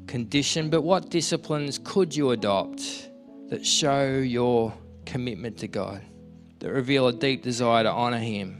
condition, 0.08 0.70
but 0.70 0.82
what 0.82 1.10
disciplines 1.10 1.78
could 1.84 2.16
you 2.16 2.30
adopt 2.30 3.10
that 3.50 3.64
show 3.64 4.18
your 4.18 4.74
commitment 5.06 5.58
to 5.58 5.68
God, 5.68 6.02
that 6.58 6.72
reveal 6.72 7.06
a 7.06 7.12
deep 7.12 7.42
desire 7.42 7.84
to 7.84 7.90
honour 7.92 8.18
Him 8.18 8.58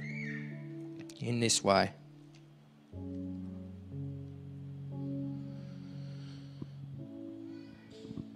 in 1.20 1.40
this 1.40 1.64
way? 1.64 1.90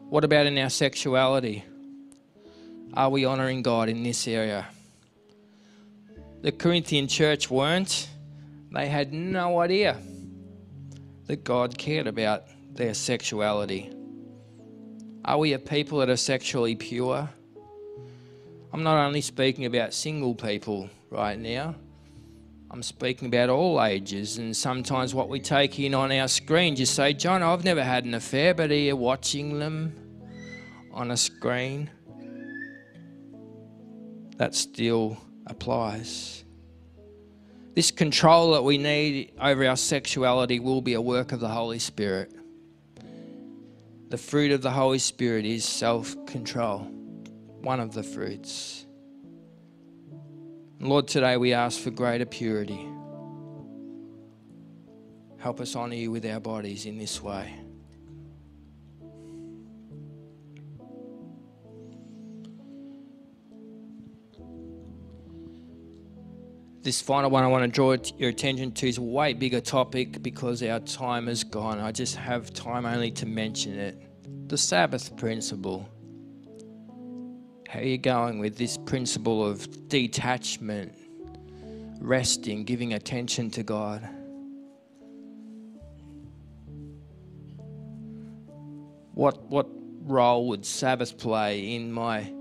What 0.09 0.25
about 0.25 0.47
in 0.47 0.59
our 0.59 0.69
sexuality? 0.69 1.65
Are 2.95 3.09
we 3.09 3.25
honouring 3.25 3.63
God 3.63 3.89
in 3.89 4.03
this 4.03 4.29
area? 4.29 4.67
The 6.43 6.53
Corinthian 6.53 7.09
church 7.09 7.51
weren't. 7.51 8.09
They 8.73 8.89
had 8.89 9.13
no 9.15 9.61
idea 9.61 9.97
that 11.27 11.45
God 11.45 11.79
cared 11.79 12.07
about 12.07 12.45
their 12.75 12.95
sexuality? 12.95 13.93
Are 15.25 15.39
we 15.39 15.53
a 15.53 15.59
people 15.59 15.99
that 15.99 16.11
are 16.11 16.17
sexually 16.17 16.75
pure? 16.75 17.29
I'm 18.73 18.83
not 18.83 19.05
only 19.05 19.21
speaking 19.21 19.67
about 19.67 19.95
single 19.95 20.35
people 20.35 20.89
right 21.11 21.39
now. 21.39 21.75
I'm 22.71 22.83
speaking 22.83 23.29
about 23.29 23.51
all 23.51 23.85
ages, 23.85 24.39
and 24.39 24.57
sometimes 24.57 25.15
what 25.15 25.29
we 25.29 25.41
take 25.41 25.79
in 25.79 25.95
on 25.95 26.11
our 26.11 26.27
screen, 26.27 26.75
just 26.75 26.95
say, 26.95 27.13
John, 27.13 27.43
I've 27.43 27.65
never 27.65 27.85
had 27.85 28.07
an 28.07 28.15
affair, 28.15 28.55
but 28.55 28.71
are 28.71 28.75
you 28.75 28.97
watching 28.97 29.59
them 29.59 29.95
on 30.91 31.11
a 31.11 31.17
screen? 31.17 31.91
That 34.39 34.55
still 34.55 35.19
applies. 35.47 36.45
This 37.75 37.91
control 37.91 38.53
that 38.53 38.65
we 38.65 38.79
need 38.79 39.33
over 39.39 39.67
our 39.67 39.77
sexuality 39.77 40.59
will 40.59 40.81
be 40.81 40.95
a 40.95 41.01
work 41.01 41.33
of 41.33 41.41
the 41.41 41.49
Holy 41.49 41.79
Spirit 41.79 42.33
the 44.13 44.19
fruit 44.19 44.53
of 44.53 44.61
the 44.61 44.71
Holy 44.71 44.99
Spirit 44.99 45.47
is 45.47 45.65
self 45.65 46.15
control, 46.27 46.81
one 47.63 47.81
of 47.81 47.95
the 47.95 48.03
fruits. 48.03 48.85
Lord, 50.81 51.09
today 51.09 51.39
we 51.39 51.55
ask 51.55 51.81
for 51.81 51.89
greater 51.89 52.27
purity. 52.27 52.87
Help 55.39 55.63
us 55.63 55.75
honour 55.75 55.95
you 55.95 56.11
with 56.11 56.27
our 56.27 56.41
bodies 56.41 56.85
in 56.85 56.99
this 56.99 57.23
way. 57.23 57.55
This 66.83 67.01
final 67.01 67.31
one 67.31 67.45
I 67.45 67.47
want 67.47 67.63
to 67.63 67.69
draw 67.69 67.97
your 68.19 68.31
attention 68.31 68.73
to 68.73 68.89
is 68.89 68.99
a 68.99 69.03
way 69.03 69.35
bigger 69.35 69.61
topic 69.61 70.21
because 70.21 70.63
our 70.65 70.81
time 70.81 71.29
is 71.29 71.45
gone. 71.45 71.79
I 71.79 71.93
just 71.93 72.17
have 72.17 72.53
time 72.53 72.87
only 72.87 73.13
to 73.13 73.27
mention 73.27 73.79
it. 73.79 74.49
The 74.49 74.59
Sabbath 74.59 75.17
principle. 75.17 75.89
How 77.69 77.79
are 77.79 77.85
you 77.85 77.99
going 77.99 78.41
with 78.41 78.59
this 78.59 78.77
principle 78.77 79.47
of 79.47 79.89
detachment, 79.89 80.93
resting, 82.01 82.65
giving 82.65 82.95
attention 82.95 83.51
to 83.53 83.63
God? 83.63 84.07
What, 89.15 89.43
what 89.45 89.69
role 90.03 90.49
would 90.49 90.67
Sabbath 90.67 91.17
play 91.17 91.77
in 91.77 91.93
my 91.93 92.33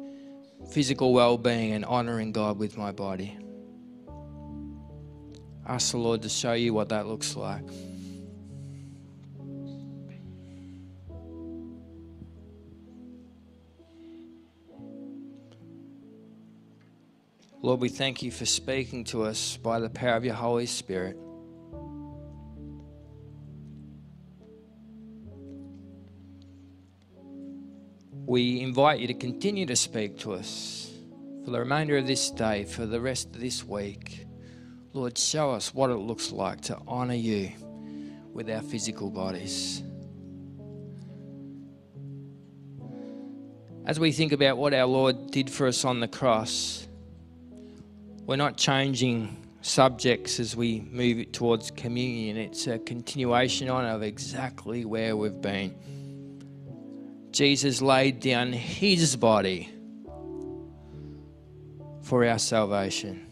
physical 0.71 1.13
well 1.13 1.37
being 1.37 1.73
and 1.73 1.85
honoring 1.85 2.31
God 2.31 2.57
with 2.57 2.75
my 2.75 2.91
body? 2.91 3.37
Ask 5.67 5.91
the 5.91 5.97
Lord 5.97 6.21
to 6.23 6.29
show 6.29 6.53
you 6.53 6.73
what 6.73 6.89
that 6.89 7.07
looks 7.07 7.35
like. 7.35 7.63
Lord, 17.63 17.79
we 17.79 17.89
thank 17.89 18.23
you 18.23 18.31
for 18.31 18.45
speaking 18.45 19.03
to 19.05 19.23
us 19.23 19.55
by 19.55 19.79
the 19.79 19.89
power 19.89 20.15
of 20.15 20.25
your 20.25 20.33
Holy 20.33 20.65
Spirit. 20.65 21.15
We 28.25 28.61
invite 28.61 28.99
you 28.99 29.07
to 29.07 29.13
continue 29.13 29.67
to 29.67 29.75
speak 29.75 30.17
to 30.19 30.33
us 30.33 30.91
for 31.45 31.51
the 31.51 31.59
remainder 31.59 31.97
of 31.97 32.07
this 32.07 32.31
day, 32.31 32.63
for 32.63 32.87
the 32.87 32.99
rest 32.99 33.35
of 33.35 33.41
this 33.41 33.63
week. 33.63 34.25
Lord, 34.93 35.17
show 35.17 35.51
us 35.51 35.73
what 35.73 35.89
it 35.89 35.95
looks 35.95 36.33
like 36.33 36.61
to 36.61 36.77
honour 36.85 37.13
you 37.13 37.51
with 38.33 38.49
our 38.49 38.61
physical 38.61 39.09
bodies. 39.09 39.83
As 43.85 43.99
we 43.99 44.11
think 44.11 44.33
about 44.33 44.57
what 44.57 44.73
our 44.73 44.85
Lord 44.85 45.31
did 45.31 45.49
for 45.49 45.67
us 45.67 45.85
on 45.85 46.01
the 46.01 46.09
cross, 46.09 46.87
we're 48.25 48.35
not 48.35 48.57
changing 48.57 49.37
subjects 49.61 50.41
as 50.41 50.57
we 50.57 50.81
move 50.81 51.19
it 51.19 51.31
towards 51.31 51.71
communion. 51.71 52.35
It's 52.35 52.67
a 52.67 52.77
continuation 52.77 53.69
on 53.69 53.85
of 53.85 54.03
exactly 54.03 54.83
where 54.83 55.15
we've 55.15 55.41
been. 55.41 55.73
Jesus 57.31 57.81
laid 57.81 58.19
down 58.19 58.51
his 58.51 59.15
body 59.15 59.69
for 62.01 62.25
our 62.25 62.39
salvation. 62.39 63.30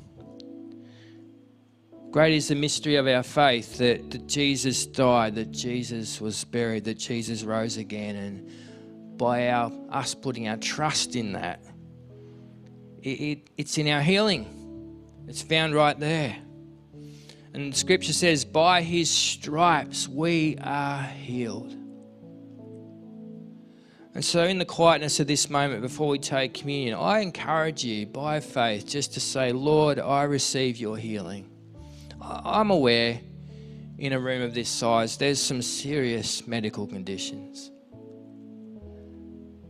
Great 2.12 2.34
is 2.34 2.48
the 2.48 2.56
mystery 2.56 2.96
of 2.96 3.08
our 3.08 3.22
faith 3.22 3.78
that, 3.78 4.10
that 4.10 4.26
Jesus 4.26 4.88
died, 4.88 5.36
that 5.36 5.52
Jesus 5.52 6.20
was 6.20 6.44
buried, 6.44 6.86
that 6.86 6.98
Jesus 6.98 7.44
rose 7.44 7.78
again, 7.78 8.16
and 8.16 9.18
by 9.20 9.50
our 9.50 9.72
us 9.92 10.16
putting 10.16 10.48
our 10.48 10.58
trust 10.58 11.16
in 11.16 11.34
that, 11.34 11.64
it, 13.04 13.10
it, 13.10 13.50
it's 13.58 13.78
in 13.78 13.88
our 13.88 14.02
healing. 14.02 14.48
It's 15.28 15.44
found 15.44 15.76
right 15.76 16.00
there. 16.00 16.36
And 17.54 17.76
scripture 17.76 18.14
says, 18.14 18.44
by 18.44 18.82
his 18.82 19.12
stripes 19.12 20.08
we 20.08 20.58
are 20.62 21.04
healed. 21.04 21.76
And 24.16 24.26
so, 24.26 24.46
in 24.46 24.58
the 24.58 24.66
quietness 24.66 25.20
of 25.20 25.28
this 25.28 25.48
moment 25.48 25.84
before 25.84 26.08
we 26.08 26.18
take 26.18 26.56
communion, 26.56 26.98
I 26.98 27.20
encourage 27.20 27.84
you 27.84 28.08
by 28.08 28.40
faith 28.40 28.88
just 28.88 29.14
to 29.14 29.20
say, 29.20 29.52
Lord, 29.52 30.00
I 30.00 30.24
receive 30.24 30.78
your 30.78 30.98
healing. 30.98 31.48
I'm 32.22 32.72
aware 32.72 33.20
in 33.98 34.14
a 34.14 34.20
room 34.20 34.42
of 34.42 34.54
this 34.54 34.70
size, 34.70 35.18
there's 35.18 35.42
some 35.42 35.62
serious 35.62 36.48
medical 36.48 36.88
conditions. 36.88 37.72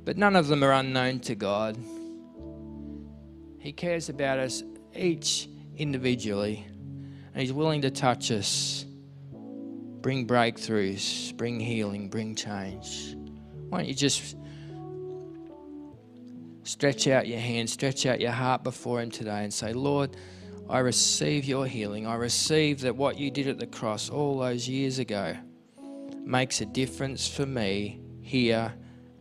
But 0.06 0.18
none 0.18 0.36
of 0.36 0.48
them 0.48 0.64
are 0.64 0.72
unknown 0.72 1.20
to 1.22 1.36
God. 1.36 1.78
He 3.60 3.72
cares 3.72 4.10
about 4.10 4.40
us 4.40 4.64
each 4.96 5.50
individually, 5.76 6.66
and 7.34 7.42
He's 7.42 7.54
willing 7.54 7.82
to 7.82 7.92
touch 7.92 8.32
us, 8.32 8.86
bring 9.32 10.28
breakthroughs, 10.28 11.36
bring 11.36 11.60
healing, 11.60 12.10
bring 12.10 12.36
change. 12.36 13.16
Why 13.70 13.80
don't 13.80 13.88
you 13.88 13.96
just 13.96 14.36
stretch 16.64 17.08
out 17.08 17.28
your 17.28 17.40
hand, 17.40 17.70
stretch 17.70 18.06
out 18.06 18.20
your 18.22 18.32
heart 18.32 18.64
before 18.64 19.02
Him 19.02 19.10
today 19.10 19.44
and 19.44 19.54
say, 19.54 19.74
Lord, 19.74 20.16
I 20.70 20.80
receive 20.80 21.46
your 21.46 21.66
healing. 21.66 22.06
I 22.06 22.14
receive 22.14 22.82
that 22.82 22.96
what 22.96 23.18
you 23.18 23.32
did 23.32 23.48
at 23.48 23.58
the 23.58 23.66
cross 23.66 24.10
all 24.10 24.38
those 24.38 24.70
years 24.70 25.00
ago 25.00 25.36
makes 26.24 26.62
a 26.62 26.66
difference 26.66 27.28
for 27.28 27.46
me 27.48 28.00
here 28.22 28.72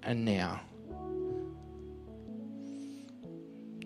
and 0.03 0.27
now. 0.27 0.61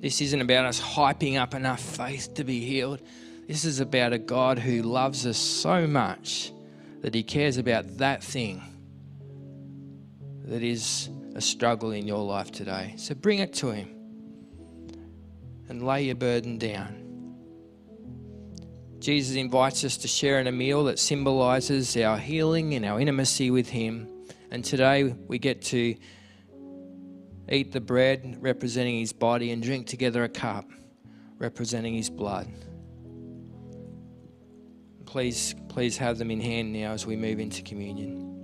This 0.01 0.21
isn't 0.21 0.41
about 0.41 0.67
us 0.67 0.81
hyping 0.81 1.41
up 1.41 1.55
enough 1.55 1.79
faith 1.79 2.35
to 2.35 2.43
be 2.43 2.59
healed. 2.65 3.01
This 3.47 3.65
is 3.65 3.79
about 3.79 4.13
a 4.13 4.19
God 4.19 4.59
who 4.59 4.83
loves 4.83 5.25
us 5.25 5.39
so 5.39 5.87
much 5.87 6.53
that 7.03 7.15
He 7.15 7.23
cares 7.23 7.59
about 7.59 7.99
that 7.99 8.25
thing 8.25 8.61
that 10.47 10.65
is 10.65 11.09
a 11.37 11.41
struggle 11.41 11.93
in 11.93 12.09
your 12.09 12.25
life 12.25 12.51
today. 12.51 12.95
So 12.97 13.15
bring 13.15 13.39
it 13.39 13.53
to 13.55 13.71
Him 13.71 13.89
and 15.69 15.87
lay 15.87 16.07
your 16.07 16.17
burden 16.17 16.59
down. 16.59 17.02
Jesus 19.03 19.35
invites 19.35 19.83
us 19.83 19.97
to 19.97 20.07
share 20.07 20.39
in 20.39 20.47
a 20.47 20.53
meal 20.53 20.85
that 20.85 20.97
symbolizes 20.97 21.97
our 21.97 22.17
healing 22.17 22.75
and 22.75 22.85
our 22.85 23.01
intimacy 23.01 23.51
with 23.51 23.69
Him. 23.69 24.07
And 24.53 24.65
today 24.65 25.13
we 25.27 25.41
get 25.41 25.61
to 25.63 25.97
eat 27.51 27.73
the 27.73 27.81
bread 27.81 28.39
representing 28.41 29.01
His 29.01 29.13
body 29.13 29.51
and 29.51 29.61
drink 29.61 29.89
together 29.89 30.23
a 30.23 30.29
cup 30.29 30.71
representing 31.39 31.95
His 31.95 32.11
blood. 32.11 32.47
Please, 35.05 35.57
please 35.69 35.97
have 35.97 36.17
them 36.17 36.31
in 36.31 36.41
hand 36.41 36.73
now 36.73 36.93
as 36.93 37.05
we 37.05 37.17
move 37.17 37.41
into 37.41 37.61
communion. 37.63 38.41